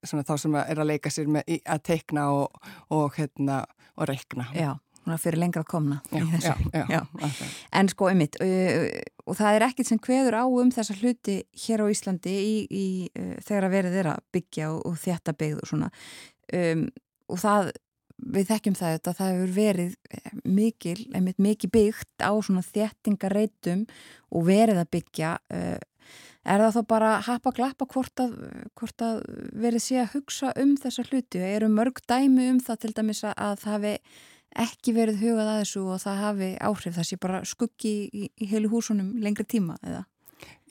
[0.04, 2.58] svona þá sem er að leika sér með að teikna og,
[2.94, 3.62] og hérna
[3.94, 4.46] og reikna.
[4.56, 4.72] já,
[5.02, 7.30] svona fyrir lengra að komna já, já, já, Já.
[7.72, 8.88] En sko, einmitt, uh,
[9.28, 12.86] og það er ekkit sem kveður á um þessa hluti hér á Íslandi í, í,
[13.44, 15.90] þegar að verið er að byggja og, og þjætta byggð og svona.
[16.54, 16.86] Um,
[17.32, 17.72] og það,
[18.18, 23.86] við þekkjum það þetta, það hefur verið eh, mikil, einmitt mikið byggt á svona þjættingareitum
[24.30, 25.32] og verið að byggja.
[25.50, 26.14] Uh,
[26.44, 28.36] er það þá bara happa glappa hvort að,
[28.76, 29.24] hvort að
[29.64, 31.42] verið sé að hugsa um þessa hluti?
[31.42, 33.94] Eru mörg dæmi um það til dæmis að það hafi
[34.64, 38.50] ekki verið hugað að þessu og það hafi áhrif það sé bara skuggi í, í
[38.50, 40.04] heilu húsunum lengri tíma eða?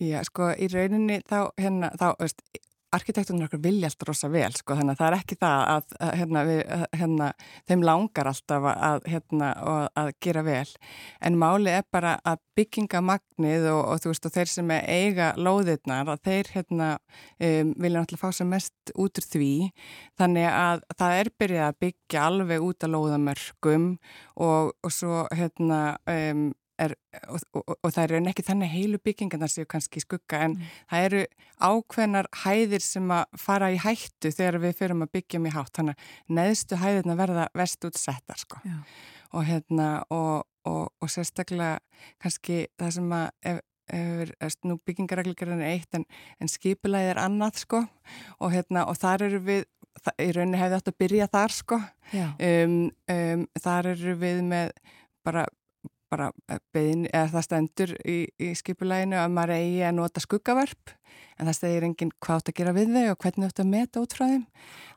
[0.02, 2.44] Já, sko, í rauninni þá, hérna, þá, veist,
[2.94, 6.14] arkitekturinn okkur vilja alltaf rosa vel, sko, þannig að það er ekki það að, að
[6.20, 6.62] hérna, við,
[7.02, 7.28] hérna,
[7.70, 9.52] þeim langar alltaf að, hérna,
[10.02, 10.72] að, gera vel,
[11.24, 16.14] en máli er bara að byggingamagnið og, og þú veist, og þeir sem eiga lóðirnar,
[16.14, 16.90] að þeir, hérna,
[17.40, 19.54] um, vilja náttúrulega fá sem mest út úr því,
[20.22, 23.88] þannig að það er byrjað að byggja alveg út að lóðamörgum
[24.38, 26.52] og, og svo, hérna, um,
[26.84, 26.96] Er,
[27.28, 30.56] og, og, og það eru ekki þannig heilu byggingarnar séu kannski skugga en
[30.92, 31.24] það eru
[31.64, 35.74] ákveðnar hæðir sem að fara í hættu þegar við fyrirum að byggja mjög hátt.
[35.80, 38.62] Þannig að neðstu hæðirna verða vest útsettar sko.
[39.34, 40.44] og hérna og,
[41.02, 41.80] og sérstaklega
[42.22, 43.62] kannski það sem að ef,
[43.94, 46.06] ef, nú byggingarregligarinn er eitt en,
[46.40, 47.84] en skipulæði er annað sko.
[48.40, 49.66] Og hérna og þar eru við
[50.20, 51.80] í rauninni hefði átt að byrja þar sko.
[52.14, 52.78] Um,
[53.12, 54.74] um, þar eru við með
[55.26, 55.46] bara
[56.14, 56.32] bara
[56.76, 60.94] beðin, eða það stendur í, í skipulæginu að maður eigi að nota skuggaverp
[61.40, 64.04] en það stegir enginn hvað átt að gera við þau og hvernig átt að meta
[64.04, 64.46] út frá þeim.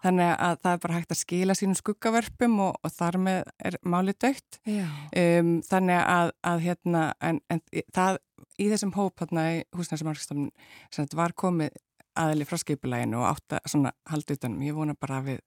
[0.04, 3.40] Þannig að það er bara hægt að skila sínum skuggaverpum og, og þar með
[3.70, 7.64] er málið dögt um, þannig að, að hérna en, en
[7.96, 8.20] það
[8.60, 11.76] í þessum hóp hérna í húsnæðismarkstofnun var komið
[12.20, 15.40] aðli frá skipulæginu og átt að svona halda utanum, ég vona bara að við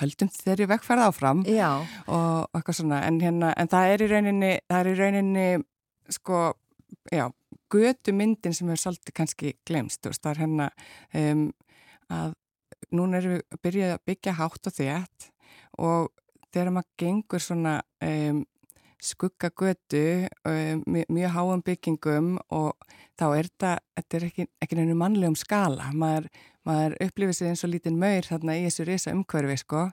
[0.00, 1.68] höldum þeirri vekkferð áfram Já.
[2.06, 3.02] og eitthvað svona.
[3.08, 5.46] En, hérna, en það er í rauninni, það er í rauninni
[6.10, 6.42] sko,
[7.12, 7.26] já
[7.70, 10.70] götu myndin sem er svolítið kannski glemst, þú veist, það er hérna
[11.20, 11.44] um,
[12.10, 12.32] að
[12.96, 15.28] núna erum við að byrja að byggja hátt og þétt
[15.78, 16.08] og
[16.50, 18.40] þegar maður gengur svona um,
[19.04, 22.76] skuggagötu um, mjög háum byggingum og
[23.18, 26.28] þá er þetta, þetta er ekki, ekki nefnum mannlegum skala, maður,
[26.68, 29.86] maður upplifir sig eins og lítinn maur þarna í þessu risa umhverfi sko.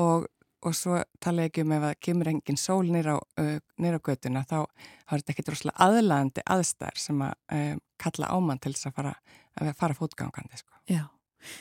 [0.00, 0.28] Og,
[0.66, 4.44] og svo tala ekki um ef það kemur engin sól nýra á, uh, á götuna
[4.48, 8.98] þá har þetta ekki droslega aðlæðandi aðstær sem að um, kalla ámann til þess að
[8.98, 9.14] fara,
[9.60, 10.82] að fara fótgangandi sko.
[10.88, 11.04] Já,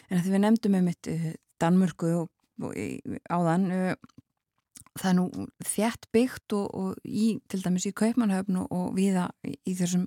[0.09, 1.29] en því við nefndum um mitt uh,
[1.61, 2.31] Danmörku og,
[2.63, 2.75] og
[3.33, 3.93] áðan uh,
[5.01, 9.73] það er nú þjætt byggt og, og í, til dæmis í Kaupmannhöfn og, viða í,
[9.77, 10.05] þessum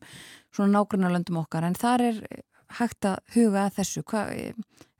[0.54, 1.66] svona nágrunarlöndum okkar.
[1.66, 2.22] En þar er
[2.78, 4.04] hægt að huga að þessu.
[4.06, 4.24] Hva,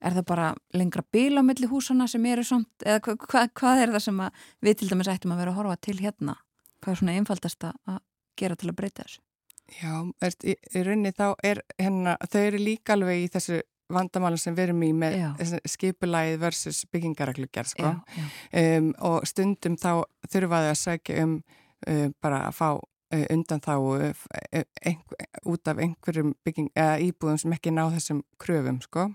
[0.01, 3.83] er það bara lengra bíl á milli húsana sem eru samt eða hva, hva, hvað
[3.83, 4.23] er það sem
[4.65, 6.37] við til dæmis ættum að vera að horfa til hérna?
[6.81, 7.99] Hvað er svona einfaldast að
[8.41, 9.21] gera til að breyta þessu?
[9.71, 9.93] Já,
[10.43, 13.61] í, í rauninni þá er hérna, þau eru líka alveg í þessu
[13.93, 15.17] vandamálum sem við erum í með
[15.69, 17.95] skipulæð versus byggingaræklugjær sko.
[18.63, 21.41] um, og stundum þá þurfaðu að segja um
[21.89, 24.23] um bara að fá uh, undan þá uh,
[24.85, 29.11] einhver, út af einhverjum bygging, íbúðum sem ekki ná þessum kröfum sko.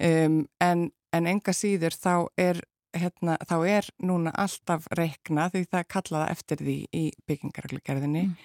[0.00, 2.62] um, en, en enga síður þá er,
[2.96, 8.36] hérna, þá er núna alltaf reikna því það kallaða eftir því í byggingaræklugjærðinni mm.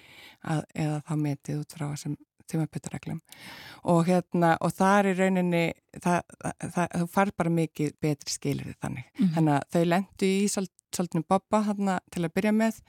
[0.74, 2.18] eða þá metið út frá þessum
[2.50, 3.20] tímapötareglum
[3.90, 5.64] og hérna og það er rauninni
[5.96, 6.20] það,
[6.74, 9.34] það, þú far bara mikið betri skilir þannig, mm -hmm.
[9.34, 11.64] þannig að þau lendu í svolítinu boppa
[12.10, 12.82] til að byrja með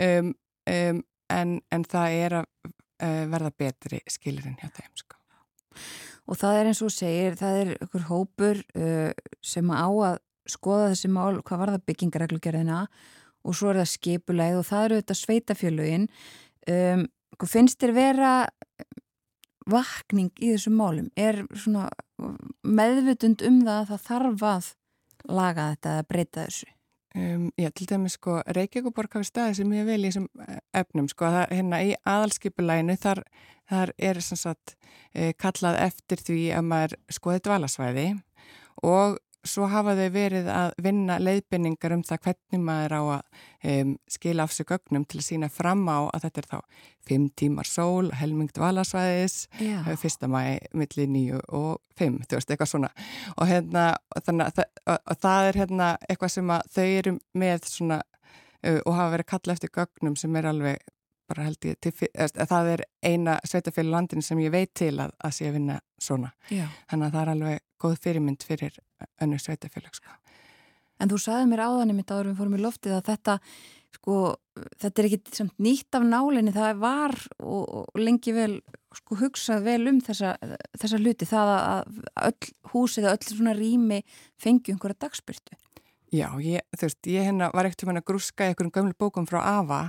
[0.00, 0.34] um,
[0.66, 2.46] um, en, en það er að
[3.02, 5.16] uh, verða betri skilirinn hjá þeim sko.
[6.28, 9.12] Og það er eins og segir, það er ykkur hópur uh,
[9.42, 10.18] sem á að
[10.48, 12.82] skoða þessi mál, hvað var það byggingareglugerðina
[13.44, 16.06] og svo er það skipuleið og það eru þetta sveitafjölugin
[16.72, 17.04] um,
[17.46, 18.32] finnst þér vera
[19.70, 21.10] vakning í þessum málum?
[21.16, 21.88] Er svona
[22.66, 24.72] meðvutund um það að það þarf að
[25.28, 26.72] laga þetta eða breyta þessu?
[27.18, 30.26] Um, Já, til dæmis sko Reykjavíkuborg hafi staðið sem ég vil í þessum
[30.76, 33.22] efnum sko, það, hérna í aðalskipulæinu þar,
[33.70, 34.74] þar er sem sagt
[35.14, 38.06] eh, kallað eftir því að maður skoði dvalasvæði
[38.86, 39.16] og
[39.50, 44.46] svo hafa þau verið að vinna leiðbynningar um það hvernig maður á að um, skila
[44.46, 46.58] af sig gögnum til að sína fram á að þetta er þá
[47.08, 49.48] fimm tímar sól, helmingt valasvæðis
[50.02, 52.92] fyrsta mæ, millir nýju og fimm, þú veist, eitthvað svona.
[53.36, 53.86] Og, hérna,
[54.26, 54.62] þannig,
[54.92, 59.30] og það er hérna, eitthvað sem að þau eru með svona uh, og hafa verið
[59.32, 60.94] kalla eftir gögnum sem er alveg
[61.28, 65.34] bara held ég til, það er eina sveitafélag landin sem ég veit til að, að
[65.36, 66.32] sé að vinna svona.
[66.52, 66.66] Já.
[66.90, 68.78] Þannig að það er alveg góð fyrirmynd fyrir
[69.22, 70.14] önnu sveitafélag sko.
[70.98, 73.34] En þú sagði mér áðanum mitt áður við fórum í loftið að þetta
[73.94, 74.16] sko,
[74.82, 78.58] þetta er ekki nýtt af nálinni það var og, og lengi vel
[78.98, 80.34] sko hugsað vel um þessa,
[80.80, 84.00] þessa hluti það að öll húsið eða öll svona rými
[84.40, 85.56] fengi einhverja dagspyrtu.
[86.08, 89.26] Já, ég, þú veist, ég hérna var ekkert um að grúska í einhverjum gömlu bókum
[89.28, 89.80] frá AFA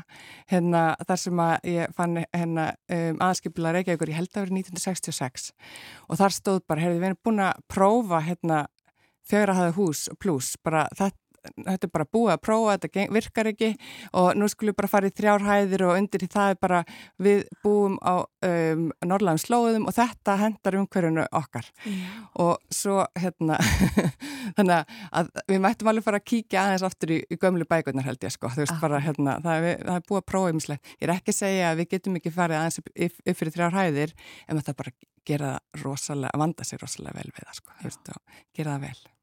[0.51, 5.45] hérna þar sem að ég fann hérna um, aðskipila Reykjavíkur, ég held að verið 1966
[6.09, 8.59] og þar stóð bara, hefði við búin að prófa hérna
[9.29, 11.15] fjögur að hafa hús pluss, bara það,
[11.57, 13.71] þetta er bara búið að prófa, þetta virkar ekki
[14.19, 16.81] og nú skulum við bara fara í þrjár hæðir og undir í það er bara
[17.21, 21.69] við búum á um, norrlægum slóðum og þetta hendar umhverjunu okkar.
[22.39, 23.59] Og svo hérna
[24.57, 28.23] þannig að við mættum alveg fara að kíkja aðeins aftur í, í gömlu bækurnar held
[28.25, 28.85] ég sko, þú veist Akkurat.
[28.87, 31.69] bara hérna, það er, það er búið að prófa ymslegt, ég er ekki að segja
[31.69, 34.17] að við getum ekki farið aðeins upp, upp, upp fyrir þrjár hæðir
[34.47, 34.97] en það bara
[35.29, 38.85] gera það rosalega, vanda sig rosalega vel við það sko, þú veist, og gera það
[38.87, 39.18] vel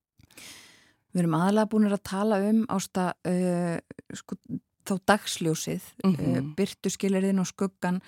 [1.16, 3.78] Við erum aðalega búin að tala um ásta uh,
[4.20, 4.36] sko,
[4.84, 6.36] þá dagsljósið, mm Mhm.
[6.36, 8.02] uh, byrtu skilirðin og skuggan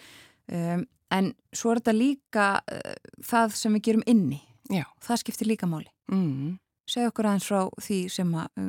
[0.53, 4.85] um, en svo er þetta líka uh, það sem við gerum inni Já.
[5.01, 5.89] það skiptir líka máli.
[6.13, 6.59] mm.
[6.89, 8.69] Segð okkur aðeins frá því sem að,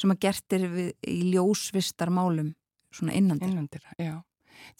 [0.00, 2.54] sem að gert er við, í ljósvistar málum
[2.94, 3.48] svona innandir.
[3.50, 4.22] innandir, já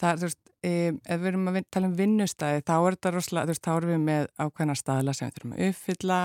[0.01, 3.45] það þú veist, um, ef við erum að tala um vinnustæði, þá er þetta rosalega,
[3.45, 6.19] þú veist, þá erum við með ákveðna staðla sem við þurfum að uppfylla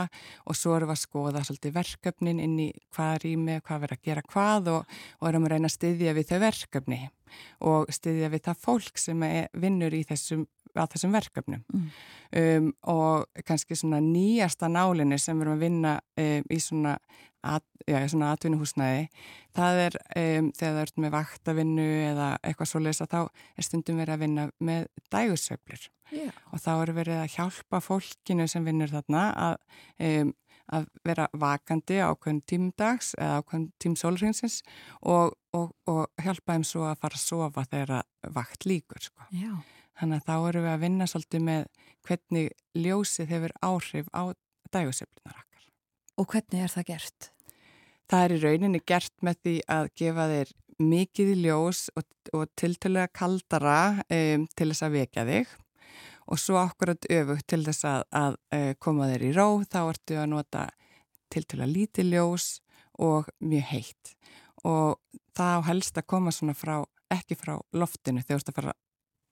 [0.44, 3.82] og svo erum við að skoða svolítið verkefnin inn í hvað er í með, hvað
[3.84, 7.00] verður að gera hvað og, og erum að reyna að styðja við þau verkefni
[7.70, 9.26] og styðja við það fólk sem
[9.62, 10.46] vinnur í þessum,
[10.76, 11.90] að þessum verkefnum Mm.
[12.36, 16.96] um, og kannski svona nýjasta nálinni sem við erum að vinna um, í svona,
[17.42, 19.06] at, já, svona atvinnuhúsnæði
[19.56, 19.96] það er
[20.40, 23.20] um, þegar það ert með vaktavinnu eða eitthvað svoleiðis að þá
[23.56, 26.28] er stundum verið að vinna með dægursveiflur Já.
[26.52, 29.56] og þá er verið að hjálpa fólkinu sem vinnur þarna að,
[30.10, 30.32] um,
[30.70, 34.60] að vera vakandi á ákveðin tímdags eða ákveðin tím sólringsins
[35.02, 39.26] og, og, og hjálpa þeim svo að fara að sofa þegar að vakt líkur sko.
[39.34, 39.54] Já.
[40.00, 41.66] Þannig að þá erum við að vinna svolítið með
[42.08, 44.22] hvernig ljósið hefur áhrif á
[44.72, 45.66] dægursveiflunar okkar.
[46.16, 47.30] Og hvernig er það gert?
[48.10, 52.46] Það er í rauninni gert með því að gefa þeir mikið í ljós og, og
[52.56, 55.52] tiltölulega kaldara um, til þess að vekja þig
[56.30, 60.16] og svo akkurat öfugt til þess að, að uh, koma þeir í ró þá ertu
[60.22, 60.66] að nota
[61.30, 62.46] tiltölulega lítið ljós
[63.00, 64.14] og mjög heitt
[64.64, 66.78] og það á helst að koma svona frá,
[67.12, 68.78] ekki frá loftinu þegar þú ert að fara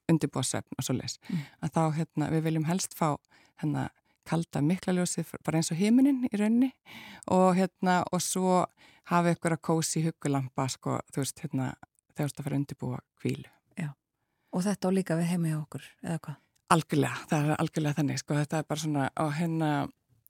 [0.09, 1.43] undirbúa svefn og svo leis Mm.
[1.63, 3.17] að þá hérna, við viljum helst fá
[3.63, 3.89] hérna
[4.29, 6.73] kalda mikla ljósið bara eins og himinin í rauninni
[7.31, 8.67] og hérna og svo
[9.09, 11.75] hafa ykkur að kósi huggulampa sko, þú veist, hérna
[12.15, 13.49] þegar þú ert að fara að undirbúa kvílu.
[14.53, 16.37] Og þetta á líka við heima hjá okkur, eða hvað?
[16.73, 19.69] Algjörlega, það er algjörlega þannig sko, þetta er bara svona og hérna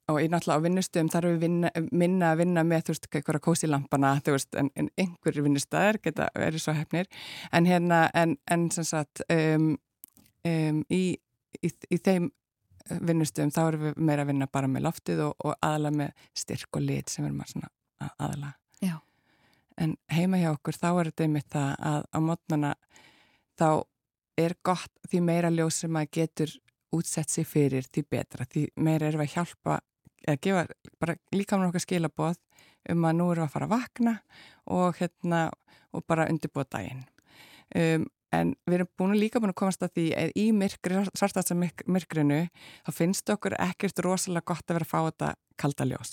[0.09, 3.41] og ég náttúrulega á vinnustöðum þarf við vinna, minna að vinna með þú veist, eitthvað
[3.45, 7.11] kósi lampana þú veist, en, en einhverju vinnustæðir geta verið svo hefnir,
[7.53, 9.75] en hérna en, en sem sagt um,
[10.49, 11.03] um, í,
[11.63, 12.31] í, í þeim
[12.89, 16.79] vinnustöðum þá erum við meira að vinna bara með loftið og, og aðalega með styrk
[16.79, 17.69] og lit sem erum að svona
[18.01, 18.55] að- aðalega
[18.89, 18.95] Já.
[19.85, 22.73] en heima hjá okkur þá er þetta einmitt það að á mótnana
[23.61, 23.69] þá
[24.39, 26.57] er gott því meira ljós sem maður getur
[26.97, 29.79] útsett sig fyrir því betra því meira erum við að hjálpa
[30.27, 30.67] eða gefa
[31.01, 32.39] bara líka með okkar skilaboð
[32.93, 34.15] um að nú við að fara að vakna
[34.75, 35.49] og hérna
[35.97, 37.05] og bara undirbúa daginn.
[37.77, 41.03] Um, en við erum búin að líka búin að komast að því að í myrkri,
[41.17, 42.41] svartast að myrkrinu
[42.85, 45.31] þá finnst okkur ekkert rosalega gott að vera að fá þetta
[45.61, 46.13] kalda ljós.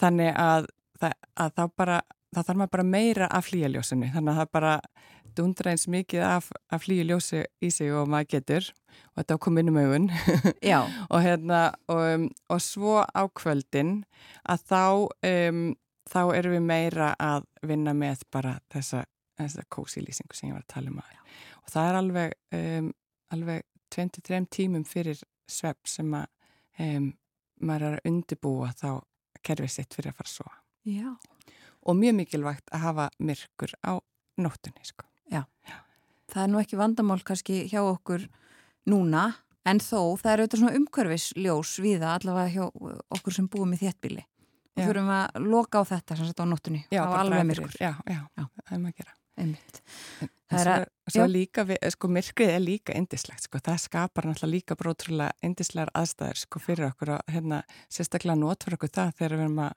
[0.00, 0.68] Þannig að,
[1.00, 2.00] það, að þá bara
[2.32, 4.74] þá þarf maður bara meira af flýjaljósinu þannig að það bara
[5.36, 8.68] dundra eins mikið af, af flýjaljósi í sig og maður getur.
[9.12, 10.10] Og þetta á kominu mögun
[10.72, 10.82] Já.
[11.08, 14.02] og hérna og, um, og svo á kvöldin
[14.48, 14.84] að þá
[15.30, 15.62] um,
[16.12, 19.04] þá erum við meira að vinna með bara þessa,
[19.40, 21.16] þessa kósi lýsingu sem ég var að tala um að.
[21.62, 22.92] Og það er alveg um,
[23.32, 26.28] alveg 23 tímum fyrir svepp sem að
[26.82, 27.12] um,
[27.62, 28.90] maður er að undibúa þá
[29.42, 30.58] kerfið sitt fyrir að fara að sofa.
[30.88, 31.12] Já.
[31.86, 33.98] Og mjög mikilvægt að hafa myrkur á
[34.38, 35.06] nóttunni sko.
[36.32, 38.22] Það er nú ekki vandamál kannski hjá okkur
[38.88, 39.34] núna,
[39.68, 44.22] en þó það er auðvitað svona umhverfisljós viða allavega hjá okkur sem búum í þéttbíli.
[44.72, 44.86] Og Já.
[44.88, 46.80] þurfum að loka á þetta sem sagt á nóttunni.
[46.88, 47.74] Já, Það var alveg myrkur.
[47.76, 48.44] Já, já, Já.
[48.48, 49.14] það er maður að gera.
[49.42, 49.82] Einmitt.
[50.22, 51.32] En Það er svo, að- svo já.
[51.36, 56.36] líka, við, sko, myrkrið er líka indislegt, sko, það skapar náttúrulega líka brótrúlega indislegar aðstæður,
[56.46, 59.72] sko, fyrir okkur og hérna, sérstaklega nót fyrir okkur það þegar við erum að,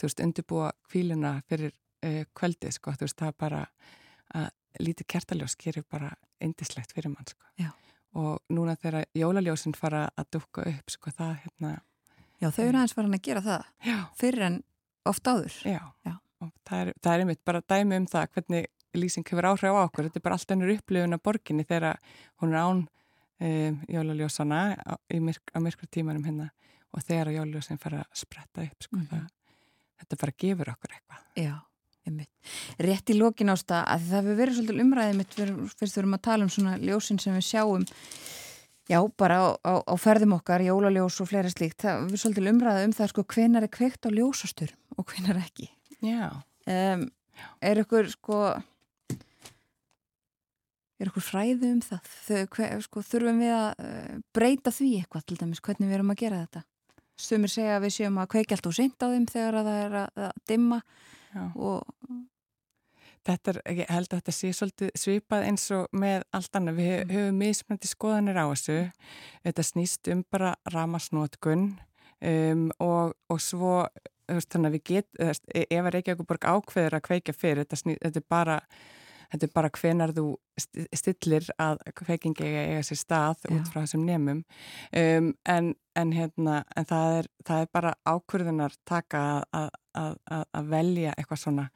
[0.00, 1.74] þú veist, undirbúa kvíluna fyrir
[2.06, 3.60] uh, kvöldið, sko, þú veist, það bara
[4.34, 4.48] að
[4.80, 6.10] lítið kertaljós gerir bara
[6.40, 7.44] indislegt fyrir mann, sko.
[7.58, 7.70] Já.
[8.18, 11.72] Og núna þegar jólaljósin fara að dukka upp, sko, það, hérna,
[12.40, 14.54] Já, þau eru aðeins farin að gera það já, fyrir en
[15.10, 15.56] oft áður.
[15.68, 16.12] Já, Já.
[16.40, 19.80] og það er, það er einmitt bara dæmi um það hvernig lýsing hefur áhrif á
[19.84, 20.06] okkur.
[20.08, 21.98] Þetta er bara allt ennur upplifun af borginni þegar
[22.40, 22.80] hún er án
[23.44, 26.48] um, jólaljósana á, myrk, á myrkru tímanum hérna
[26.96, 28.82] og þegar jólaljósin fara að spretta upp.
[28.88, 29.06] Sko, Mhm.
[29.12, 29.28] það,
[30.00, 31.22] þetta bara gefur okkur eitthvað.
[31.38, 31.54] Já,
[32.08, 32.30] einmitt.
[32.88, 36.26] Rétt í lokin ásta að það hefur verið svolítið umræðið mitt fyrst við erum að
[36.28, 37.86] tala um svona ljósin sem við sjáum
[38.90, 42.88] já, bara á, á, á ferðum okkar, jólaljós og fleira slíkt það hefur svolítið umræðið
[42.88, 45.70] um það sko hvenar er kveikt á ljósastur og hvenar ekki.
[46.02, 47.06] Já, um,
[47.62, 48.40] er ykkur sko
[51.00, 55.28] er ykkur fræði um það Þau, hver, sko, þurfum við að uh, breyta því eitthvað
[55.28, 56.64] til dæmis hvernig við erum að gera þetta
[57.22, 59.80] sumir segja að við séum að kveikja allt og seint á þeim þegar að það
[59.84, 60.80] er að, að dimma
[61.54, 61.80] og
[63.20, 66.78] Þetta er, ég held að þetta sé svolítið svipað eins og með allt annað.
[66.78, 68.76] Við hef- höfum mismöndi skoðanir á þessu.
[69.44, 71.66] Þetta snýst um bara ramasnótkun
[72.24, 73.74] um, og, og svo,
[74.24, 77.36] þú veist, þannig að við get, þú veist, e- ef að Reykjavíkuborg ákveður að kveikja
[77.36, 78.56] fyrir, þetta, snýst, þetta er bara,
[79.32, 80.24] þetta er bara hvenar þú
[80.60, 83.52] st- stillir að kveikingi eiga, eiga sér stað Já.
[83.56, 84.42] út frá þessum nemum.
[84.96, 90.44] Um, en, en, hérna, en það, er, það er bara ákvörðunar taka að, að, að,
[90.60, 91.68] að velja eitthvað svona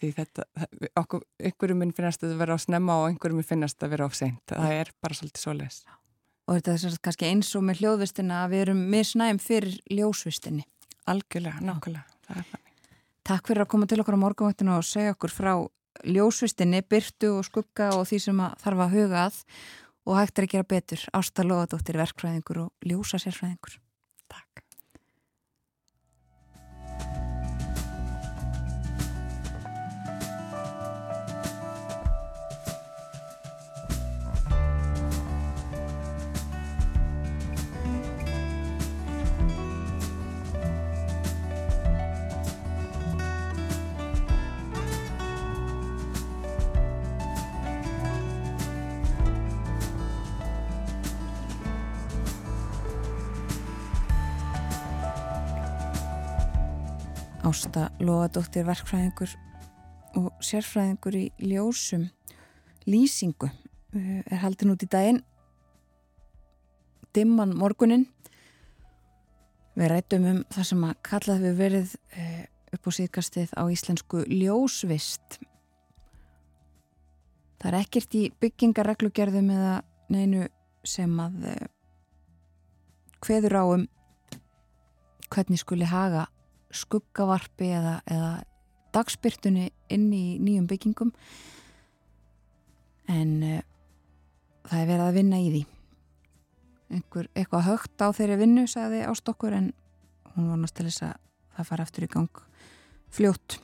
[0.00, 0.46] þetta,
[1.00, 4.10] okkur, einhverjum minn finnast að vera á snemma og einhverjum minn finnast að vera á
[4.16, 4.42] seint.
[4.52, 5.82] Það er bara svolítið svoleiðis.
[6.48, 10.64] og þetta er kannski eins og með hljóðvistina að við erum misnæm fyrir ljósvistinni
[11.10, 12.04] Algjörlega, nákvæmlega.
[13.26, 15.52] Takk fyrir að koma til okkur á morgunvættinu og segja okkur frá
[16.04, 19.40] ljósvistinni, byrtu og skugga og því sem að þarf að huga að
[20.02, 21.06] og hægt er að gera betur.
[21.14, 23.78] Ásta Lóðadóttir, verkfræðingur og ljósa sérfræðingur.
[24.32, 24.64] Takk.
[57.52, 59.32] Ásta Lóðadóttir, verkfræðingur
[60.16, 62.06] og sérfræðingur í ljósum
[62.88, 65.18] lýsingu uh, er haldin út í daginn.
[67.12, 68.06] Dimman morgunin.
[69.76, 72.42] Við rættum um það sem að kallað við verið uh,
[72.72, 75.40] upp á síðkastið á íslensku ljósvist.
[77.60, 80.48] Það er ekkert í byggingarreglugerðum eða neinu
[80.88, 81.64] sem að uh,
[83.20, 83.90] kveður á um
[85.28, 86.30] hvernig skuli haga
[86.72, 88.32] skuggavarpi eða, eða
[88.92, 91.12] dagspyrtunni inn í nýjum byggingum.
[93.12, 93.60] En uh,
[94.68, 95.62] það er verið að vinna í því.
[96.92, 99.70] Einhver eitthvað högt á þeirri vinnu sagði ástokkur en
[100.34, 101.14] hún vonast til þess að
[101.56, 102.42] það fara aftur í gang
[103.12, 103.58] fljótt.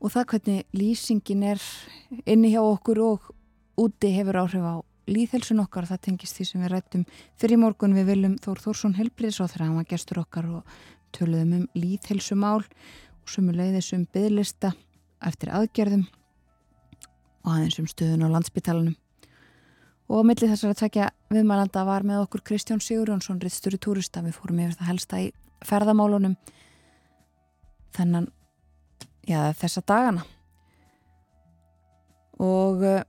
[0.00, 1.64] Og það hvernig lýsingin er
[2.24, 3.26] inni hjá okkur og
[3.80, 4.76] úti hefur áhrif á
[5.08, 7.04] líðhelsun okkar, það tengist því sem við rættum
[7.40, 7.96] fyrir morgun.
[7.96, 10.80] Við viljum Þór Þórsson helbriðs og þegar hann var gestur okkar og
[11.16, 14.74] töluðum um líðhelsumál og sumuleiðis um byðlista
[15.26, 16.08] eftir aðgerðum
[17.44, 18.96] og aðeins um stöðun á landsbytalanum
[20.10, 24.34] og á milli þessar að tvekja viðmælanda var með okkur Kristján Sigurjónsson rittsturi túrista, við
[24.34, 25.28] fórum yfir það helsta í
[25.66, 26.34] ferðamálunum
[27.94, 28.26] þennan
[29.28, 30.24] já, þessa dagana.
[32.40, 33.02] Og uh,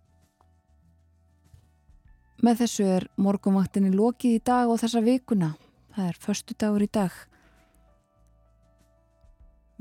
[2.41, 5.51] Með þessu er morgunvaktinni lokið í dag og þessa vikuna.
[5.93, 7.18] Það er förstu dagur í dag.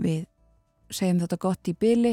[0.01, 0.27] Við
[0.93, 2.13] segjum þetta gott í byli,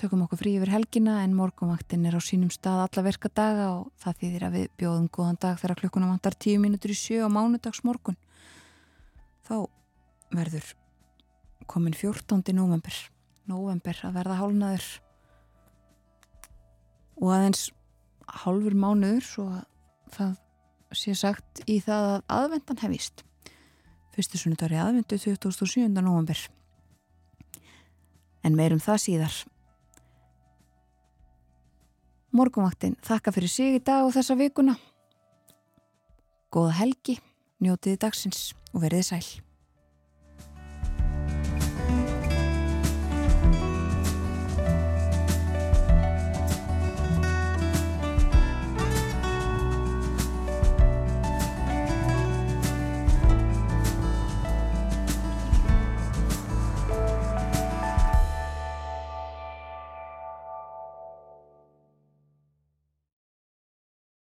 [0.00, 3.90] tökum okkur frí yfir helgina en morgunvaktin er á sínum stað alla verka daga og
[4.00, 7.28] það þýðir að við bjóðum góðan dag þegar klukkuna vantar tíu mínútur í sjö á
[7.28, 8.16] mánudags morgun.
[9.44, 9.68] Þá
[10.32, 10.70] verður
[11.68, 12.40] komin 14.
[12.56, 12.96] november.
[13.50, 14.88] November að verða hálnaður
[17.20, 17.66] og aðeins
[18.42, 19.68] hálfur mánuður svo að
[20.14, 20.32] það
[20.96, 23.24] sé sagt í það að aðvendan hefist.
[24.12, 25.88] Fyrstu sunnudari aðvendu 27.
[25.88, 26.38] november.
[28.44, 29.38] En meirum það síðar.
[32.32, 34.76] Morgumvaktin þakka fyrir sig í dag og þessa vikuna.
[36.52, 37.16] Góða helgi,
[37.64, 39.51] njótiði dagsins og veriði sæl.